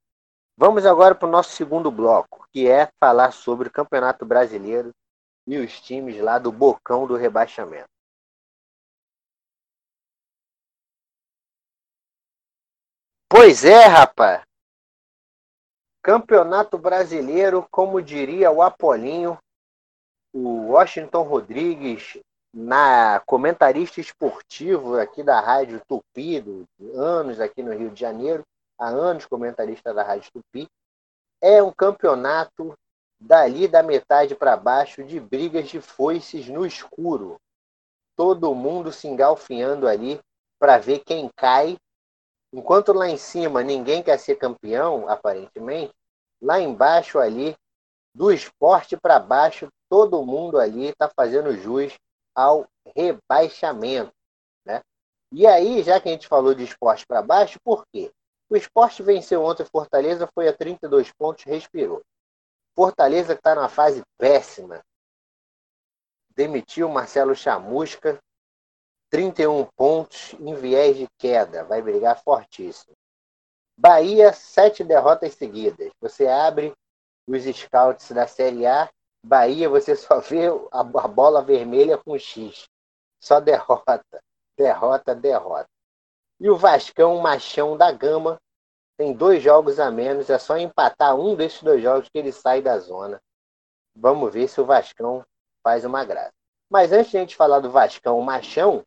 Vamos 0.61 0.85
agora 0.85 1.15
para 1.15 1.27
o 1.27 1.31
nosso 1.31 1.55
segundo 1.55 1.89
bloco, 1.89 2.47
que 2.53 2.69
é 2.69 2.87
falar 2.99 3.31
sobre 3.31 3.67
o 3.67 3.71
Campeonato 3.71 4.23
Brasileiro 4.23 4.91
e 5.47 5.57
os 5.57 5.81
times 5.81 6.21
lá 6.21 6.37
do 6.37 6.51
bocão 6.51 7.07
do 7.07 7.15
rebaixamento. 7.15 7.89
Pois 13.27 13.65
é, 13.65 13.85
rapaz. 13.87 14.43
Campeonato 16.03 16.77
Brasileiro, 16.77 17.67
como 17.71 17.99
diria 17.99 18.51
o 18.51 18.61
Apolinho, 18.61 19.39
o 20.31 20.73
Washington 20.73 21.23
Rodrigues, 21.23 22.19
na 22.53 23.19
comentarista 23.21 23.99
esportivo 23.99 24.99
aqui 24.99 25.23
da 25.23 25.39
Rádio 25.39 25.81
Tupi, 25.87 26.67
anos 26.93 27.39
aqui 27.39 27.63
no 27.63 27.73
Rio 27.73 27.89
de 27.89 27.99
Janeiro, 27.99 28.43
há 28.81 28.89
anos 28.89 29.25
comentarista 29.25 29.93
da 29.93 30.03
Rádio 30.03 30.31
Tupi, 30.31 30.67
é 31.41 31.61
um 31.61 31.71
campeonato 31.71 32.73
dali 33.19 33.67
da 33.67 33.83
metade 33.83 34.35
para 34.35 34.57
baixo 34.57 35.03
de 35.03 35.19
brigas 35.19 35.69
de 35.69 35.79
foices 35.79 36.47
no 36.47 36.65
escuro. 36.65 37.37
Todo 38.15 38.55
mundo 38.55 38.91
se 38.91 39.07
engalfinhando 39.07 39.87
ali 39.87 40.19
para 40.59 40.77
ver 40.77 40.99
quem 40.99 41.29
cai 41.35 41.77
Enquanto 42.53 42.91
lá 42.91 43.07
em 43.07 43.17
cima 43.17 43.63
ninguém 43.63 44.03
quer 44.03 44.19
ser 44.19 44.35
campeão, 44.35 45.07
aparentemente, 45.07 45.93
lá 46.41 46.59
embaixo 46.59 47.17
ali, 47.17 47.55
do 48.13 48.29
esporte 48.29 48.97
para 48.97 49.19
baixo, 49.19 49.69
todo 49.89 50.25
mundo 50.25 50.59
ali 50.59 50.87
está 50.87 51.09
fazendo 51.09 51.55
jus 51.55 51.97
ao 52.35 52.67
rebaixamento. 52.93 54.11
Né? 54.65 54.81
E 55.31 55.47
aí, 55.47 55.81
já 55.81 55.99
que 56.01 56.09
a 56.09 56.11
gente 56.11 56.27
falou 56.27 56.53
de 56.53 56.65
esporte 56.65 57.05
para 57.07 57.21
baixo, 57.21 57.57
por 57.63 57.85
quê? 57.93 58.11
O 58.51 58.57
esporte 58.57 59.01
venceu 59.01 59.45
ontem 59.45 59.63
Fortaleza, 59.63 60.27
foi 60.35 60.49
a 60.49 60.53
32 60.53 61.09
pontos, 61.13 61.45
respirou. 61.45 62.03
Fortaleza 62.75 63.31
está 63.31 63.55
numa 63.55 63.69
fase 63.69 64.03
péssima. 64.17 64.83
Demitiu 66.35 66.89
Marcelo 66.89 67.33
Chamusca, 67.33 68.19
31 69.09 69.65
pontos 69.73 70.33
em 70.33 70.53
viés 70.53 70.97
de 70.97 71.07
queda, 71.17 71.63
vai 71.63 71.81
brigar 71.81 72.21
fortíssimo. 72.21 72.93
Bahia, 73.77 74.33
sete 74.33 74.83
derrotas 74.83 75.33
seguidas. 75.35 75.89
Você 76.01 76.27
abre 76.27 76.73
os 77.25 77.43
scouts 77.55 78.11
da 78.11 78.27
Série 78.27 78.65
A, 78.65 78.89
Bahia, 79.23 79.69
você 79.69 79.95
só 79.95 80.19
vê 80.19 80.47
a, 80.73 80.83
bola 80.83 81.41
vermelha 81.41 81.97
com 81.97 82.19
X. 82.19 82.65
Só 83.17 83.39
derrota, 83.39 84.03
derrota, 84.57 85.15
derrota. 85.15 85.70
E 86.41 86.49
o 86.49 86.57
Vascão, 86.57 87.21
machão 87.21 87.77
da 87.77 87.89
gama, 87.91 88.37
tem 88.97 89.13
dois 89.13 89.41
jogos 89.41 89.79
a 89.79 89.89
menos, 89.89 90.29
é 90.29 90.37
só 90.37 90.57
empatar 90.57 91.15
um 91.15 91.35
desses 91.35 91.63
dois 91.63 91.81
jogos 91.81 92.09
que 92.09 92.17
ele 92.17 92.33
sai 92.33 92.61
da 92.61 92.77
zona. 92.79 93.21
Vamos 93.95 94.33
ver 94.33 94.49
se 94.49 94.59
o 94.59 94.65
Vascão 94.65 95.23
faz 95.63 95.85
uma 95.85 96.03
graça. 96.03 96.33
Mas 96.69 96.91
antes 96.91 97.11
de 97.11 97.17
a 97.17 97.19
gente 97.21 97.35
falar 97.35 97.59
do 97.59 97.71
Vascão 97.71 98.19
machão, 98.21 98.83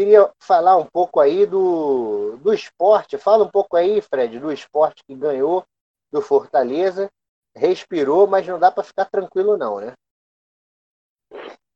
Queria 0.00 0.30
falar 0.38 0.78
um 0.78 0.86
pouco 0.86 1.20
aí 1.20 1.44
do, 1.44 2.38
do 2.38 2.54
esporte. 2.54 3.18
Fala 3.18 3.44
um 3.44 3.50
pouco 3.50 3.76
aí, 3.76 4.00
Fred, 4.00 4.38
do 4.38 4.50
esporte 4.50 5.02
que 5.04 5.14
ganhou 5.14 5.62
do 6.10 6.22
Fortaleza. 6.22 7.10
Respirou, 7.54 8.26
mas 8.26 8.46
não 8.46 8.58
dá 8.58 8.70
para 8.70 8.82
ficar 8.82 9.04
tranquilo, 9.04 9.58
não, 9.58 9.78
né? 9.78 9.92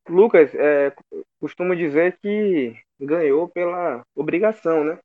Lucas, 0.09 0.55
é, 0.55 0.95
costumo 1.39 1.77
dizer 1.77 2.19
que 2.19 2.75
ganhou 3.05 3.49
pela 3.49 4.03
obrigação, 4.15 4.85
né? 4.85 4.99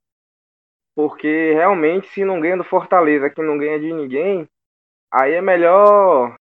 Porque 0.96 1.54
realmente, 1.54 2.08
se 2.10 2.26
não 2.26 2.40
ganha 2.40 2.58
do 2.58 2.64
Fortaleza, 2.64 3.30
que 3.30 3.42
não 3.42 3.58
ganha 3.58 3.80
de 3.80 3.94
ninguém, 3.94 4.48
aí 5.12 5.34
é 5.34 5.42
melhor 5.42 6.36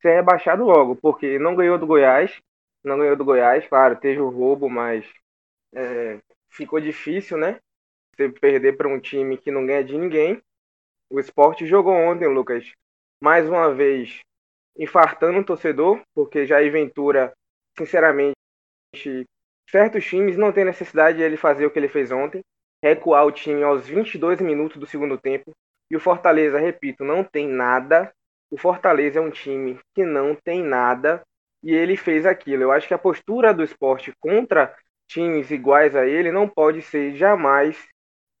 ser 0.00 0.14
rebaixado 0.14 0.64
logo, 0.64 0.96
porque 0.96 1.38
não 1.38 1.54
ganhou 1.54 1.78
do 1.78 1.86
Goiás, 1.86 2.38
não 2.84 2.98
ganhou 2.98 3.16
do 3.16 3.24
Goiás, 3.24 3.66
claro, 3.66 3.96
teve 3.96 4.20
o 4.20 4.30
roubo, 4.30 4.68
mas 4.68 5.04
é, 5.74 6.18
ficou 6.48 6.80
difícil, 6.80 7.36
né? 7.36 7.58
Você 8.16 8.28
perder 8.28 8.76
para 8.76 8.88
um 8.88 8.98
time 8.98 9.36
que 9.36 9.50
não 9.50 9.66
ganha 9.66 9.84
de 9.84 9.96
ninguém. 9.96 10.40
O 11.10 11.20
esporte 11.20 11.66
jogou 11.66 11.94
ontem, 11.94 12.26
Lucas, 12.26 12.72
mais 13.20 13.48
uma 13.48 13.72
vez 13.72 14.20
infartando 14.76 15.40
o 15.40 15.44
torcedor, 15.44 16.00
porque 16.14 16.46
Jair 16.46 16.70
Ventura, 16.70 17.32
sinceramente, 17.76 18.34
certos 19.70 20.04
times 20.04 20.36
não 20.36 20.52
tem 20.52 20.64
necessidade 20.64 21.18
de 21.18 21.24
ele 21.24 21.36
fazer 21.36 21.66
o 21.66 21.70
que 21.70 21.78
ele 21.78 21.88
fez 21.88 22.10
ontem, 22.10 22.42
recuar 22.82 23.26
o 23.26 23.32
time 23.32 23.62
aos 23.62 23.86
22 23.86 24.40
minutos 24.40 24.76
do 24.76 24.86
segundo 24.86 25.18
tempo. 25.18 25.52
E 25.90 25.96
o 25.96 26.00
Fortaleza, 26.00 26.58
repito, 26.58 27.04
não 27.04 27.24
tem 27.24 27.48
nada. 27.48 28.12
O 28.50 28.58
Fortaleza 28.58 29.18
é 29.18 29.22
um 29.22 29.30
time 29.30 29.78
que 29.94 30.04
não 30.04 30.34
tem 30.34 30.62
nada 30.62 31.22
e 31.62 31.74
ele 31.74 31.96
fez 31.96 32.24
aquilo. 32.24 32.62
Eu 32.62 32.72
acho 32.72 32.86
que 32.86 32.94
a 32.94 32.98
postura 32.98 33.52
do 33.52 33.64
esporte 33.64 34.12
contra 34.20 34.74
times 35.06 35.50
iguais 35.50 35.96
a 35.96 36.06
ele 36.06 36.30
não 36.30 36.48
pode 36.48 36.82
ser 36.82 37.14
jamais 37.14 37.86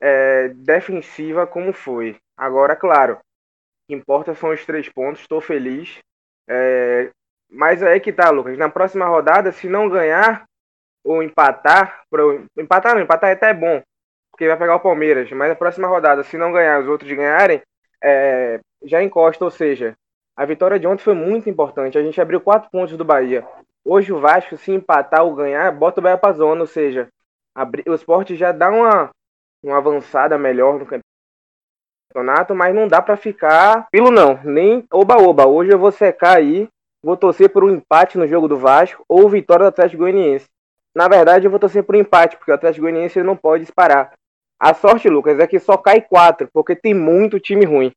é, 0.00 0.48
defensiva 0.48 1.46
como 1.46 1.72
foi. 1.72 2.16
Agora, 2.36 2.76
claro, 2.76 3.18
importa 3.88 4.34
são 4.34 4.50
os 4.50 4.64
três 4.64 4.88
pontos, 4.88 5.22
estou 5.22 5.40
feliz. 5.40 5.98
É, 6.48 7.10
mas 7.50 7.82
aí 7.82 7.98
que 7.98 8.12
tá, 8.12 8.30
Lucas. 8.30 8.56
Na 8.56 8.68
próxima 8.68 9.06
rodada, 9.06 9.50
se 9.52 9.68
não 9.68 9.88
ganhar 9.88 10.44
ou 11.04 11.22
empatar, 11.22 12.02
pro, 12.10 12.44
empatar 12.56 12.94
não, 12.94 13.02
empatar 13.02 13.36
é 13.40 13.54
bom, 13.54 13.82
porque 14.30 14.46
vai 14.46 14.56
pegar 14.56 14.76
o 14.76 14.80
Palmeiras. 14.80 15.30
Mas 15.32 15.48
na 15.48 15.54
próxima 15.54 15.88
rodada, 15.88 16.22
se 16.22 16.36
não 16.36 16.52
ganhar, 16.52 16.80
os 16.80 16.88
outros 16.88 17.10
ganharem, 17.10 17.62
é, 18.02 18.60
já 18.84 19.02
encosta. 19.02 19.44
Ou 19.44 19.50
seja, 19.50 19.96
a 20.36 20.44
vitória 20.44 20.78
de 20.78 20.86
ontem 20.86 21.02
foi 21.02 21.14
muito 21.14 21.50
importante. 21.50 21.98
A 21.98 22.02
gente 22.02 22.20
abriu 22.20 22.40
quatro 22.40 22.70
pontos 22.70 22.96
do 22.96 23.04
Bahia. 23.04 23.46
Hoje 23.84 24.12
o 24.12 24.20
Vasco, 24.20 24.56
se 24.56 24.70
empatar 24.70 25.24
ou 25.24 25.34
ganhar, 25.34 25.72
bota 25.72 26.00
o 26.00 26.02
Bahia 26.02 26.18
pra 26.18 26.32
zona, 26.32 26.60
ou 26.60 26.66
seja, 26.66 27.08
o 27.86 27.94
esporte 27.94 28.36
já 28.36 28.52
dá 28.52 28.68
uma, 28.70 29.10
uma 29.62 29.78
avançada 29.78 30.38
melhor 30.38 30.78
no 30.78 30.86
campeonato, 32.14 32.54
mas 32.54 32.74
não 32.74 32.86
dá 32.86 33.02
para 33.02 33.16
ficar 33.16 33.88
pelo 33.90 34.10
não, 34.10 34.38
nem 34.44 34.84
oba-oba. 34.92 35.46
Hoje 35.46 35.72
eu 35.72 35.78
vou 35.78 35.90
secar 35.90 36.36
aí, 36.36 36.68
vou 37.02 37.16
torcer 37.16 37.50
por 37.50 37.64
um 37.64 37.70
empate 37.70 38.18
no 38.18 38.26
jogo 38.26 38.46
do 38.46 38.56
Vasco 38.56 39.04
ou 39.08 39.28
vitória 39.28 39.64
do 39.64 39.68
Atlético 39.68 40.02
Goianiense. 40.02 40.46
Na 40.98 41.06
verdade, 41.06 41.46
eu 41.46 41.50
vou 41.52 41.60
torcer 41.60 41.84
por 41.84 41.94
empate, 41.94 42.36
porque 42.36 42.50
o 42.50 42.54
Atlético 42.54 42.82
Goianiense 42.82 43.22
não 43.22 43.36
pode 43.36 43.62
disparar. 43.62 44.14
A 44.58 44.74
sorte, 44.74 45.08
Lucas, 45.08 45.38
é 45.38 45.46
que 45.46 45.60
só 45.60 45.76
cai 45.76 46.00
quatro, 46.00 46.48
porque 46.52 46.74
tem 46.74 46.92
muito 46.92 47.38
time 47.38 47.64
ruim. 47.64 47.92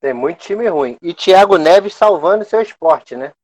Tem 0.00 0.14
muito 0.14 0.38
time 0.38 0.66
ruim. 0.68 0.96
E 1.02 1.12
Thiago 1.12 1.58
Neves 1.58 1.92
salvando 1.92 2.46
seu 2.46 2.62
esporte, 2.62 3.14
né? 3.14 3.34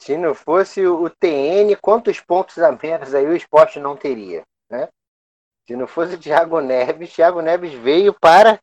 Se 0.00 0.16
não 0.16 0.34
fosse 0.34 0.84
o 0.84 1.08
TN, 1.08 1.76
quantos 1.80 2.18
pontos 2.18 2.58
a 2.58 2.72
menos 2.72 3.14
aí 3.14 3.26
o 3.26 3.36
esporte 3.36 3.78
não 3.78 3.96
teria, 3.96 4.42
né? 4.68 4.88
Se 5.68 5.76
não 5.76 5.86
fosse 5.86 6.16
o 6.16 6.18
Thiago 6.18 6.60
Neves, 6.60 7.14
Thiago 7.14 7.40
Neves 7.40 7.74
veio 7.74 8.12
para 8.12 8.58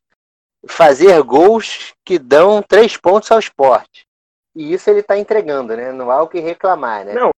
fazer 0.66 1.22
gols 1.22 1.94
que 2.04 2.18
dão 2.18 2.62
três 2.62 2.98
pontos 2.98 3.32
ao 3.32 3.38
esporte. 3.38 4.06
E 4.54 4.74
isso 4.74 4.90
ele 4.90 5.00
está 5.00 5.16
entregando, 5.16 5.74
né? 5.74 5.90
Não 5.90 6.10
há 6.10 6.22
o 6.22 6.28
que 6.28 6.38
reclamar, 6.38 7.06
né? 7.06 7.14
Não, 7.14 7.32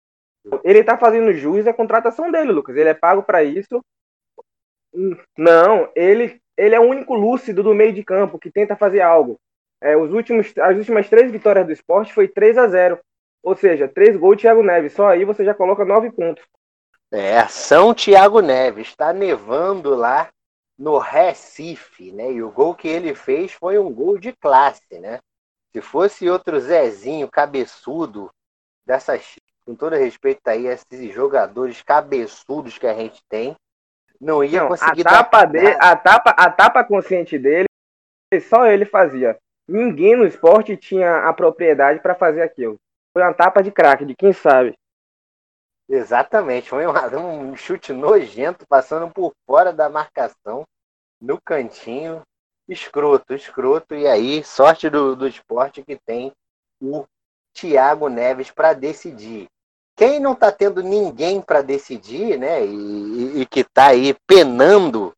ele 0.62 0.80
está 0.80 0.98
fazendo 0.98 1.32
jus 1.32 1.66
à 1.66 1.72
contratação 1.72 2.30
dele, 2.30 2.52
Lucas. 2.52 2.76
Ele 2.76 2.88
é 2.88 2.94
pago 2.94 3.22
para 3.22 3.42
isso. 3.42 3.82
Não, 5.36 5.88
ele, 5.94 6.40
ele 6.56 6.74
é 6.74 6.80
o 6.80 6.88
único 6.88 7.14
lúcido 7.14 7.62
do 7.62 7.74
meio 7.74 7.92
de 7.92 8.04
campo 8.04 8.38
que 8.38 8.50
tenta 8.50 8.76
fazer 8.76 9.00
algo. 9.00 9.38
É, 9.80 9.96
os 9.96 10.12
últimos, 10.12 10.56
as 10.58 10.76
últimas 10.76 11.08
três 11.08 11.30
vitórias 11.30 11.66
do 11.66 11.72
esporte 11.72 12.12
foi 12.12 12.28
3 12.28 12.56
a 12.58 12.68
0 12.68 12.98
Ou 13.42 13.56
seja, 13.56 13.88
três 13.88 14.16
gols 14.16 14.40
Thiago 14.40 14.62
Neves. 14.62 14.92
Só 14.92 15.08
aí 15.08 15.24
você 15.24 15.44
já 15.44 15.54
coloca 15.54 15.84
nove 15.84 16.10
pontos. 16.10 16.44
É, 17.10 17.46
São 17.48 17.94
Tiago 17.94 18.40
Neves, 18.40 18.88
está 18.88 19.12
nevando 19.12 19.94
lá 19.94 20.30
no 20.78 20.98
Recife, 20.98 22.12
né? 22.12 22.32
E 22.32 22.42
o 22.42 22.50
gol 22.50 22.74
que 22.74 22.88
ele 22.88 23.14
fez 23.14 23.52
foi 23.52 23.78
um 23.78 23.92
gol 23.92 24.18
de 24.18 24.32
classe, 24.32 24.98
né? 24.98 25.20
Se 25.72 25.80
fosse 25.80 26.28
outro 26.28 26.58
Zezinho 26.60 27.28
cabeçudo, 27.30 28.30
dessas, 28.86 29.36
com 29.66 29.74
todo 29.74 29.96
respeito 29.96 30.40
aí, 30.46 30.66
esses 30.66 31.12
jogadores 31.12 31.82
cabeçudos 31.82 32.78
que 32.78 32.86
a 32.86 32.94
gente 32.94 33.22
tem, 33.28 33.56
não 34.20 34.44
ia 34.44 34.60
não, 34.60 34.68
conseguir 34.68 35.06
a 35.06 35.10
tapa 35.10 35.42
a 35.80 35.96
tapa 35.96 36.30
A 36.30 36.50
tapa 36.50 36.84
consciente 36.84 37.38
dele, 37.38 37.66
só 38.48 38.66
ele 38.66 38.84
fazia. 38.84 39.38
Ninguém 39.66 40.16
no 40.16 40.26
esporte 40.26 40.76
tinha 40.76 41.28
a 41.28 41.32
propriedade 41.32 42.00
para 42.00 42.14
fazer 42.14 42.42
aquilo. 42.42 42.78
Foi 43.12 43.22
uma 43.22 43.32
tapa 43.32 43.62
de 43.62 43.70
craque, 43.70 44.04
de 44.04 44.14
quem 44.14 44.32
sabe. 44.32 44.74
Exatamente, 45.88 46.68
foi 46.68 46.86
um, 46.86 46.92
um 47.52 47.56
chute 47.56 47.92
nojento, 47.92 48.66
passando 48.66 49.10
por 49.12 49.32
fora 49.46 49.72
da 49.72 49.88
marcação, 49.88 50.64
no 51.20 51.40
cantinho, 51.40 52.22
escroto, 52.68 53.34
escroto, 53.34 53.94
e 53.94 54.06
aí, 54.06 54.42
sorte 54.42 54.88
do, 54.88 55.14
do 55.14 55.26
esporte 55.26 55.82
que 55.82 55.96
tem 55.96 56.32
o 56.80 57.04
Thiago 57.54 58.08
Neves 58.08 58.50
para 58.50 58.72
decidir. 58.72 59.46
Quem 59.96 60.18
não 60.18 60.32
está 60.32 60.50
tendo 60.50 60.82
ninguém 60.82 61.40
para 61.40 61.62
decidir, 61.62 62.38
né, 62.38 62.64
e, 62.64 63.40
e 63.40 63.46
que 63.46 63.60
está 63.60 63.88
aí 63.88 64.14
penando 64.26 65.12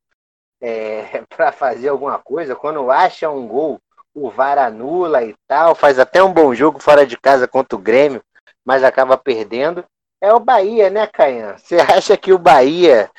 é, 0.60 1.22
para 1.34 1.52
fazer 1.52 1.88
alguma 1.88 2.18
coisa, 2.18 2.54
quando 2.54 2.90
acha 2.90 3.30
um 3.30 3.46
gol, 3.46 3.80
o 4.14 4.30
VAR 4.30 4.58
anula 4.58 5.22
e 5.22 5.34
tal, 5.46 5.74
faz 5.74 5.98
até 5.98 6.22
um 6.22 6.32
bom 6.32 6.54
jogo 6.54 6.78
fora 6.78 7.06
de 7.06 7.18
casa 7.18 7.46
contra 7.46 7.76
o 7.76 7.80
Grêmio, 7.80 8.22
mas 8.64 8.82
acaba 8.82 9.16
perdendo 9.16 9.84
é 10.20 10.32
o 10.32 10.40
Bahia, 10.40 10.90
né, 10.90 11.06
Caian? 11.06 11.56
Você 11.58 11.76
acha 11.80 12.16
que 12.16 12.32
o 12.32 12.38
Bahia 12.38 13.10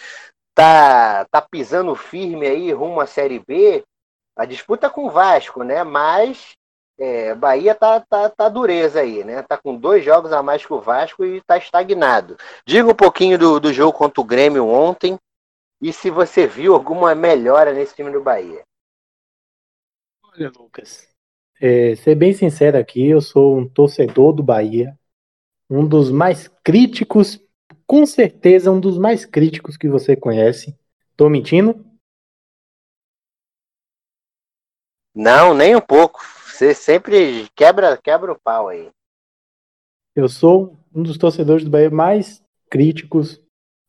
tá, 0.54 1.26
tá 1.26 1.42
pisando 1.42 1.96
firme 1.96 2.48
aí 2.48 2.72
rumo 2.72 3.00
à 3.00 3.08
Série 3.08 3.40
B? 3.40 3.84
A 4.36 4.46
disputa 4.46 4.90
com 4.90 5.06
o 5.06 5.10
Vasco, 5.10 5.64
né? 5.64 5.84
Mas 5.84 6.57
é, 7.00 7.36
Bahia 7.36 7.76
tá, 7.76 8.00
tá, 8.00 8.30
tá 8.30 8.50
dureza 8.50 9.02
aí, 9.02 9.24
né? 9.24 9.42
Tá 9.44 9.58
com 9.58 9.76
dois 9.76 10.04
jogos 10.04 10.32
a 10.32 10.42
mais 10.42 10.66
que 10.66 10.74
o 10.74 10.82
Vasco 10.82 11.24
e 11.24 11.42
tá 11.42 11.58
estagnado. 11.58 12.38
Diga 12.66 12.90
um 12.90 12.96
pouquinho 12.96 13.38
do, 13.38 13.60
do 13.60 13.74
jogo 13.74 13.98
contra 13.98 14.22
o 14.22 14.26
Grêmio 14.26 14.68
ontem 14.68 15.18
e 15.82 15.94
se 15.94 16.10
você 16.10 16.48
viu 16.48 16.74
alguma 16.74 17.14
melhora 17.14 17.74
nesse 17.74 17.96
time 17.96 18.12
do 18.12 18.22
Bahia. 18.22 18.64
Olha, 20.24 20.52
Lucas, 20.58 21.08
é, 21.62 21.96
ser 21.96 22.16
bem 22.16 22.34
sincero 22.34 22.78
aqui, 22.78 23.10
eu 23.10 23.22
sou 23.22 23.58
um 23.58 23.68
torcedor 23.68 24.34
do 24.34 24.44
Bahia 24.44 24.98
um 25.70 25.88
dos 25.88 26.10
mais 26.10 26.48
críticos, 26.64 27.40
com 27.86 28.06
certeza 28.06 28.72
um 28.72 28.80
dos 28.80 28.98
mais 28.98 29.26
críticos 29.26 29.76
que 29.78 29.90
você 29.90 30.16
conhece. 30.16 30.78
Tô 31.16 31.30
mentindo? 31.30 31.86
Não, 35.14 35.54
nem 35.54 35.76
um 35.76 35.82
pouco. 35.82 36.22
Você 36.58 36.74
sempre 36.74 37.48
quebra, 37.50 37.96
quebra 37.98 38.32
o 38.32 38.40
pau 38.40 38.68
aí. 38.68 38.90
Eu 40.16 40.28
sou 40.28 40.76
um 40.92 41.04
dos 41.04 41.16
torcedores 41.16 41.64
do 41.64 41.70
Bahia 41.70 41.92
mais 41.92 42.44
críticos. 42.68 43.40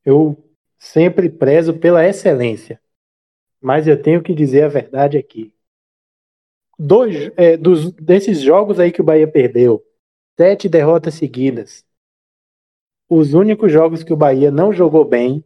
Eu 0.04 0.36
sempre 0.78 1.30
prezo 1.30 1.78
pela 1.78 2.06
excelência. 2.06 2.78
Mas 3.58 3.86
eu 3.86 4.02
tenho 4.02 4.22
que 4.22 4.34
dizer 4.34 4.64
a 4.64 4.68
verdade 4.68 5.16
aqui. 5.16 5.50
Dois 6.78 7.32
é, 7.38 7.56
dos, 7.56 7.90
desses 7.92 8.38
jogos 8.38 8.78
aí 8.78 8.92
que 8.92 9.00
o 9.00 9.04
Bahia 9.04 9.26
perdeu, 9.26 9.82
Sete 10.38 10.68
derrotas 10.68 11.14
seguidas. 11.14 11.86
Os 13.08 13.32
únicos 13.32 13.72
jogos 13.72 14.04
que 14.04 14.12
o 14.12 14.16
Bahia 14.16 14.50
não 14.50 14.74
jogou 14.74 15.06
bem 15.06 15.42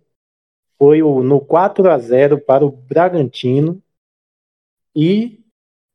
foi 0.77 1.05
o, 1.05 1.23
no 1.23 1.41
4 1.41 1.89
a 1.89 1.99
0 2.01 2.41
para 2.41 2.67
o 2.67 2.73
Bragantino 2.73 3.81
e 4.93 5.42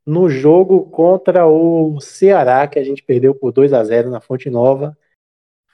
no 0.07 0.29
jogo 0.29 0.89
contra 0.89 1.45
o 1.45 1.99
Ceará, 1.99 2.67
que 2.67 2.79
a 2.79 2.83
gente 2.83 3.03
perdeu 3.03 3.35
por 3.35 3.51
2 3.51 3.73
a 3.73 3.83
0 3.83 4.09
na 4.09 4.19
Fonte 4.19 4.49
Nova. 4.49 4.97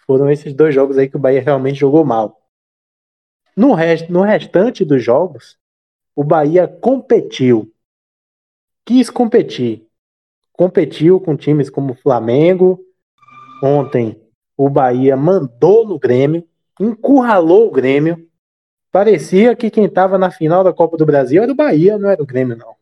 Foram 0.05 0.29
esses 0.29 0.53
dois 0.53 0.75
jogos 0.75 0.97
aí 0.97 1.07
que 1.07 1.15
o 1.15 1.19
Bahia 1.19 1.41
realmente 1.41 1.79
jogou 1.79 2.03
mal. 2.03 2.41
No, 3.55 3.73
rest, 3.73 4.09
no 4.09 4.21
restante 4.21 4.83
dos 4.83 5.01
jogos, 5.01 5.57
o 6.15 6.23
Bahia 6.23 6.67
competiu. 6.67 7.71
Quis 8.83 9.09
competir. 9.09 9.87
Competiu 10.51 11.21
com 11.21 11.37
times 11.37 11.69
como 11.69 11.93
Flamengo, 11.93 12.83
Ontem 13.63 14.21
o 14.57 14.69
Bahia 14.69 15.15
mandou 15.15 15.87
no 15.87 15.97
Grêmio, 15.97 16.45
encurralou 16.77 17.69
o 17.69 17.71
Grêmio. 17.71 18.27
Parecia 18.91 19.55
que 19.55 19.71
quem 19.71 19.85
estava 19.85 20.17
na 20.17 20.29
final 20.29 20.65
da 20.65 20.73
Copa 20.73 20.97
do 20.97 21.05
Brasil 21.05 21.41
era 21.41 21.49
o 21.49 21.55
Bahia, 21.55 21.97
não 21.97 22.09
era 22.09 22.21
o 22.21 22.25
Grêmio, 22.25 22.57
não. 22.57 22.72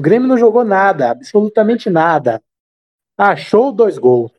O 0.00 0.02
Grêmio 0.02 0.26
não 0.26 0.38
jogou 0.38 0.64
nada, 0.64 1.10
absolutamente 1.10 1.90
nada. 1.90 2.42
Achou 3.18 3.70
dois 3.70 3.98
gols. 3.98 4.32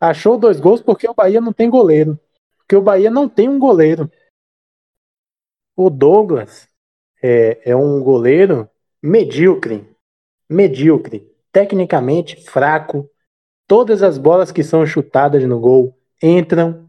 Achou 0.00 0.38
dois 0.38 0.58
gols 0.58 0.80
porque 0.80 1.06
o 1.06 1.12
Bahia 1.12 1.38
não 1.38 1.52
tem 1.52 1.68
goleiro. 1.68 2.18
Porque 2.56 2.74
o 2.74 2.80
Bahia 2.80 3.10
não 3.10 3.28
tem 3.28 3.46
um 3.46 3.58
goleiro. 3.58 4.10
O 5.76 5.90
Douglas 5.90 6.66
é, 7.22 7.72
é 7.72 7.76
um 7.76 8.02
goleiro 8.02 8.70
medíocre. 9.02 9.86
Medíocre. 10.48 11.30
Tecnicamente 11.52 12.42
fraco, 12.48 13.06
Todas 13.66 14.02
as 14.02 14.16
bolas 14.16 14.50
que 14.50 14.64
são 14.64 14.86
chutadas 14.86 15.44
no 15.44 15.60
gol 15.60 15.94
entram. 16.22 16.88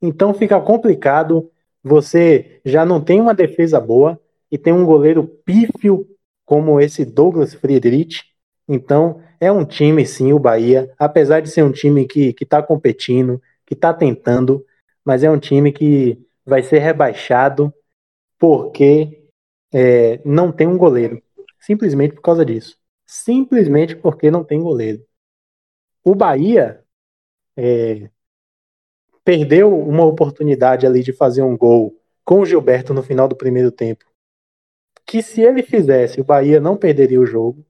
Então 0.00 0.32
fica 0.32 0.58
complicado. 0.62 1.52
Você 1.82 2.62
já 2.64 2.86
não 2.86 3.04
tem 3.04 3.20
uma 3.20 3.34
defesa 3.34 3.78
boa 3.78 4.18
e 4.50 4.56
tem 4.56 4.72
um 4.72 4.86
goleiro 4.86 5.26
pífio 5.44 6.08
como 6.44 6.80
esse 6.80 7.04
Douglas 7.04 7.54
Friedrich. 7.54 8.22
Então 8.68 9.20
é 9.40 9.50
um 9.50 9.64
time, 9.64 10.06
sim, 10.06 10.32
o 10.32 10.38
Bahia, 10.38 10.92
apesar 10.98 11.40
de 11.40 11.50
ser 11.50 11.62
um 11.62 11.72
time 11.72 12.06
que 12.06 12.34
está 12.40 12.62
competindo, 12.62 13.40
que 13.66 13.74
está 13.74 13.92
tentando, 13.92 14.64
mas 15.04 15.22
é 15.22 15.30
um 15.30 15.38
time 15.38 15.72
que 15.72 16.18
vai 16.44 16.62
ser 16.62 16.78
rebaixado 16.78 17.72
porque 18.38 19.28
é, 19.72 20.20
não 20.24 20.52
tem 20.52 20.66
um 20.66 20.78
goleiro. 20.78 21.22
Simplesmente 21.60 22.14
por 22.14 22.22
causa 22.22 22.44
disso. 22.44 22.78
Simplesmente 23.06 23.96
porque 23.96 24.30
não 24.30 24.44
tem 24.44 24.60
goleiro. 24.60 25.04
O 26.04 26.14
Bahia 26.14 26.84
é, 27.56 28.10
perdeu 29.24 29.76
uma 29.76 30.04
oportunidade 30.04 30.86
ali 30.86 31.02
de 31.02 31.12
fazer 31.12 31.42
um 31.42 31.56
gol 31.56 31.98
com 32.24 32.40
o 32.40 32.46
Gilberto 32.46 32.92
no 32.92 33.02
final 33.02 33.26
do 33.26 33.36
primeiro 33.36 33.70
tempo. 33.70 34.04
Que 35.06 35.22
se 35.22 35.42
ele 35.42 35.62
fizesse, 35.62 36.20
o 36.20 36.24
Bahia 36.24 36.60
não 36.60 36.76
perderia 36.76 37.20
o 37.20 37.26
jogo, 37.26 37.64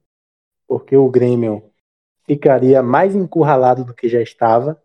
porque 0.67 0.95
o 0.95 1.09
Grêmio 1.09 1.71
ficaria 2.25 2.81
mais 2.81 3.15
encurralado 3.15 3.85
do 3.85 3.93
que 3.93 4.09
já 4.09 4.21
estava, 4.21 4.81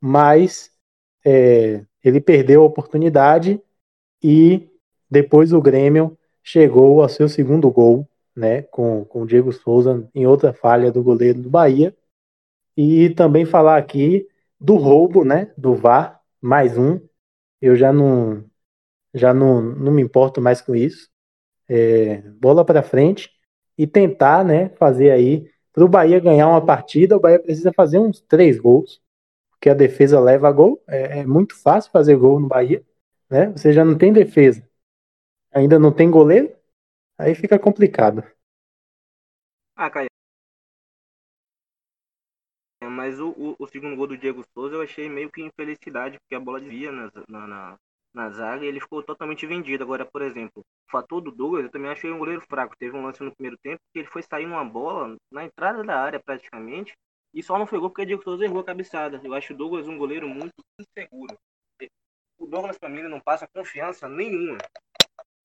mas 0.00 0.70
é, 1.24 1.84
ele 2.02 2.20
perdeu 2.20 2.62
a 2.62 2.66
oportunidade 2.66 3.60
e 4.22 4.68
depois 5.10 5.52
o 5.52 5.62
Grêmio 5.62 6.18
chegou 6.42 7.02
ao 7.02 7.08
seu 7.08 7.28
segundo 7.28 7.70
gol, 7.70 8.08
né, 8.34 8.62
com, 8.62 9.04
com 9.04 9.22
o 9.22 9.26
Diego 9.26 9.52
Souza 9.52 10.08
em 10.14 10.26
outra 10.26 10.52
falha 10.52 10.90
do 10.90 11.02
goleiro 11.02 11.40
do 11.40 11.48
Bahia, 11.50 11.96
e 12.76 13.10
também 13.10 13.44
falar 13.44 13.78
aqui 13.78 14.28
do 14.60 14.76
roubo, 14.76 15.24
né, 15.24 15.52
do 15.56 15.74
VAR, 15.74 16.20
mais 16.40 16.76
um. 16.76 17.00
Eu 17.60 17.76
já 17.76 17.92
não, 17.92 18.44
já 19.14 19.32
não, 19.32 19.62
não 19.62 19.92
me 19.92 20.02
importo 20.02 20.40
mais 20.40 20.60
com 20.60 20.74
isso. 20.74 21.08
É, 21.68 22.18
bola 22.40 22.64
para 22.64 22.82
frente 22.82 23.30
e 23.76 23.86
tentar, 23.86 24.44
né, 24.44 24.68
fazer 24.70 25.10
aí 25.10 25.50
para 25.72 25.84
o 25.84 25.88
Bahia 25.88 26.20
ganhar 26.20 26.48
uma 26.48 26.64
partida, 26.64 27.16
o 27.16 27.20
Bahia 27.20 27.40
precisa 27.40 27.72
fazer 27.72 27.98
uns 27.98 28.20
três 28.20 28.58
gols, 28.60 29.02
porque 29.50 29.68
a 29.68 29.74
defesa 29.74 30.20
leva 30.20 30.50
gol. 30.52 30.82
É, 30.86 31.20
é 31.20 31.26
muito 31.26 31.60
fácil 31.60 31.90
fazer 31.90 32.16
gol 32.16 32.38
no 32.38 32.46
Bahia, 32.46 32.84
né? 33.28 33.50
Você 33.50 33.72
já 33.72 33.84
não 33.84 33.98
tem 33.98 34.12
defesa, 34.12 34.66
ainda 35.52 35.78
não 35.78 35.92
tem 35.92 36.10
goleiro, 36.10 36.54
aí 37.18 37.34
fica 37.34 37.58
complicado. 37.58 38.22
Ah, 39.74 39.90
Caio. 39.90 40.08
Mas 42.82 43.18
o, 43.18 43.30
o, 43.30 43.56
o, 43.58 43.66
segundo 43.66 43.96
gol 43.96 44.06
do 44.06 44.16
Diego 44.16 44.44
Souza 44.54 44.76
eu 44.76 44.82
achei 44.82 45.08
meio 45.08 45.30
que 45.30 45.42
infelicidade, 45.42 46.18
porque 46.20 46.34
a 46.34 46.40
bola 46.40 46.60
devia 46.60 46.92
na, 46.92 47.10
na, 47.28 47.46
na, 47.46 47.78
na 48.14 48.30
zaga 48.30 48.64
e 48.64 48.68
ele 48.68 48.80
ficou 48.80 49.02
totalmente 49.02 49.46
vendido. 49.46 49.82
Agora, 49.82 50.06
por 50.06 50.22
exemplo, 50.22 50.62
o 50.62 50.90
fator 50.90 51.20
do 51.20 51.32
Douglas, 51.32 51.64
eu 51.64 51.70
também 51.70 51.90
achei 51.90 52.10
um 52.12 52.18
goleiro 52.18 52.40
fraco. 52.42 52.76
Teve 52.78 52.96
um 52.96 53.02
lance 53.02 53.22
no 53.22 53.34
primeiro 53.34 53.58
tempo 53.58 53.80
que 53.92 53.98
ele 53.98 54.08
foi 54.08 54.22
sair 54.22 54.46
uma 54.46 54.64
bola 54.64 55.16
na 55.30 55.44
entrada 55.44 55.82
da 55.82 55.98
área 56.00 56.20
praticamente 56.20 56.94
e 57.34 57.42
só 57.42 57.58
não 57.58 57.66
gol 57.66 57.90
porque 57.90 58.02
o 58.02 58.06
Diego 58.06 58.22
Souza 58.22 58.44
errou 58.44 58.60
a 58.60 58.64
cabeçada. 58.64 59.20
Eu 59.22 59.34
acho 59.34 59.52
o 59.52 59.56
Douglas 59.56 59.88
um 59.88 59.98
goleiro 59.98 60.28
muito 60.28 60.54
inseguro. 60.80 61.36
O 62.38 62.46
Douglas, 62.46 62.78
pra 62.78 62.88
mim, 62.88 63.02
não 63.02 63.20
passa 63.20 63.48
confiança 63.52 64.08
nenhuma. 64.08 64.58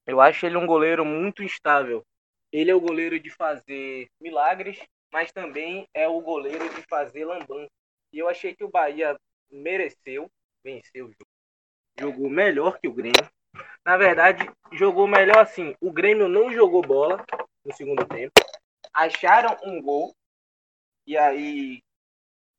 Eu 0.05 0.21
acho 0.21 0.45
ele 0.45 0.57
um 0.57 0.67
goleiro 0.67 1.03
muito 1.03 1.43
instável. 1.43 2.03
Ele 2.51 2.69
é 2.71 2.75
o 2.75 2.81
goleiro 2.81 3.19
de 3.19 3.29
fazer 3.29 4.07
milagres, 4.19 4.79
mas 5.11 5.31
também 5.31 5.87
é 5.93 6.07
o 6.07 6.21
goleiro 6.21 6.67
de 6.69 6.81
fazer 6.83 7.25
lambança. 7.25 7.69
E 8.11 8.19
eu 8.19 8.27
achei 8.27 8.55
que 8.55 8.63
o 8.63 8.69
Bahia 8.69 9.19
mereceu 9.51 10.29
vencer 10.63 11.03
o 11.03 11.07
jogo 11.07 11.38
jogou 11.99 12.29
melhor 12.29 12.79
que 12.79 12.87
o 12.87 12.93
Grêmio. 12.93 13.29
Na 13.85 13.97
verdade, 13.97 14.49
jogou 14.71 15.07
melhor 15.07 15.39
assim. 15.39 15.75
O 15.81 15.91
Grêmio 15.91 16.27
não 16.27 16.51
jogou 16.51 16.81
bola 16.81 17.23
no 17.65 17.73
segundo 17.73 18.05
tempo. 18.05 18.33
Acharam 18.93 19.57
um 19.63 19.81
gol. 19.81 20.15
E 21.05 21.17
aí, 21.17 21.81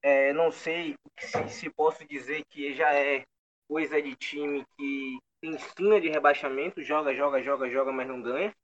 é, 0.02 0.32
não 0.32 0.50
sei 0.50 0.96
se, 1.18 1.48
se 1.48 1.70
posso 1.70 2.06
dizer 2.06 2.44
que 2.48 2.74
já 2.74 2.92
é 2.94 3.24
coisa 3.68 4.02
de 4.02 4.14
time 4.16 4.64
que 4.76 5.18
tem 5.40 5.58
sina 5.58 6.00
de 6.00 6.08
rebaixamento. 6.08 6.82
Joga, 6.82 7.14
joga, 7.14 7.42
joga, 7.42 7.70
joga, 7.70 7.92
mas 7.92 8.08
não 8.08 8.20
ganha. 8.20 8.54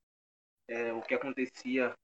É, 0.69 0.93
o 0.93 1.01
que 1.01 1.15
acontecia 1.15 1.95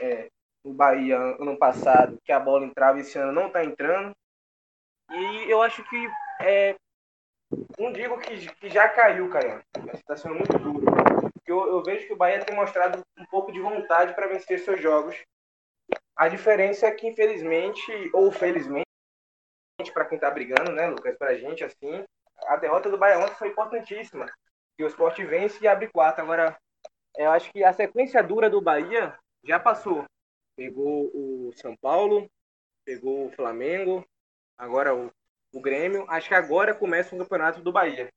é, 0.00 0.28
no 0.64 0.72
Bahia 0.72 1.18
ano 1.18 1.56
passado, 1.58 2.18
que 2.24 2.32
a 2.32 2.40
bola 2.40 2.64
entrava 2.64 2.98
esse 2.98 3.18
ano 3.18 3.32
não 3.32 3.48
está 3.48 3.64
entrando. 3.64 4.14
E 5.10 5.50
eu 5.50 5.60
acho 5.60 5.82
que 5.88 6.08
é, 6.40 6.76
não 7.78 7.92
digo 7.92 8.18
que, 8.18 8.46
que 8.54 8.68
já 8.68 8.88
caiu, 8.88 9.28
Caiano. 9.28 9.62
Está 9.94 10.16
sendo 10.16 10.34
muito 10.34 10.58
duro. 10.58 10.86
Eu, 11.46 11.66
eu, 11.66 11.82
vejo 11.82 12.06
que 12.06 12.12
o 12.12 12.16
Bahia 12.16 12.44
tem 12.44 12.54
mostrado 12.54 13.02
um 13.18 13.26
pouco 13.26 13.50
de 13.50 13.60
vontade 13.60 14.14
para 14.14 14.28
vencer 14.28 14.60
seus 14.60 14.80
jogos. 14.80 15.16
A 16.14 16.28
diferença 16.28 16.86
é 16.86 16.92
que, 16.92 17.08
infelizmente, 17.08 18.10
ou 18.12 18.30
felizmente, 18.30 18.86
para 19.92 20.04
quem 20.04 20.16
está 20.16 20.30
brigando, 20.30 20.70
né, 20.72 20.86
Lucas, 20.86 21.16
para 21.16 21.30
a 21.30 21.34
gente, 21.34 21.64
assim, 21.64 22.04
a 22.46 22.56
derrota 22.56 22.90
do 22.90 22.98
Bahia 22.98 23.18
ontem 23.18 23.34
foi 23.34 23.48
importantíssima. 23.48 24.30
Que 24.76 24.84
o 24.84 24.86
Sport 24.86 25.18
vence 25.20 25.62
e 25.62 25.66
abre 25.66 25.88
quatro. 25.88 26.22
Agora, 26.22 26.56
eu 27.16 27.30
acho 27.30 27.50
que 27.50 27.64
a 27.64 27.72
sequência 27.72 28.22
dura 28.22 28.48
do 28.48 28.60
Bahia 28.60 29.18
já 29.42 29.58
passou. 29.58 30.04
Pegou 30.56 31.10
o 31.14 31.50
São 31.56 31.76
Paulo, 31.76 32.30
pegou 32.84 33.26
o 33.26 33.32
Flamengo, 33.32 34.06
agora 34.56 34.94
o 34.94 35.10
o 35.52 35.60
Grêmio. 35.60 36.04
Acho 36.08 36.28
que 36.28 36.34
agora 36.34 36.74
começa 36.74 37.14
o 37.14 37.18
campeonato 37.18 37.60
do 37.60 37.72
Bahia. 37.72 38.08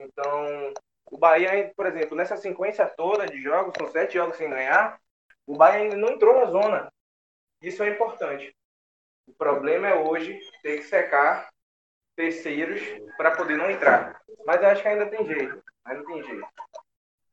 Então, 0.00 0.72
o 1.10 1.18
Bahia, 1.18 1.72
por 1.76 1.86
exemplo, 1.86 2.16
nessa 2.16 2.36
sequência 2.36 2.86
toda 2.86 3.26
de 3.26 3.40
jogos, 3.40 3.74
são 3.76 3.88
sete 3.88 4.14
jogos 4.14 4.36
sem 4.36 4.48
ganhar, 4.48 4.98
o 5.46 5.56
Bahia 5.56 5.82
ainda 5.82 5.96
não 5.96 6.10
entrou 6.10 6.34
na 6.34 6.50
zona. 6.50 6.92
Isso 7.62 7.82
é 7.82 7.90
importante. 7.90 8.54
O 9.26 9.32
problema 9.32 9.88
é 9.88 9.94
hoje 9.94 10.38
ter 10.62 10.78
que 10.78 10.84
secar 10.84 11.48
terceiros 12.16 12.80
para 13.16 13.30
poder 13.32 13.56
não 13.56 13.70
entrar. 13.70 14.20
Mas 14.44 14.62
acho 14.62 14.82
que 14.82 14.88
ainda 14.88 15.06
tem 15.06 15.24
jeito. 15.26 15.62
Ainda 15.84 16.04
tem 16.04 16.22
jeito. 16.24 16.46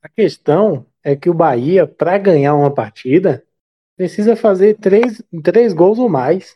A 0.02 0.10
questão 0.10 0.86
é 1.04 1.16
que 1.16 1.30
o 1.30 1.34
Bahia, 1.34 1.88
para 1.88 2.18
ganhar 2.18 2.56
uma 2.56 2.74
partida, 2.74 3.46
precisa 3.98 4.36
fazer 4.36 4.76
três, 4.76 5.22
três 5.44 5.74
gols 5.74 6.00
ou 6.00 6.08
mais. 6.08 6.56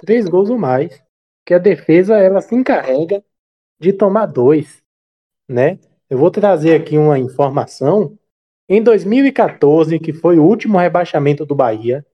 Três 0.00 0.28
gols 0.28 0.50
ou 0.50 0.58
mais 0.58 1.00
que 1.50 1.54
a 1.54 1.58
defesa 1.58 2.16
ela 2.16 2.40
se 2.40 2.54
encarrega 2.54 3.24
de 3.76 3.92
tomar 3.92 4.26
dois, 4.26 4.80
né? 5.48 5.80
Eu 6.08 6.16
vou 6.16 6.30
trazer 6.30 6.80
aqui 6.80 6.96
uma 6.96 7.18
informação. 7.18 8.16
Em 8.68 8.80
2014, 8.80 9.98
que 9.98 10.12
foi 10.12 10.38
o 10.38 10.44
último 10.44 10.78
rebaixamento 10.78 11.44
do 11.44 11.56
Bahia, 11.56 12.06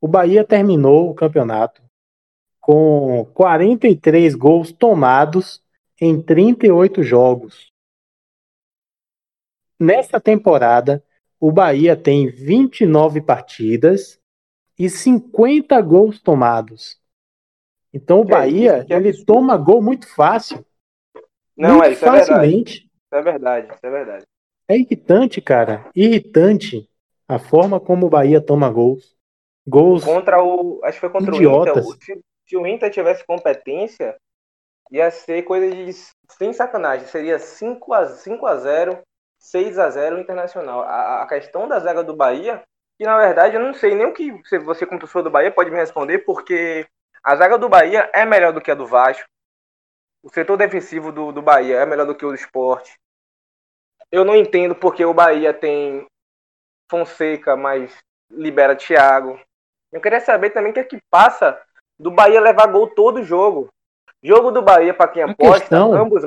o 0.00 0.08
Bahia 0.08 0.44
terminou 0.44 1.08
o 1.08 1.14
campeonato 1.14 1.80
com 2.60 3.24
43 3.34 4.34
gols 4.34 4.72
tomados 4.72 5.62
em 6.00 6.20
38 6.20 7.04
jogos. 7.04 7.70
Nessa 9.78 10.20
temporada, 10.20 11.04
o 11.38 11.52
Bahia 11.52 11.96
tem 11.96 12.28
29 12.28 13.20
partidas 13.20 14.20
e 14.76 14.90
50 14.90 15.80
gols 15.82 16.20
tomados. 16.20 17.00
Então 17.96 18.20
o 18.20 18.24
é 18.24 18.26
Bahia, 18.26 18.86
é 18.90 18.94
ele 18.94 19.24
toma 19.24 19.56
gol 19.56 19.80
muito 19.80 20.06
fácil. 20.14 20.62
Não, 21.56 21.76
muito 21.76 21.86
é, 21.86 21.92
isso 21.92 22.04
facilmente. 22.04 22.90
É 23.10 23.22
verdade. 23.22 23.66
Isso 23.66 23.66
é 23.66 23.70
verdade, 23.70 23.74
isso 23.74 23.86
é 23.86 23.90
verdade. 23.90 24.24
É 24.68 24.76
irritante, 24.76 25.40
cara. 25.40 25.88
Irritante 25.94 26.90
a 27.26 27.38
forma 27.38 27.80
como 27.80 28.06
o 28.06 28.10
Bahia 28.10 28.40
toma 28.40 28.68
gols. 28.68 29.16
Gols. 29.66 30.04
Contra 30.04 30.42
o. 30.42 30.80
Acho 30.84 30.96
que 30.96 31.00
foi 31.00 31.10
contra 31.10 31.34
idiotas. 31.34 31.86
o 31.86 31.94
Inter. 31.94 32.04
Se, 32.04 32.20
se 32.46 32.56
o 32.56 32.66
Inter 32.66 32.90
tivesse 32.90 33.26
competência, 33.26 34.14
ia 34.92 35.10
ser 35.10 35.42
coisa 35.42 35.74
de. 35.74 35.90
Sem 36.36 36.52
sacanagem. 36.52 37.06
Seria 37.06 37.38
5 37.38 37.94
a, 37.94 38.06
5 38.06 38.46
a 38.46 38.56
0 38.56 38.98
6 39.38 39.78
a 39.78 39.88
0 39.88 40.20
Internacional. 40.20 40.82
A, 40.82 41.22
a 41.22 41.26
questão 41.26 41.66
da 41.66 41.80
zaga 41.80 42.04
do 42.04 42.14
Bahia, 42.14 42.62
que 42.98 43.06
na 43.06 43.16
verdade 43.16 43.56
eu 43.56 43.60
não 43.60 43.72
sei 43.72 43.94
nem 43.94 44.06
o 44.06 44.12
que 44.12 44.32
você, 44.58 44.84
como 44.84 45.00
torcedor 45.00 45.22
do 45.22 45.30
Bahia, 45.30 45.50
pode 45.50 45.70
me 45.70 45.76
responder, 45.76 46.18
porque 46.18 46.86
a 47.26 47.34
zaga 47.34 47.58
do 47.58 47.68
Bahia 47.68 48.08
é 48.14 48.24
melhor 48.24 48.52
do 48.52 48.60
que 48.60 48.70
a 48.70 48.74
do 48.76 48.86
Vasco. 48.86 49.28
O 50.22 50.30
setor 50.32 50.56
defensivo 50.56 51.10
do, 51.10 51.32
do 51.32 51.42
Bahia 51.42 51.78
é 51.78 51.84
melhor 51.84 52.06
do 52.06 52.14
que 52.14 52.24
o 52.24 52.28
do 52.28 52.36
esporte. 52.36 52.96
Eu 54.12 54.24
não 54.24 54.36
entendo 54.36 54.76
porque 54.76 55.04
o 55.04 55.12
Bahia 55.12 55.52
tem 55.52 56.06
Fonseca, 56.88 57.56
mas 57.56 57.98
libera 58.30 58.76
Thiago. 58.76 59.40
Eu 59.90 60.00
queria 60.00 60.20
saber 60.20 60.50
também 60.50 60.70
o 60.70 60.74
que 60.74 60.78
é 60.78 60.84
que 60.84 61.02
passa 61.10 61.60
do 61.98 62.12
Bahia 62.12 62.40
levar 62.40 62.68
gol 62.68 62.94
todo 62.94 63.24
jogo. 63.24 63.70
Jogo 64.22 64.52
do 64.52 64.62
Bahia, 64.62 64.94
para 64.94 65.10
quem 65.10 65.24
aposta, 65.24 65.60
questão... 65.60 65.94
ambos 65.94 66.22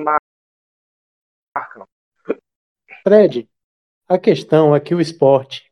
marcam. 1.56 1.88
Fred, 3.04 3.50
a 4.06 4.20
questão 4.20 4.76
é 4.76 4.82
que 4.82 4.93
o 4.93 5.00
esporte 5.00 5.72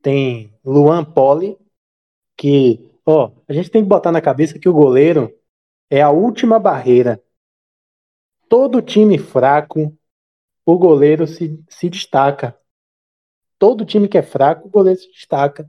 tem 0.00 0.58
Luan 0.64 1.04
Poli, 1.04 1.58
que 2.34 2.87
Ó, 3.10 3.32
a 3.48 3.54
gente 3.54 3.70
tem 3.70 3.82
que 3.82 3.88
botar 3.88 4.12
na 4.12 4.20
cabeça 4.20 4.58
que 4.58 4.68
o 4.68 4.72
goleiro 4.74 5.34
é 5.88 6.02
a 6.02 6.10
última 6.10 6.58
barreira. 6.58 7.18
Todo 8.50 8.82
time 8.82 9.16
fraco, 9.16 9.96
o 10.66 10.76
goleiro 10.76 11.26
se, 11.26 11.58
se 11.70 11.88
destaca. 11.88 12.54
Todo 13.58 13.86
time 13.86 14.08
que 14.08 14.18
é 14.18 14.22
fraco, 14.22 14.68
o 14.68 14.70
goleiro 14.70 15.00
se 15.00 15.10
destaca. 15.10 15.66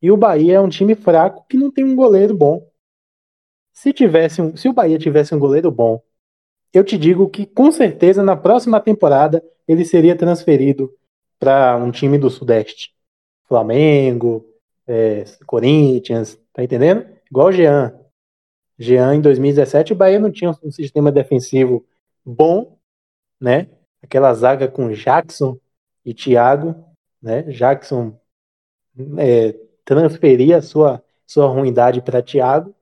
E 0.00 0.10
o 0.10 0.16
Bahia 0.16 0.54
é 0.54 0.60
um 0.60 0.70
time 0.70 0.94
fraco 0.94 1.44
que 1.46 1.58
não 1.58 1.70
tem 1.70 1.84
um 1.84 1.94
goleiro 1.94 2.34
bom. 2.34 2.66
Se 3.70 3.92
tivesse 3.92 4.40
um, 4.40 4.56
se 4.56 4.66
o 4.66 4.72
Bahia 4.72 4.98
tivesse 4.98 5.34
um 5.34 5.38
goleiro 5.38 5.70
bom, 5.70 6.02
eu 6.72 6.82
te 6.82 6.96
digo 6.96 7.28
que 7.28 7.44
com 7.44 7.70
certeza 7.70 8.22
na 8.22 8.38
próxima 8.38 8.80
temporada 8.80 9.44
ele 9.68 9.84
seria 9.84 10.16
transferido 10.16 10.90
para 11.38 11.76
um 11.76 11.90
time 11.90 12.16
do 12.16 12.30
Sudeste. 12.30 12.94
Flamengo, 13.46 14.53
é, 14.86 15.24
Corinthians, 15.46 16.38
Tá 16.54 16.62
entendendo? 16.62 17.04
Igual 17.28 17.48
o 17.48 17.52
Jean. 17.52 17.92
Jean, 18.78 19.16
em 19.16 19.20
2017, 19.20 19.92
o 19.92 19.96
Bahia 19.96 20.20
não 20.20 20.30
tinha 20.30 20.52
um 20.62 20.70
sistema 20.70 21.10
defensivo 21.10 21.84
bom, 22.24 22.78
né? 23.40 23.68
Aquela 24.00 24.32
zaga 24.34 24.68
com 24.68 24.92
Jackson 24.92 25.58
e 26.04 26.14
Thiago, 26.14 26.76
né? 27.20 27.42
Jackson 27.42 28.16
é, 29.18 29.52
transferia 29.84 30.62
sua, 30.62 31.02
sua 31.26 31.48
ruindade 31.48 32.00
para 32.00 32.22
Thiago 32.22 32.72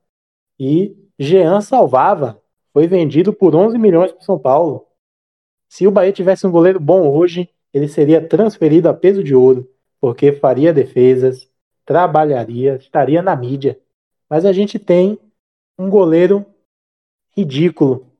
e 0.60 0.94
Jean 1.18 1.62
salvava. 1.62 2.42
Foi 2.74 2.86
vendido 2.86 3.32
por 3.32 3.54
11 3.56 3.78
milhões 3.78 4.12
para 4.12 4.20
São 4.20 4.38
Paulo. 4.38 4.86
Se 5.66 5.86
o 5.86 5.90
Bahia 5.90 6.12
tivesse 6.12 6.46
um 6.46 6.50
goleiro 6.50 6.78
bom 6.78 7.10
hoje, 7.10 7.48
ele 7.72 7.88
seria 7.88 8.26
transferido 8.26 8.88
a 8.88 8.94
peso 8.94 9.24
de 9.24 9.34
ouro, 9.34 9.70
porque 9.98 10.32
faria 10.32 10.74
defesas, 10.74 11.48
trabalharia, 11.92 12.76
estaria 12.76 13.20
na 13.20 13.36
mídia. 13.36 13.78
Mas 14.26 14.46
a 14.46 14.52
gente 14.52 14.78
tem 14.78 15.18
um 15.78 15.90
goleiro 15.90 16.46
ridículo, 17.36 18.10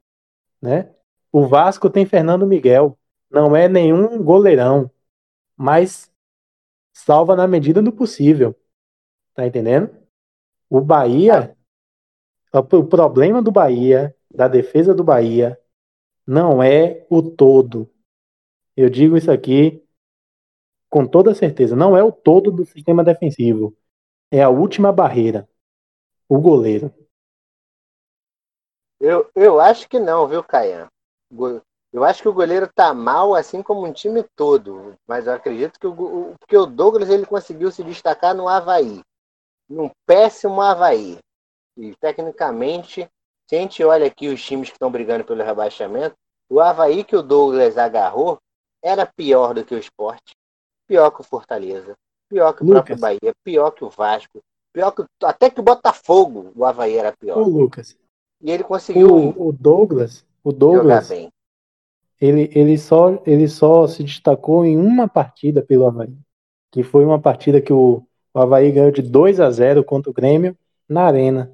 né? 0.61 0.95
O 1.33 1.47
Vasco 1.47 1.89
tem 1.89 2.05
Fernando 2.05 2.47
Miguel. 2.47 2.99
Não 3.31 3.57
é 3.57 3.69
nenhum 3.69 4.23
goleirão, 4.23 4.91
mas 5.57 6.13
salva 6.93 7.35
na 7.35 7.49
medida 7.49 7.81
do 7.81 7.91
possível. 7.91 8.55
Tá 9.33 9.47
entendendo? 9.47 9.91
O 10.69 10.79
Bahia, 10.83 11.57
o 12.53 12.85
problema 12.85 13.41
do 13.41 13.51
Bahia, 13.51 14.15
da 14.31 14.49
defesa 14.49 14.95
do 14.95 15.03
Bahia, 15.03 15.59
não 16.27 16.63
é 16.63 17.07
o 17.09 17.23
todo. 17.23 17.91
Eu 18.77 18.91
digo 18.91 19.17
isso 19.17 19.31
aqui 19.31 19.83
com 20.93 21.07
toda 21.07 21.35
certeza. 21.35 21.75
Não 21.75 21.97
é 21.97 22.05
o 22.05 22.13
todo 22.13 22.53
do 22.53 22.67
sistema 22.67 23.03
defensivo. 23.03 23.75
É 24.31 24.43
a 24.43 24.51
última 24.51 24.93
barreira. 24.93 25.49
O 26.29 26.39
goleiro. 26.39 26.93
Eu, 29.01 29.31
eu 29.35 29.59
acho 29.59 29.89
que 29.89 29.99
não, 29.99 30.29
viu, 30.29 30.45
Caian? 30.45 30.89
Eu 31.91 32.05
acho 32.05 32.21
que 32.21 32.29
o 32.29 32.33
goleiro 32.35 32.71
tá 32.75 32.93
mal, 32.93 33.35
assim 33.35 33.63
como 33.63 33.87
um 33.87 33.93
time 33.93 34.23
todo. 34.37 34.95
Mas 35.09 35.27
eu 35.27 35.33
acredito 35.33 35.81
que 35.81 35.87
o, 35.87 36.35
porque 36.39 36.57
o 36.59 36.67
Douglas 36.67 37.09
ele 37.09 37.25
conseguiu 37.25 37.73
se 37.73 37.83
destacar 37.83 38.35
no 38.35 38.47
Havaí. 38.47 39.01
Num 39.67 39.91
péssimo 40.07 40.61
Havaí. 40.61 41.19
E 41.75 41.97
tecnicamente, 41.97 43.09
se 43.49 43.57
a 43.57 43.61
gente 43.61 43.83
olha 43.83 44.07
aqui 44.07 44.29
os 44.29 44.45
times 44.45 44.69
que 44.69 44.77
estão 44.77 44.93
brigando 44.93 45.25
pelo 45.25 45.43
rebaixamento, 45.43 46.15
o 46.51 46.61
Havaí 46.61 47.03
que 47.03 47.17
o 47.17 47.23
Douglas 47.23 47.79
agarrou 47.79 48.39
era 48.83 49.07
pior 49.07 49.55
do 49.55 49.65
que 49.65 49.75
o 49.75 49.79
esporte, 49.79 50.35
pior 50.93 51.11
que 51.11 51.23
o 51.23 51.25
Fortaleza, 51.25 51.97
pior 52.29 52.53
que 52.53 52.63
o 52.63 52.67
Lucas. 52.67 52.83
próprio 52.83 52.99
Bahia, 52.99 53.33
pior 53.43 53.71
que 53.71 53.83
o 53.83 53.89
Vasco, 53.89 54.41
pior 54.75 54.91
que 54.91 55.03
até 55.25 55.49
que 55.49 55.59
o 55.59 55.63
Botafogo, 55.63 56.53
o 56.55 56.67
Havaí 56.67 56.99
era 56.99 57.17
pior. 57.17 57.39
O 57.39 57.49
Lucas. 57.49 57.97
E 58.43 58.51
ele 58.51 58.63
conseguiu. 58.63 59.09
O, 59.09 59.49
o 59.49 59.53
Douglas, 59.53 60.23
o 60.45 60.53
Douglas, 60.53 61.07
jogar 61.07 61.09
bem. 61.09 61.33
Ele, 62.21 62.51
ele, 62.55 62.77
só, 62.77 63.23
ele 63.25 63.49
só 63.49 63.87
se 63.87 64.05
destacou 64.05 64.67
em 64.67 64.77
uma 64.77 65.09
partida 65.09 65.63
pelo 65.63 65.87
Havaí, 65.87 66.15
que 66.71 66.83
foi 66.83 67.07
uma 67.07 67.19
partida 67.19 67.59
que 67.63 67.73
o, 67.73 68.07
o 68.35 68.39
Havaí 68.39 68.71
ganhou 68.71 68.91
de 68.91 69.01
2 69.01 69.41
a 69.41 69.51
0 69.51 69.83
contra 69.83 70.11
o 70.11 70.15
Grêmio 70.15 70.55
na 70.87 71.05
Arena. 71.05 71.51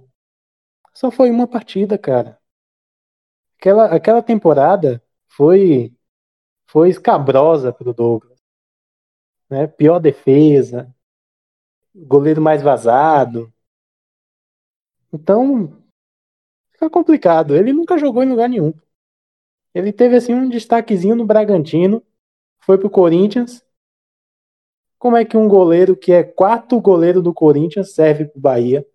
Só 0.92 1.12
foi 1.12 1.30
uma 1.30 1.46
partida, 1.46 1.96
cara. 1.96 2.36
Aquela, 3.56 3.84
aquela 3.86 4.20
temporada 4.20 5.00
foi 5.28 5.92
foi 6.66 6.90
escabrosa 6.90 7.72
pro 7.72 7.94
Douglas. 7.94 8.37
Né? 9.48 9.66
Pior 9.66 9.98
defesa, 9.98 10.94
goleiro 11.94 12.40
mais 12.40 12.62
vazado. 12.62 13.52
Então, 15.12 15.72
fica 16.72 16.90
complicado. 16.90 17.56
Ele 17.56 17.72
nunca 17.72 17.98
jogou 17.98 18.22
em 18.22 18.28
lugar 18.28 18.48
nenhum. 18.48 18.72
Ele 19.74 19.92
teve 19.92 20.16
assim 20.16 20.34
um 20.34 20.48
destaquezinho 20.48 21.14
no 21.14 21.26
Bragantino, 21.26 22.02
foi 22.60 22.78
pro 22.78 22.90
Corinthians. 22.90 23.64
Como 24.98 25.16
é 25.16 25.24
que 25.24 25.36
um 25.36 25.48
goleiro 25.48 25.96
que 25.96 26.12
é 26.12 26.24
quarto 26.24 26.80
goleiro 26.80 27.22
do 27.22 27.32
Corinthians 27.32 27.94
serve 27.94 28.26
pro 28.26 28.40
Bahia? 28.40 28.86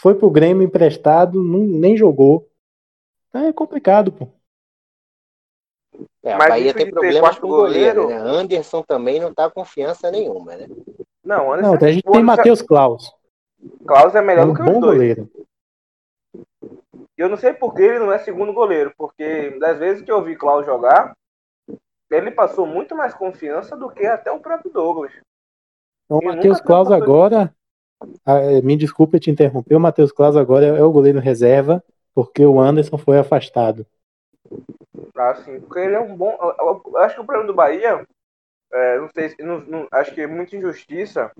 Foi 0.00 0.14
pro 0.14 0.30
Grêmio 0.30 0.64
emprestado, 0.64 1.42
não, 1.42 1.60
nem 1.60 1.96
jogou. 1.96 2.50
Então 3.28 3.46
é 3.46 3.52
complicado, 3.52 4.12
pô. 4.12 4.28
É, 6.22 6.34
o 6.34 6.38
Bahia 6.38 6.74
tem 6.74 6.90
problemas 6.90 7.38
com 7.38 7.46
o 7.46 7.50
goleiro, 7.50 8.02
goleiro, 8.02 8.24
né? 8.24 8.30
Anderson 8.30 8.82
também 8.82 9.20
não 9.20 9.32
tá 9.32 9.50
confiança 9.50 10.10
nenhuma, 10.10 10.56
né? 10.56 10.66
Não, 11.22 11.52
Anderson, 11.52 11.76
não 11.76 11.88
a 11.88 11.92
gente 11.92 12.02
tem 12.02 12.22
Matheus 12.22 12.62
Klaus. 12.62 13.12
Klaus 13.86 14.14
é 14.14 14.22
melhor 14.22 14.42
é 14.42 14.44
um 14.46 14.52
do 14.52 14.56
que 14.56 14.62
bom 14.62 14.80
dois. 14.80 14.94
goleiro. 14.94 15.30
Eu 17.16 17.28
não 17.28 17.36
sei 17.36 17.52
por 17.52 17.74
que 17.74 17.82
ele 17.82 18.00
não 18.00 18.12
é 18.12 18.18
segundo 18.18 18.52
goleiro, 18.52 18.92
porque 18.96 19.50
das 19.60 19.78
vezes 19.78 20.02
que 20.02 20.10
eu 20.10 20.22
vi 20.22 20.34
Klaus 20.34 20.66
jogar, 20.66 21.14
ele 22.10 22.30
passou 22.30 22.66
muito 22.66 22.94
mais 22.94 23.14
confiança 23.14 23.76
do 23.76 23.88
que 23.90 24.04
até 24.04 24.30
o 24.30 24.40
próprio 24.40 24.72
Douglas. 24.72 25.12
Então, 26.04 26.18
o 26.18 26.24
Matheus 26.24 26.60
Klaus 26.60 26.90
agora, 26.90 27.54
ah, 28.26 28.38
é, 28.38 28.60
me 28.60 28.76
desculpe 28.76 29.20
te 29.20 29.30
interromper, 29.30 29.74
o 29.76 29.80
Matheus 29.80 30.12
Klaus 30.12 30.36
agora 30.36 30.66
é 30.66 30.82
o 30.82 30.92
goleiro 30.92 31.20
reserva, 31.20 31.82
porque 32.14 32.44
o 32.44 32.60
Anderson 32.60 32.98
foi 32.98 33.18
afastado. 33.18 33.86
Ah, 35.16 35.34
sim, 35.36 35.60
porque 35.60 35.78
ele 35.78 35.94
é 35.94 36.00
um 36.00 36.16
bom. 36.16 36.36
Eu 36.58 36.98
acho 36.98 37.14
que 37.14 37.20
o 37.20 37.24
problema 37.24 37.46
do 37.46 37.54
Bahia, 37.54 38.06
é, 38.72 38.98
não 38.98 39.08
sei, 39.10 39.34
não, 39.40 39.60
não, 39.60 39.88
acho 39.92 40.12
que 40.12 40.20
é 40.20 40.26
muita 40.26 40.56
injustiça 40.56 41.30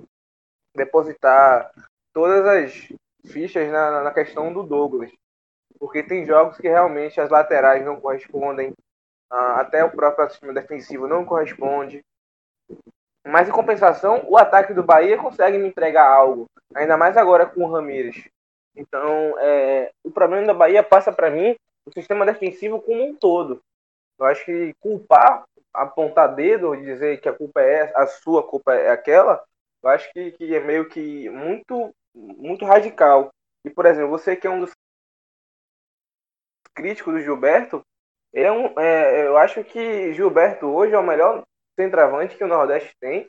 depositar 0.74 1.72
todas 2.12 2.46
as 2.46 2.92
fichas 3.26 3.70
na, 3.70 4.02
na 4.02 4.12
questão 4.12 4.52
do 4.52 4.62
Douglas. 4.62 5.10
Porque 5.78 6.02
tem 6.02 6.24
jogos 6.24 6.56
que 6.56 6.68
realmente 6.68 7.20
as 7.20 7.30
laterais 7.30 7.84
não 7.84 8.00
correspondem, 8.00 8.72
até 9.30 9.84
o 9.84 9.90
próprio 9.90 10.30
sistema 10.30 10.52
defensivo 10.52 11.08
não 11.08 11.24
corresponde. 11.24 12.04
Mas 13.26 13.48
em 13.48 13.52
compensação, 13.52 14.24
o 14.28 14.36
ataque 14.36 14.72
do 14.72 14.82
Bahia 14.82 15.16
consegue 15.16 15.58
me 15.58 15.68
entregar 15.68 16.06
algo, 16.06 16.46
ainda 16.74 16.96
mais 16.96 17.16
agora 17.16 17.46
com 17.46 17.64
o 17.64 17.72
Ramires. 17.72 18.28
Então, 18.76 19.34
é, 19.38 19.90
o 20.04 20.10
problema 20.10 20.46
da 20.46 20.54
Bahia 20.54 20.82
passa 20.82 21.12
para 21.12 21.30
mim 21.30 21.56
o 21.86 21.92
sistema 21.92 22.24
defensivo 22.24 22.80
como 22.80 23.04
um 23.04 23.14
todo. 23.14 23.62
Eu 24.18 24.26
acho 24.26 24.44
que 24.44 24.74
culpar, 24.80 25.44
apontar 25.72 26.34
dedo, 26.34 26.76
dizer 26.76 27.20
que 27.20 27.28
a 27.28 27.32
culpa 27.32 27.60
é 27.60 27.92
a 27.96 28.06
sua 28.06 28.42
culpa 28.46 28.74
é 28.74 28.90
aquela, 28.90 29.44
eu 29.82 29.90
acho 29.90 30.10
que, 30.12 30.32
que 30.32 30.54
é 30.54 30.60
meio 30.60 30.88
que 30.88 31.28
muito, 31.28 31.94
muito 32.14 32.64
radical. 32.64 33.30
E, 33.64 33.70
por 33.70 33.84
exemplo, 33.86 34.10
você 34.10 34.34
que 34.34 34.46
é 34.46 34.50
um 34.50 34.60
dos 34.60 34.72
críticos 36.74 37.14
do 37.14 37.20
Gilberto, 37.20 37.82
é 38.32 38.50
um, 38.50 38.78
é, 38.80 39.26
eu 39.26 39.36
acho 39.36 39.62
que 39.62 40.12
Gilberto 40.14 40.66
hoje 40.66 40.94
é 40.94 40.98
o 40.98 41.06
melhor 41.06 41.44
centroavante 41.78 42.36
que 42.36 42.44
o 42.44 42.48
Nordeste 42.48 42.94
tem 43.00 43.26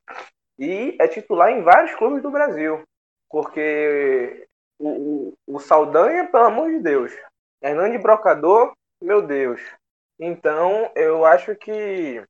e 0.57 0.95
é 0.99 1.07
titular 1.07 1.51
em 1.51 1.61
vários 1.61 1.93
clubes 1.95 2.21
do 2.21 2.31
Brasil. 2.31 2.83
Porque 3.29 4.47
o, 4.79 4.87
o, 4.89 5.55
o 5.55 5.59
Saldanha, 5.59 6.27
pelo 6.27 6.45
amor 6.45 6.71
de 6.71 6.79
Deus. 6.79 7.11
Hernande 7.61 7.97
Brocador, 7.97 8.73
meu 9.01 9.21
Deus. 9.21 9.61
Então, 10.19 10.91
eu 10.95 11.25
acho 11.25 11.55
que, 11.55 12.23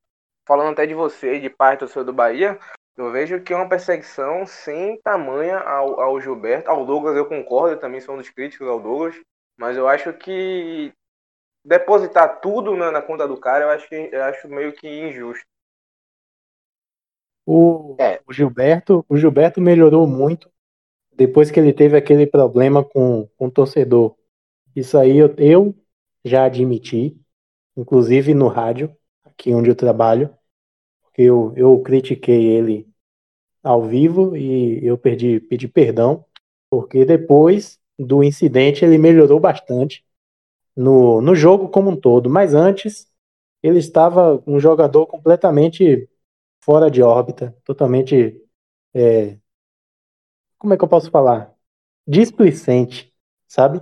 falando 0.47 0.73
até 0.73 0.86
de 0.86 0.93
você, 0.93 1.39
de 1.39 1.49
parte 1.49 1.82
do 1.82 1.88
senhor 1.88 2.05
do 2.05 2.13
Bahia, 2.13 2.59
eu 2.97 3.11
vejo 3.11 3.41
que 3.41 3.53
é 3.53 3.55
uma 3.55 3.67
perseguição 3.67 4.45
sem 4.45 4.99
tamanha 5.01 5.59
ao, 5.59 5.99
ao 5.99 6.21
Gilberto. 6.21 6.69
Ao 6.69 6.86
Douglas 6.86 7.15
eu 7.15 7.26
concordo, 7.26 7.76
eu 7.76 7.80
também 7.80 7.99
sou 7.99 8.15
um 8.15 8.17
dos 8.17 8.30
críticos 8.30 8.67
ao 8.67 8.80
Douglas. 8.80 9.15
Mas 9.57 9.78
eu 9.78 9.88
acho 9.88 10.13
que 10.13 10.93
depositar 11.63 12.39
tudo 12.39 12.76
na, 12.76 12.91
na 12.91 13.01
conta 13.01 13.28
do 13.28 13.38
cara, 13.38 13.65
eu 13.65 13.69
acho, 13.69 13.88
que, 13.89 14.09
eu 14.11 14.23
acho 14.23 14.47
meio 14.47 14.73
que 14.73 14.88
injusto. 14.88 15.45
O, 17.45 17.95
é. 17.99 18.21
o, 18.26 18.34
Gilberto, 18.34 19.05
o 19.07 19.17
Gilberto 19.17 19.61
melhorou 19.61 20.07
muito 20.07 20.49
depois 21.11 21.51
que 21.51 21.59
ele 21.59 21.71
teve 21.71 21.95
aquele 21.95 22.26
problema 22.26 22.84
com, 22.84 23.28
com 23.38 23.47
o 23.47 23.51
torcedor. 23.51 24.15
Isso 24.76 24.97
aí 24.97 25.17
eu, 25.17 25.34
eu 25.38 25.76
já 26.23 26.45
admiti, 26.45 27.19
inclusive 27.78 28.34
no 28.34 28.47
rádio, 28.49 28.95
aqui 29.26 29.53
onde 29.53 29.69
eu 29.69 29.76
trabalho, 29.76 30.36
porque 31.03 31.23
eu, 31.23 31.53
eu 31.57 31.82
critiquei 31.82 32.47
ele 32.47 32.88
ao 33.63 33.84
vivo 33.84 34.36
e 34.38 34.86
eu 34.86 34.97
perdi, 34.97 35.39
pedi 35.41 35.67
perdão, 35.67 36.26
porque 36.69 37.05
depois 37.05 37.80
do 37.99 38.23
incidente 38.23 38.86
ele 38.86 38.97
melhorou 38.97 39.39
bastante 39.39 40.05
no, 40.76 41.21
no 41.21 41.36
jogo 41.36 41.69
como 41.69 41.91
um 41.91 41.97
todo, 41.97 42.30
mas 42.30 42.53
antes 42.53 43.07
ele 43.63 43.80
estava 43.80 44.43
um 44.47 44.59
jogador 44.59 45.07
completamente 45.07 46.09
fora 46.61 46.91
de 46.91 47.01
órbita, 47.03 47.55
totalmente. 47.65 48.41
É, 48.93 49.38
como 50.57 50.73
é 50.73 50.78
que 50.78 50.84
eu 50.84 50.88
posso 50.88 51.11
falar? 51.11 51.53
Displicente, 52.07 53.13
sabe? 53.47 53.82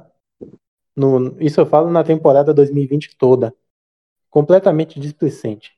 No, 0.95 1.41
isso 1.41 1.59
eu 1.59 1.65
falo 1.65 1.89
na 1.89 2.03
temporada 2.03 2.53
2020 2.53 3.17
toda. 3.17 3.55
Completamente 4.29 4.99
displicente. 4.99 5.77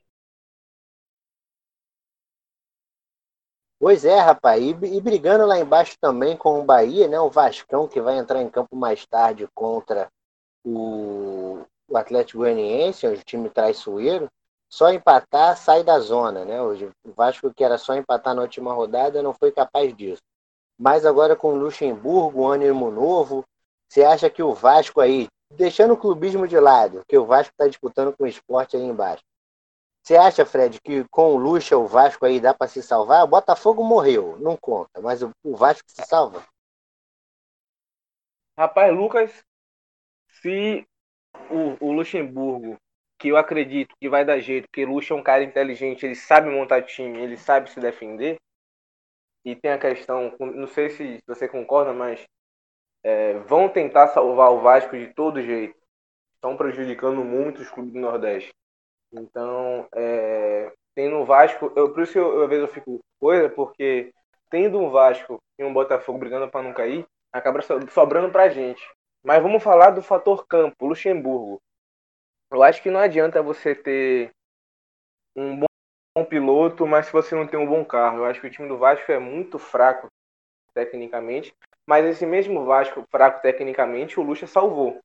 Pois 3.78 4.04
é, 4.04 4.18
rapaz. 4.18 4.62
E, 4.62 4.70
e, 4.70 5.00
brigando 5.00 5.46
lá 5.46 5.58
embaixo 5.58 5.96
também 6.00 6.36
com 6.36 6.60
o 6.60 6.64
Bahia, 6.64 7.08
né? 7.08 7.20
O 7.20 7.30
Vascão 7.30 7.86
que 7.86 8.00
vai 8.00 8.18
entrar 8.18 8.42
em 8.42 8.48
campo 8.48 8.74
mais 8.74 9.06
tarde 9.06 9.46
contra 9.54 10.08
o, 10.64 11.62
o 11.88 11.96
Atlético 11.96 12.38
Goianiense, 12.38 13.06
o 13.06 13.16
time 13.24 13.50
traiçoeiro 13.50 14.28
só 14.68 14.90
empatar 14.92 15.56
sai 15.56 15.84
da 15.84 15.98
zona, 16.00 16.44
né? 16.44 16.60
O 16.60 16.74
Vasco 17.14 17.52
que 17.54 17.64
era 17.64 17.78
só 17.78 17.94
empatar 17.94 18.34
na 18.34 18.42
última 18.42 18.72
rodada 18.72 19.22
não 19.22 19.32
foi 19.32 19.52
capaz 19.52 19.94
disso. 19.96 20.22
Mas 20.78 21.06
agora 21.06 21.36
com 21.36 21.54
o 21.54 21.56
Luxemburgo, 21.56 22.42
um 22.42 22.48
ânimo 22.48 22.90
novo, 22.90 23.44
você 23.88 24.04
acha 24.04 24.30
que 24.30 24.42
o 24.42 24.54
Vasco 24.54 25.00
aí, 25.00 25.28
deixando 25.54 25.94
o 25.94 25.96
clubismo 25.96 26.46
de 26.46 26.58
lado, 26.58 27.02
que 27.08 27.16
o 27.16 27.24
Vasco 27.24 27.52
está 27.52 27.66
disputando 27.68 28.16
com 28.16 28.24
o 28.24 28.28
esporte 28.28 28.76
aí 28.76 28.82
embaixo, 28.82 29.22
você 30.02 30.16
acha, 30.16 30.46
Fred, 30.46 30.80
que 30.80 31.04
com 31.10 31.34
o 31.34 31.36
Luxa 31.36 31.76
o 31.76 31.86
Vasco 31.86 32.24
aí 32.24 32.38
dá 32.38 32.54
para 32.54 32.68
se 32.68 32.80
salvar? 32.80 33.24
O 33.24 33.28
Botafogo 33.28 33.82
morreu, 33.82 34.38
não 34.38 34.56
conta, 34.56 35.00
mas 35.00 35.22
o, 35.22 35.30
o 35.42 35.56
Vasco 35.56 35.88
se 35.90 36.02
salva? 36.06 36.46
Rapaz, 38.56 38.94
Lucas, 38.94 39.44
se 40.28 40.86
o, 41.50 41.84
o 41.84 41.92
Luxemburgo 41.92 42.78
que 43.18 43.28
eu 43.28 43.36
acredito 43.36 43.94
que 43.98 44.08
vai 44.08 44.24
dar 44.24 44.38
jeito, 44.38 44.68
porque 44.68 44.84
Lucha 44.84 45.14
é 45.14 45.16
um 45.16 45.22
cara 45.22 45.42
inteligente, 45.42 46.04
ele 46.04 46.14
sabe 46.14 46.50
montar 46.50 46.82
time, 46.82 47.18
ele 47.18 47.36
sabe 47.36 47.70
se 47.70 47.80
defender. 47.80 48.36
E 49.44 49.54
tem 49.54 49.72
a 49.72 49.78
questão, 49.78 50.34
não 50.38 50.66
sei 50.66 50.90
se 50.90 51.18
você 51.26 51.48
concorda, 51.48 51.92
mas 51.92 52.24
é, 53.06 53.34
vão 53.46 53.68
tentar 53.68 54.08
salvar 54.08 54.50
o 54.50 54.60
Vasco 54.60 54.98
de 54.98 55.06
todo 55.14 55.40
jeito. 55.40 55.76
Estão 56.34 56.56
prejudicando 56.56 57.22
muito 57.22 57.62
os 57.62 57.70
clubes 57.70 57.92
do 57.92 58.00
Nordeste. 58.00 58.52
Então, 59.12 59.86
é, 59.94 60.72
tendo 60.92 61.14
o 61.18 61.24
Vasco, 61.24 61.72
eu, 61.76 61.92
por 61.92 62.02
isso 62.02 62.14
que 62.14 62.18
eu, 62.18 62.42
às 62.42 62.48
vezes 62.48 62.66
eu 62.66 62.74
fico 62.74 62.98
coisa, 63.20 63.48
porque 63.48 64.12
tendo 64.50 64.80
um 64.80 64.90
Vasco 64.90 65.38
e 65.56 65.62
um 65.62 65.72
Botafogo 65.72 66.18
brigando 66.18 66.50
para 66.50 66.64
não 66.64 66.74
cair, 66.74 67.06
acaba 67.32 67.60
sobrando 67.92 68.32
pra 68.32 68.48
gente. 68.48 68.82
Mas 69.22 69.40
vamos 69.40 69.62
falar 69.62 69.90
do 69.90 70.02
fator 70.02 70.44
campo, 70.44 70.86
Luxemburgo. 70.86 71.62
Eu 72.50 72.60
acho 72.64 72.82
que 72.82 72.90
não 72.90 72.98
adianta 72.98 73.40
você 73.40 73.72
ter 73.72 74.32
um 75.36 75.60
bom 75.60 76.24
piloto, 76.24 76.84
mas 76.88 77.06
se 77.06 77.12
você 77.12 77.36
não 77.36 77.46
tem 77.46 77.58
um 77.58 77.66
bom 77.68 77.84
carro. 77.84 78.18
Eu 78.18 78.24
acho 78.24 78.40
que 78.40 78.48
o 78.48 78.50
time 78.50 78.66
do 78.66 78.78
Vasco 78.78 79.12
é 79.12 79.18
muito 79.20 79.60
fraco 79.60 80.08
tecnicamente, 80.74 81.54
mas 81.86 82.04
esse 82.04 82.26
mesmo 82.26 82.64
Vasco 82.64 83.04
fraco 83.10 83.40
tecnicamente, 83.40 84.18
o 84.18 84.22
Lucha 84.22 84.46
salvou. 84.46 84.98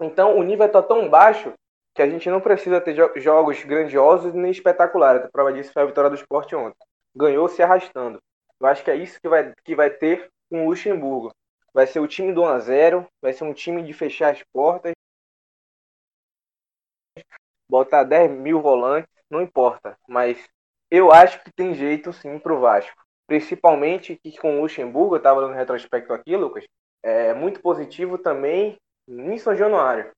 Então 0.00 0.38
o 0.38 0.42
nível 0.42 0.66
está 0.66 0.82
tão 0.82 1.08
baixo 1.08 1.52
que 1.94 2.02
a 2.02 2.08
gente 2.08 2.28
não 2.28 2.40
precisa 2.40 2.80
ter 2.80 2.94
jogos 3.16 3.64
grandiosos 3.64 4.34
nem 4.34 4.50
espetaculares. 4.50 5.24
A 5.24 5.30
prova 5.30 5.52
disso 5.52 5.72
foi 5.72 5.82
a 5.82 5.86
vitória 5.86 6.10
do 6.10 6.16
esporte 6.16 6.54
ontem. 6.54 6.76
Ganhou 7.14 7.48
se 7.48 7.62
arrastando. 7.62 8.18
Eu 8.60 8.66
acho 8.66 8.84
que 8.84 8.90
é 8.90 8.96
isso 8.96 9.18
que 9.18 9.28
vai, 9.28 9.52
que 9.64 9.74
vai 9.74 9.88
ter 9.88 10.28
com 10.50 10.66
o 10.66 10.68
Luxemburgo. 10.68 11.32
Vai 11.72 11.86
ser 11.86 12.00
o 12.00 12.06
time 12.06 12.32
do 12.32 12.42
1x0, 12.42 13.06
vai 13.20 13.32
ser 13.32 13.44
um 13.44 13.52
time 13.52 13.82
de 13.82 13.92
fechar 13.94 14.32
as 14.32 14.42
portas, 14.52 14.92
botar 17.68 18.04
10 18.04 18.30
mil 18.30 18.60
volantes, 18.60 19.10
não 19.30 19.40
importa. 19.40 19.96
Mas 20.06 20.42
eu 20.90 21.10
acho 21.10 21.42
que 21.42 21.52
tem 21.52 21.74
jeito 21.74 22.12
sim 22.12 22.38
pro 22.38 22.60
Vasco. 22.60 23.05
Principalmente 23.26 24.16
que 24.22 24.36
com 24.38 24.58
o 24.58 24.62
Luxemburgo, 24.62 25.14
eu 25.14 25.18
estava 25.18 25.40
dando 25.40 25.54
retrospecto 25.54 26.12
aqui, 26.12 26.36
Lucas, 26.36 26.64
é 27.02 27.34
muito 27.34 27.60
positivo 27.60 28.18
também 28.18 28.76
em 29.08 29.38
São 29.38 29.54
Januário. 29.54 30.10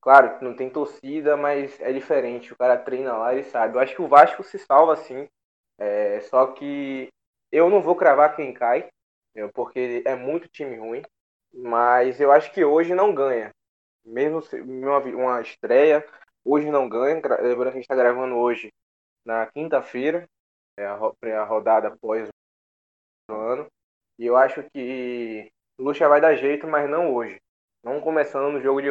Claro, 0.00 0.38
não 0.40 0.54
tem 0.54 0.70
torcida, 0.70 1.36
mas 1.36 1.80
é 1.80 1.92
diferente. 1.92 2.52
O 2.52 2.56
cara 2.56 2.76
treina 2.76 3.16
lá 3.16 3.34
e 3.34 3.42
sabe. 3.44 3.76
Eu 3.76 3.80
acho 3.80 3.94
que 3.94 4.02
o 4.02 4.08
Vasco 4.08 4.42
se 4.44 4.58
salva 4.58 4.96
sim. 4.96 5.28
É, 5.78 6.20
só 6.20 6.46
que 6.52 7.08
eu 7.50 7.68
não 7.68 7.82
vou 7.82 7.96
cravar 7.96 8.36
quem 8.36 8.52
cai, 8.52 8.88
porque 9.52 10.02
é 10.06 10.14
muito 10.14 10.48
time 10.48 10.76
ruim. 10.76 11.02
Mas 11.52 12.20
eu 12.20 12.30
acho 12.30 12.52
que 12.52 12.64
hoje 12.64 12.94
não 12.94 13.14
ganha. 13.14 13.50
Mesmo 14.04 14.40
uma, 14.64 14.98
uma 15.00 15.40
estreia, 15.40 16.06
hoje 16.44 16.70
não 16.70 16.88
ganha. 16.88 17.14
Lembrando 17.14 17.62
que 17.64 17.68
a 17.68 17.70
gente 17.72 17.82
está 17.82 17.96
gravando 17.96 18.36
hoje 18.36 18.72
na 19.24 19.46
quinta-feira, 19.46 20.28
é 20.78 20.86
a, 20.86 20.94
a 20.94 21.44
rodada 21.44 21.88
após 21.88 22.28
ano. 23.28 23.66
E 24.18 24.26
eu 24.26 24.36
acho 24.36 24.62
que 24.70 25.50
Lucha 25.78 26.08
vai 26.08 26.20
dar 26.20 26.36
jeito, 26.36 26.66
mas 26.66 26.88
não 26.88 27.14
hoje. 27.14 27.40
Não 27.82 28.00
começando 28.00 28.52
no 28.52 28.60
jogo 28.60 28.80
de 28.82 28.90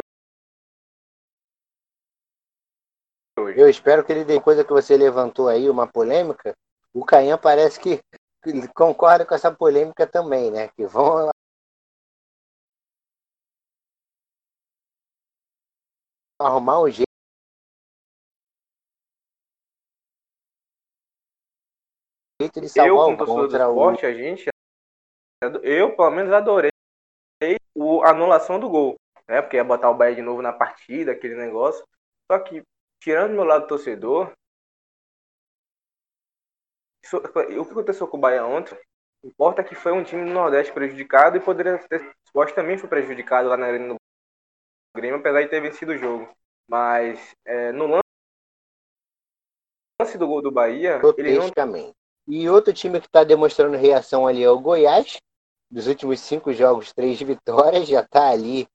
Eu 3.57 3.69
espero 3.69 4.03
que 4.03 4.11
ele 4.11 4.25
dê 4.25 4.39
coisa 4.39 4.63
que 4.63 4.71
você 4.71 4.97
levantou 4.97 5.47
aí, 5.47 5.69
uma 5.69 5.87
polêmica. 5.87 6.53
O 6.93 7.05
Cainha 7.05 7.37
parece 7.37 7.79
que 7.79 7.99
concorda 8.73 9.25
com 9.25 9.33
essa 9.33 9.51
polêmica 9.51 10.07
também, 10.07 10.51
né? 10.51 10.69
Que 10.69 10.85
vão 10.85 11.29
arrumar 16.39 16.81
um 16.81 16.89
jeito. 16.89 17.04
De 22.49 22.69
salvar 22.69 22.89
eu, 22.89 22.95
como 22.95 23.17
torcedor 23.17 23.47
do 23.47 23.57
esporte, 23.57 24.05
o... 24.05 24.09
a 24.09 24.13
gente, 24.13 24.49
eu 25.63 25.95
pelo 25.95 26.11
menos 26.11 26.31
adorei 26.33 26.71
a 28.03 28.09
anulação 28.09 28.59
do 28.59 28.69
gol, 28.69 28.95
né? 29.27 29.41
Porque 29.41 29.57
ia 29.57 29.63
botar 29.63 29.89
o 29.89 29.95
Bahia 29.95 30.15
de 30.15 30.21
novo 30.21 30.41
na 30.41 30.53
partida, 30.53 31.11
aquele 31.11 31.35
negócio. 31.35 31.85
Só 32.31 32.39
que 32.39 32.63
tirando 33.01 33.33
meu 33.33 33.43
lado 33.43 33.67
torcedor, 33.67 34.31
isso, 37.03 37.17
o 37.17 37.65
que 37.65 37.71
aconteceu 37.71 38.07
com 38.07 38.17
o 38.17 38.19
Bahia 38.19 38.45
ontem, 38.45 38.77
importa 39.23 39.63
que 39.63 39.75
foi 39.75 39.91
um 39.91 40.03
time 40.03 40.25
do 40.25 40.31
Nordeste 40.31 40.73
prejudicado 40.73 41.37
e 41.37 41.39
poderia 41.39 41.77
ter, 41.87 42.01
o 42.01 42.13
esporte 42.25 42.55
também 42.55 42.77
foi 42.77 42.89
prejudicado 42.89 43.47
lá 43.47 43.57
na 43.57 43.67
arena 43.67 43.93
do 43.93 43.95
Grêmio, 44.95 45.19
apesar 45.19 45.41
de 45.41 45.49
ter 45.49 45.61
vencido 45.61 45.91
o 45.91 45.97
jogo. 45.97 46.27
Mas 46.67 47.35
é, 47.45 47.71
no 47.71 48.01
lance 50.01 50.17
do 50.17 50.27
gol 50.27 50.41
do 50.41 50.51
Bahia, 50.51 50.99
ele 51.17 51.37
não... 51.37 51.51
E 52.27 52.49
outro 52.49 52.73
time 52.73 52.99
que 52.99 53.07
está 53.07 53.23
demonstrando 53.23 53.77
reação 53.77 54.25
ali 54.25 54.43
é 54.43 54.49
o 54.49 54.59
Goiás. 54.59 55.17
Dos 55.69 55.87
últimos 55.87 56.19
cinco 56.19 56.53
jogos, 56.53 56.93
três 56.93 57.19
vitórias, 57.19 57.87
já 57.87 58.01
está 58.01 58.29
ali 58.29 58.67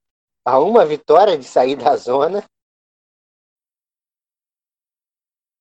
a 0.45 0.59
uma 0.59 0.85
vitória 0.85 1.37
de 1.37 1.45
sair 1.45 1.77
da 1.77 1.97
zona. 1.97 2.45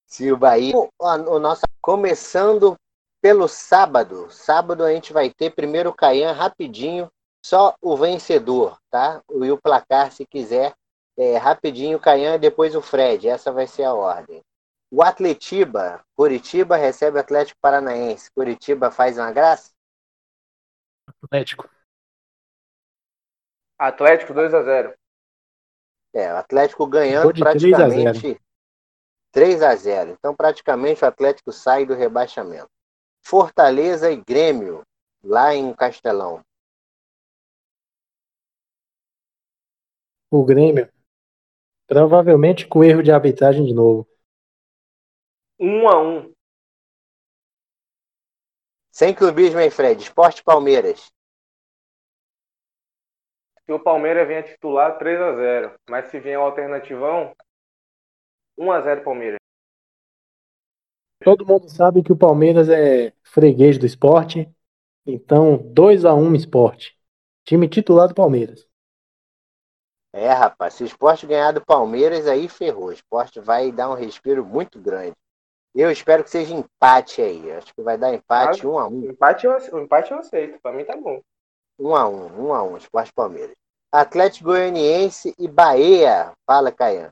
Se 0.06 0.32
o 0.32 0.38
Bahia. 0.38 0.76
O, 0.76 0.90
o 1.00 1.40
nosso, 1.40 1.62
começando 1.82 2.76
pelo 3.22 3.48
sábado. 3.48 4.30
Sábado 4.32 4.84
a 4.84 4.94
gente 4.94 5.14
vai 5.14 5.30
ter 5.30 5.52
primeiro 5.52 5.90
o 5.90 5.96
Caian 5.96 6.32
rapidinho, 6.32 7.12
só 7.46 7.76
o 7.82 7.96
vencedor, 7.96 8.78
tá? 8.90 9.22
E 9.30 9.52
o 9.52 9.58
placar, 9.62 10.12
se 10.12 10.26
quiser, 10.26 10.74
é, 11.18 11.38
rapidinho 11.38 11.98
o 11.98 12.02
Caian 12.02 12.36
e 12.36 12.40
depois 12.40 12.76
o 12.76 12.82
Fred. 12.82 13.28
Essa 13.28 13.52
vai 13.52 13.68
ser 13.68 13.84
a 13.84 13.94
ordem. 13.94 14.42
O 14.92 15.04
Atletiba, 15.04 16.04
Curitiba 16.16 16.76
recebe 16.76 17.18
o 17.18 17.20
Atlético 17.20 17.60
Paranaense. 17.62 18.32
Curitiba 18.32 18.90
faz 18.90 19.18
uma 19.18 19.32
graça? 19.32 19.72
Atlético. 21.24 21.70
Atlético 23.78 24.34
2 24.34 24.54
a 24.54 24.64
0. 24.64 24.94
É, 26.14 26.34
o 26.34 26.38
Atlético 26.38 26.88
ganhando 26.88 27.32
praticamente 27.34 28.42
3 29.32 29.62
a 29.62 29.76
0. 29.76 30.12
Então, 30.12 30.36
praticamente, 30.36 31.04
o 31.04 31.08
Atlético 31.08 31.52
sai 31.52 31.86
do 31.86 31.94
rebaixamento. 31.94 32.70
Fortaleza 33.24 34.12
e 34.12 34.18
Grêmio, 34.18 34.82
lá 35.24 35.54
em 35.54 35.72
Castelão. 35.74 36.44
O 40.32 40.44
Grêmio, 40.44 40.92
provavelmente 41.88 42.68
com 42.68 42.84
erro 42.84 43.04
de 43.04 43.12
arbitragem 43.12 43.66
de 43.66 43.74
novo. 43.74 44.08
1 45.60 45.90
a 45.90 46.02
1. 46.02 46.34
Sem 48.92 49.14
clubismo, 49.14 49.60
hein, 49.60 49.70
Fred? 49.70 50.02
Esporte 50.02 50.42
Palmeiras. 50.44 51.12
Se 53.66 53.74
o 53.74 53.80
Palmeiras 53.80 54.28
venha 54.28 54.42
titular, 54.42 54.98
3 54.98 55.22
a 55.22 55.36
0. 55.36 55.80
Mas 55.90 56.10
se 56.10 56.20
vier 56.20 56.40
o 56.40 56.44
alternativão, 56.44 57.36
1x0 58.58 59.04
Palmeiras. 59.04 59.38
Todo 61.22 61.46
mundo 61.46 61.70
sabe 61.70 62.02
que 62.02 62.14
o 62.14 62.18
Palmeiras 62.18 62.70
é 62.70 63.14
freguês 63.22 63.78
do 63.78 63.86
esporte. 63.86 64.50
Então, 65.06 65.58
2x1 65.74 66.36
esporte. 66.36 66.98
Time 67.46 67.68
titular 67.68 68.08
do 68.08 68.16
Palmeiras. 68.16 68.66
É, 70.14 70.30
rapaz, 70.30 70.74
se 70.74 70.84
o 70.84 70.86
esporte 70.88 71.28
ganhar 71.28 71.52
do 71.52 71.64
Palmeiras, 71.64 72.28
aí 72.28 72.48
ferrou. 72.48 72.86
O 72.86 72.94
esporte 72.94 73.40
vai 73.40 73.72
dar 73.72 73.90
um 73.90 73.96
respiro 73.96 74.46
muito 74.46 74.80
grande. 74.80 75.16
Eu 75.76 75.92
espero 75.92 76.24
que 76.24 76.30
seja 76.30 76.54
empate 76.54 77.22
aí. 77.22 77.52
Acho 77.52 77.74
que 77.74 77.82
vai 77.82 77.98
dar 77.98 78.14
empate 78.14 78.66
1 78.66 78.80
x 78.80 78.92
1 78.92 78.96
um 78.96 79.10
empate 79.12 79.46
eu, 79.46 79.84
empate 79.84 80.12
eu 80.12 80.20
aceito. 80.20 80.60
Pra 80.62 80.74
mim 80.74 80.84
tá 80.84 80.98
bom. 80.98 81.22
1 81.80 81.98
x 81.98 82.10
1 82.38 82.52
1 82.52 82.56
x 82.56 82.72
1 82.74 82.78
Esporte 82.78 83.14
Palmeiras. 83.14 83.56
Atlético 83.92 84.46
Goianiense 84.46 85.34
e 85.38 85.48
Bahia. 85.48 86.32
Fala, 86.46 86.72
Caian. 86.72 87.12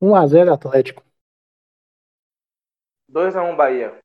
1x0 0.00 0.52
Atlético. 0.52 1.02
2x1 3.10 3.56
Bahia. 3.56 3.98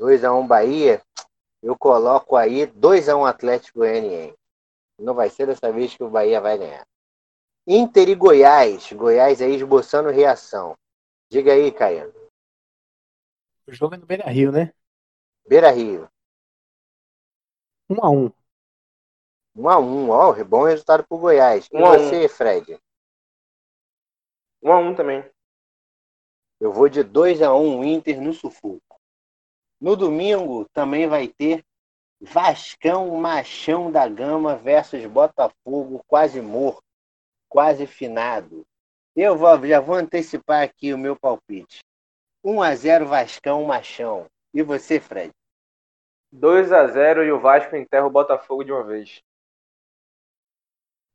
2x1 0.00 0.46
Bahia. 0.46 1.02
Eu 1.62 1.76
coloco 1.76 2.36
aí 2.36 2.66
2x1 2.66 3.28
Atlético 3.28 3.80
Goianiense. 3.80 4.36
Não 4.98 5.14
vai 5.14 5.28
ser 5.28 5.46
dessa 5.46 5.70
vez 5.70 5.94
que 5.94 6.02
o 6.02 6.10
Bahia 6.10 6.40
vai 6.40 6.58
ganhar. 6.58 6.86
Inter 7.66 8.08
e 8.08 8.14
Goiás. 8.14 8.92
Goiás 8.92 9.42
aí 9.42 9.54
esboçando 9.54 10.10
reação. 10.10 10.76
Diga 11.28 11.52
aí, 11.52 11.72
Caio. 11.72 12.14
O 13.66 13.72
jogo 13.72 13.94
é 13.94 13.98
no 13.98 14.06
Beira 14.06 14.30
Rio, 14.30 14.52
né? 14.52 14.72
Beira 15.48 15.70
Rio. 15.70 16.08
1x1. 17.90 18.32
1x1. 19.56 20.08
Ó, 20.10 20.44
bom 20.44 20.64
resultado 20.64 21.06
pro 21.06 21.18
Goiás. 21.18 21.68
E 21.72 21.78
você, 21.78 22.28
Fred? 22.28 22.80
1 24.62 24.72
a 24.72 24.78
1 24.78 24.94
também. 24.94 25.30
Eu 26.60 26.72
vou 26.72 26.88
de 26.88 27.02
2 27.02 27.42
a 27.42 27.54
1 27.54 27.84
Inter 27.84 28.20
no 28.20 28.32
sufoco. 28.32 29.00
No 29.80 29.94
domingo 29.94 30.68
também 30.72 31.06
vai 31.06 31.28
ter 31.28 31.64
Vascão 32.20 33.16
Machão 33.18 33.92
da 33.92 34.08
Gama 34.08 34.56
versus 34.56 35.04
Botafogo, 35.06 36.02
quase 36.08 36.40
morto, 36.40 36.82
quase 37.48 37.86
finado. 37.86 38.66
Eu 39.16 39.34
vou, 39.34 39.66
já 39.66 39.80
vou 39.80 39.96
antecipar 39.96 40.62
aqui 40.62 40.92
o 40.92 40.98
meu 40.98 41.16
palpite. 41.16 41.78
1 42.44 42.62
a 42.62 42.74
0 42.74 43.06
Vascão 43.06 43.64
Machão. 43.64 44.26
E 44.52 44.62
você, 44.62 45.00
Fred? 45.00 45.32
2 46.30 46.70
a 46.70 46.86
0 46.86 47.24
e 47.24 47.32
o 47.32 47.40
Vasco 47.40 47.74
enterra 47.74 48.06
o 48.06 48.10
Botafogo 48.10 48.62
de 48.62 48.72
uma 48.72 48.84
vez. 48.84 49.22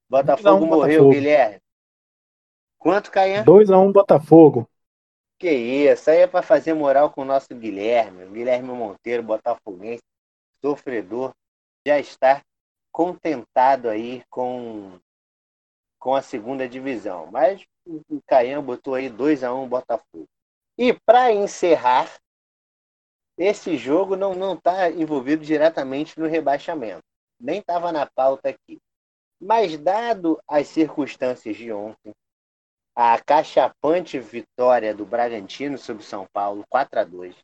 Botafogo 0.09 0.65
morreu, 0.65 1.03
Botafogo. 1.03 1.09
Guilherme. 1.11 1.59
Quanto, 2.79 3.11
Caia? 3.11 3.45
2x1 3.45 3.91
Botafogo. 3.91 4.67
Que 5.37 5.51
isso, 5.51 6.09
aí 6.09 6.19
é 6.19 6.27
para 6.27 6.41
fazer 6.41 6.73
moral 6.73 7.11
com 7.11 7.21
o 7.21 7.25
nosso 7.25 7.47
Guilherme. 7.53 8.25
O 8.25 8.31
Guilherme 8.31 8.69
Monteiro, 8.69 9.21
botafoguense, 9.21 10.03
sofredor, 10.59 11.31
já 11.87 11.99
está 11.99 12.41
contentado 12.91 13.89
aí 13.89 14.23
com, 14.29 14.99
com 16.01 16.15
a 16.15 16.21
segunda 16.21 16.67
divisão. 16.67 17.29
Mas 17.31 17.63
o 17.85 18.19
Caian 18.27 18.61
botou 18.61 18.95
aí 18.95 19.07
2 19.07 19.43
a 19.43 19.53
1 19.53 19.63
um 19.63 19.69
Botafogo. 19.69 20.27
E 20.77 20.91
para 21.05 21.31
encerrar, 21.31 22.11
esse 23.37 23.77
jogo 23.77 24.15
não 24.15 24.55
está 24.55 24.89
envolvido 24.89 25.45
diretamente 25.45 26.19
no 26.19 26.27
rebaixamento. 26.27 27.03
Nem 27.39 27.59
estava 27.59 27.91
na 27.91 28.05
pauta 28.05 28.49
aqui. 28.49 28.79
Mas, 29.39 29.77
dado 29.77 30.39
as 30.47 30.67
circunstâncias 30.67 31.55
de 31.55 31.71
ontem, 31.71 32.13
a 32.95 33.19
cachapante 33.19 34.19
vitória 34.19 34.93
do 34.93 35.05
Bragantino 35.05 35.77
sobre 35.77 36.03
São 36.03 36.27
Paulo, 36.33 36.65
4 36.69 36.99
a 36.99 37.03
2 37.03 37.35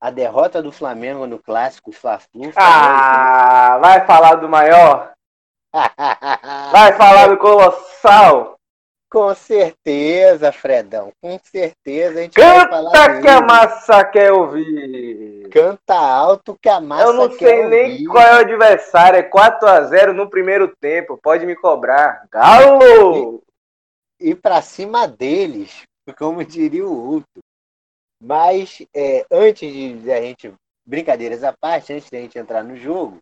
a 0.00 0.10
derrota 0.10 0.62
do 0.62 0.72
Flamengo 0.72 1.26
no 1.26 1.38
clássico 1.38 1.92
Fla-Flu. 1.92 2.52
Ah, 2.56 3.76
vai 3.78 4.06
falar 4.06 4.36
do 4.36 4.48
maior? 4.48 5.12
Vai 5.72 6.92
falar 6.98 7.28
do 7.28 7.38
colossal? 7.38 8.56
Com 9.10 9.34
certeza, 9.34 10.52
Fredão. 10.52 11.10
Com 11.20 11.36
certeza 11.42 12.20
a 12.20 12.22
gente 12.22 12.34
Canta 12.34 12.54
vai 12.54 12.68
falar 12.68 13.20
que 13.20 13.28
a 13.28 13.40
massa 13.40 14.04
quer 14.04 14.32
ouvir. 14.32 15.48
Canta 15.50 15.94
alto 15.94 16.56
que 16.62 16.68
a 16.68 16.80
massa 16.80 17.04
quer 17.04 17.08
ouvir. 17.08 17.22
Eu 17.22 17.28
não 17.28 17.38
sei 17.38 17.68
nem 17.68 18.04
qual 18.04 18.24
é 18.24 18.34
o 18.34 18.40
adversário. 18.40 19.18
É 19.18 19.22
4 19.24 19.68
a 19.68 19.82
0 19.82 20.12
no 20.12 20.30
primeiro 20.30 20.68
tempo. 20.80 21.18
Pode 21.20 21.44
me 21.44 21.56
cobrar. 21.56 22.24
Galo! 22.30 23.42
E, 24.20 24.30
e 24.30 24.34
pra 24.36 24.62
cima 24.62 25.08
deles, 25.08 25.82
como 26.16 26.44
diria 26.44 26.86
o 26.86 27.14
outro. 27.14 27.42
Mas 28.22 28.86
é, 28.94 29.26
antes 29.30 29.72
de 29.72 30.12
a 30.12 30.20
gente. 30.20 30.52
Brincadeiras 30.86 31.44
à 31.44 31.52
parte, 31.52 31.92
antes 31.92 32.08
de 32.08 32.16
a 32.16 32.20
gente 32.20 32.38
entrar 32.38 32.64
no 32.64 32.74
jogo, 32.74 33.18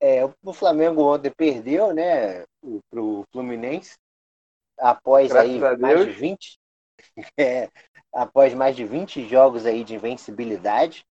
é, 0.00 0.24
o 0.24 0.52
Flamengo 0.52 1.02
ontem 1.02 1.30
perdeu, 1.30 1.92
né? 1.94 2.44
Pro 2.90 3.24
Fluminense 3.32 3.96
após 4.78 5.34
aí 5.34 5.58
mais 5.78 6.04
de 6.04 6.10
20 6.12 6.58
é, 7.38 7.68
após 8.12 8.54
mais 8.54 8.76
de 8.76 8.84
20 8.84 9.26
jogos 9.28 9.66
aí 9.66 9.82
de 9.82 9.94
invencibilidade 9.94 11.04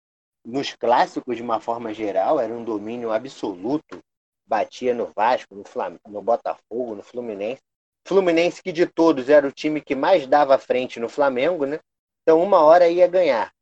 nos 0.44 0.74
clássicos 0.74 1.36
de 1.36 1.42
uma 1.42 1.60
forma 1.60 1.94
geral 1.94 2.40
era 2.40 2.52
um 2.52 2.64
domínio 2.64 3.12
absoluto 3.12 4.00
batia 4.46 4.94
no 4.94 5.06
Vasco 5.14 5.54
no 5.54 5.64
Flam 5.64 5.96
no 6.08 6.20
Botafogo 6.20 6.94
no 6.96 7.02
Fluminense 7.02 7.62
Fluminense 8.06 8.62
que 8.62 8.72
de 8.72 8.86
todos 8.86 9.28
era 9.28 9.46
o 9.46 9.52
time 9.52 9.80
que 9.80 9.94
mais 9.94 10.26
dava 10.26 10.58
frente 10.58 10.98
no 10.98 11.08
Flamengo 11.08 11.64
né 11.64 11.78
então 12.22 12.42
uma 12.42 12.60
hora 12.60 12.88
ia 12.88 13.06
ganhar 13.06 13.52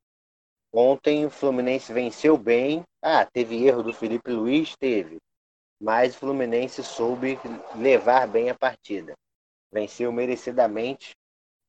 ontem 0.72 1.26
o 1.26 1.30
Fluminense 1.30 1.92
venceu 1.92 2.36
bem. 2.36 2.82
Ah 3.02 3.24
teve 3.24 3.64
erro 3.66 3.82
do 3.82 3.92
Felipe 3.92 4.30
Luiz? 4.30 4.76
Teve. 4.76 5.18
Mas 5.80 6.14
o 6.14 6.18
Fluminense 6.18 6.82
soube 6.82 7.38
levar 7.74 8.28
bem 8.28 8.50
a 8.50 8.54
partida. 8.54 9.14
Venceu 9.72 10.12
merecidamente, 10.12 11.16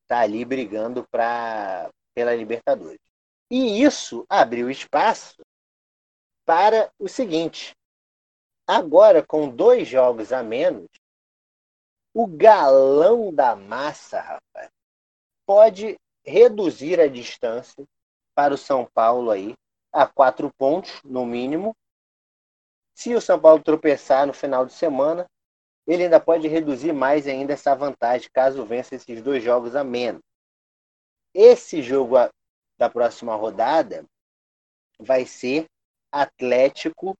está 0.02 0.20
ali 0.20 0.44
brigando 0.44 1.06
pra, 1.10 1.90
pela 2.14 2.34
Libertadores. 2.34 2.98
E 3.50 3.82
isso 3.82 4.24
abriu 4.28 4.70
espaço 4.70 5.42
para 6.44 6.90
o 6.98 7.08
seguinte: 7.08 7.74
agora, 8.66 9.24
com 9.24 9.48
dois 9.48 9.88
jogos 9.88 10.32
a 10.32 10.42
menos, 10.42 10.88
o 12.14 12.26
galão 12.26 13.32
da 13.32 13.56
massa, 13.56 14.20
rapaz, 14.20 14.70
pode 15.46 15.96
reduzir 16.24 17.00
a 17.00 17.08
distância 17.08 17.84
para 18.42 18.54
o 18.54 18.58
São 18.58 18.84
Paulo 18.84 19.30
aí 19.30 19.54
a 19.92 20.04
quatro 20.04 20.52
pontos, 20.58 21.00
no 21.04 21.24
mínimo. 21.24 21.76
Se 22.92 23.14
o 23.14 23.20
São 23.20 23.38
Paulo 23.38 23.62
tropeçar 23.62 24.26
no 24.26 24.32
final 24.32 24.66
de 24.66 24.72
semana, 24.72 25.26
ele 25.86 26.02
ainda 26.02 26.18
pode 26.18 26.48
reduzir 26.48 26.92
mais 26.92 27.28
ainda 27.28 27.52
essa 27.52 27.72
vantagem 27.72 28.28
caso 28.32 28.64
vença 28.64 28.96
esses 28.96 29.22
dois 29.22 29.44
jogos 29.44 29.76
a 29.76 29.84
menos. 29.84 30.20
Esse 31.32 31.80
jogo 31.82 32.16
da 32.76 32.90
próxima 32.90 33.36
rodada 33.36 34.04
vai 34.98 35.24
ser 35.24 35.66
Atlético 36.10 37.16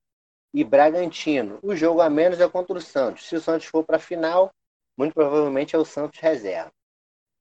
e 0.53 0.65
Bragantino. 0.65 1.61
O 1.63 1.77
jogo 1.77 2.01
a 2.01 2.11
menos 2.11 2.41
é 2.41 2.49
contra 2.49 2.77
o 2.77 2.81
Santos. 2.81 3.29
Se 3.29 3.37
o 3.37 3.41
Santos 3.41 3.69
for 3.69 3.85
para 3.85 3.97
a 3.97 4.01
final, 4.01 4.53
muito 4.99 5.15
provavelmente 5.15 5.77
é 5.77 5.79
o 5.79 5.85
Santos 5.85 6.19
reserva. 6.19 6.73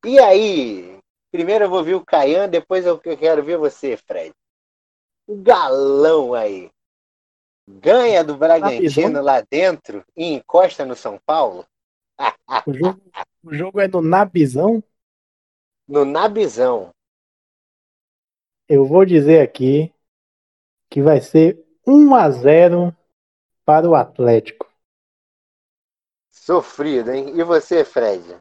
E 0.05 0.19
aí, 0.19 0.99
primeiro 1.32 1.65
eu 1.65 1.69
vou 1.69 1.84
ver 1.84 1.95
o 1.95 2.05
Caian, 2.05 2.49
depois 2.49 2.86
eu 2.86 2.99
quero 2.99 3.43
ver 3.43 3.57
você, 3.57 3.95
Fred. 3.95 4.34
O 5.25 5.36
galão 5.36 6.34
aí 6.34 6.69
ganha 7.67 8.23
do 8.23 8.36
Bragantino 8.36 9.21
lá 9.21 9.41
dentro 9.41 10.03
e 10.15 10.34
encosta 10.34 10.86
no 10.86 10.95
São 10.95 11.19
Paulo? 11.25 11.65
O 12.65 12.73
jogo, 12.73 13.01
o 13.43 13.53
jogo 13.53 13.79
é 13.79 13.88
no 13.88 14.01
Nabizão? 14.01 14.84
No 15.88 16.05
Nabizão. 16.05 16.91
Eu 18.67 18.86
vou 18.86 19.05
dizer 19.05 19.41
aqui 19.41 19.93
que 20.89 21.01
vai 21.01 21.21
ser 21.21 21.63
1 21.86 22.15
a 22.15 22.29
0 22.29 22.95
para 23.65 23.89
o 23.89 23.95
Atlético. 23.95 24.69
Sofrido, 26.29 27.11
hein? 27.11 27.39
E 27.39 27.43
você, 27.43 27.86
Fred? 27.86 28.38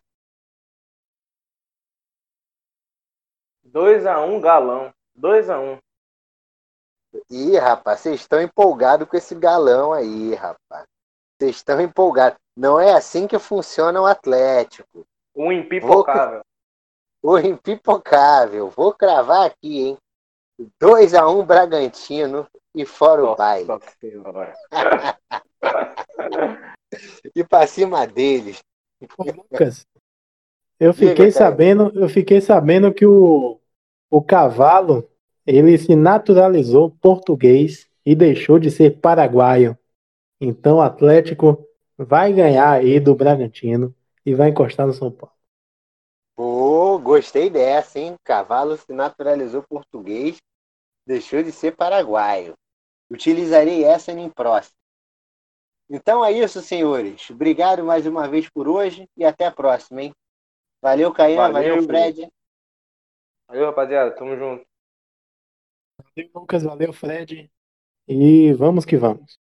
2 3.72 4.06
a 4.06 4.20
1 4.20 4.40
galão. 4.40 4.92
2 5.14 5.50
a 5.50 5.60
1 5.60 5.78
Ih, 7.30 7.58
rapaz, 7.58 8.00
vocês 8.00 8.20
estão 8.20 8.40
empolgados 8.40 9.08
com 9.08 9.16
esse 9.16 9.34
galão 9.34 9.92
aí, 9.92 10.34
rapaz. 10.34 10.84
Vocês 11.38 11.56
estão 11.56 11.80
empolgados. 11.80 12.38
Não 12.56 12.78
é 12.78 12.92
assim 12.92 13.26
que 13.26 13.38
funciona 13.38 14.00
o 14.00 14.06
Atlético. 14.06 15.06
O 15.34 15.52
impipocável. 15.52 16.42
Vou... 17.22 17.34
O 17.34 17.38
impipocável. 17.38 18.68
Vou 18.70 18.92
cravar 18.92 19.46
aqui, 19.46 19.80
hein? 19.80 19.98
2x1 20.80 21.40
um 21.40 21.44
Bragantino 21.44 22.46
e 22.74 22.84
fora 22.84 23.22
Nossa, 23.22 23.32
o 23.32 23.36
baile. 23.36 23.68
e 27.34 27.42
pra 27.42 27.66
cima 27.66 28.06
deles. 28.06 28.62
Lucas, 29.18 29.86
eu 30.78 30.92
fiquei 30.92 31.30
sabendo, 31.30 31.90
eu 31.94 32.08
fiquei 32.08 32.40
sabendo 32.40 32.92
que 32.92 33.06
o, 33.06 33.59
o 34.10 34.20
cavalo 34.20 35.08
ele 35.46 35.78
se 35.78 35.94
naturalizou 35.94 36.90
português 36.90 37.88
e 38.04 38.14
deixou 38.14 38.58
de 38.58 38.70
ser 38.70 39.00
paraguaio. 39.00 39.78
Então 40.40 40.78
o 40.78 40.82
Atlético 40.82 41.66
vai 41.96 42.32
ganhar 42.32 42.72
aí 42.72 42.98
do 42.98 43.14
Bragantino 43.14 43.94
e 44.24 44.34
vai 44.34 44.50
encostar 44.50 44.86
no 44.86 44.92
São 44.92 45.10
Paulo. 45.10 45.34
Pô, 46.34 46.98
gostei 46.98 47.50
dessa, 47.50 47.98
hein? 47.98 48.14
Cavalo 48.24 48.76
se 48.76 48.92
naturalizou 48.92 49.62
português, 49.62 50.38
deixou 51.06 51.42
de 51.42 51.52
ser 51.52 51.76
paraguaio. 51.76 52.54
Utilizarei 53.10 53.84
essa 53.84 54.12
em 54.12 54.30
próximo. 54.30 54.74
Então 55.90 56.24
é 56.24 56.32
isso, 56.32 56.62
senhores. 56.62 57.28
Obrigado 57.30 57.84
mais 57.84 58.06
uma 58.06 58.28
vez 58.28 58.48
por 58.48 58.68
hoje 58.68 59.08
e 59.16 59.24
até 59.24 59.46
a 59.46 59.50
próxima, 59.50 60.02
hein? 60.02 60.12
Valeu, 60.80 61.12
Caian. 61.12 61.52
Valeu, 61.52 61.74
valeu 61.74 61.82
Fred. 61.82 62.32
Valeu, 63.50 63.66
rapaziada. 63.66 64.14
Tamo 64.14 64.36
junto. 64.36 64.64
Valeu, 65.98 66.30
Lucas. 66.32 66.62
Valeu, 66.62 66.92
Fred. 66.92 67.50
E 68.06 68.52
vamos 68.52 68.84
que 68.84 68.96
vamos. 68.96 69.40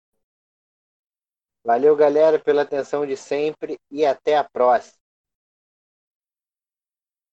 Valeu, 1.63 1.95
galera, 1.95 2.39
pela 2.39 2.63
atenção 2.63 3.07
de 3.07 3.19
sempre 3.19 3.79
e 3.91 4.07
até 4.07 4.39
a 4.39 4.45
próxima. 4.45 4.97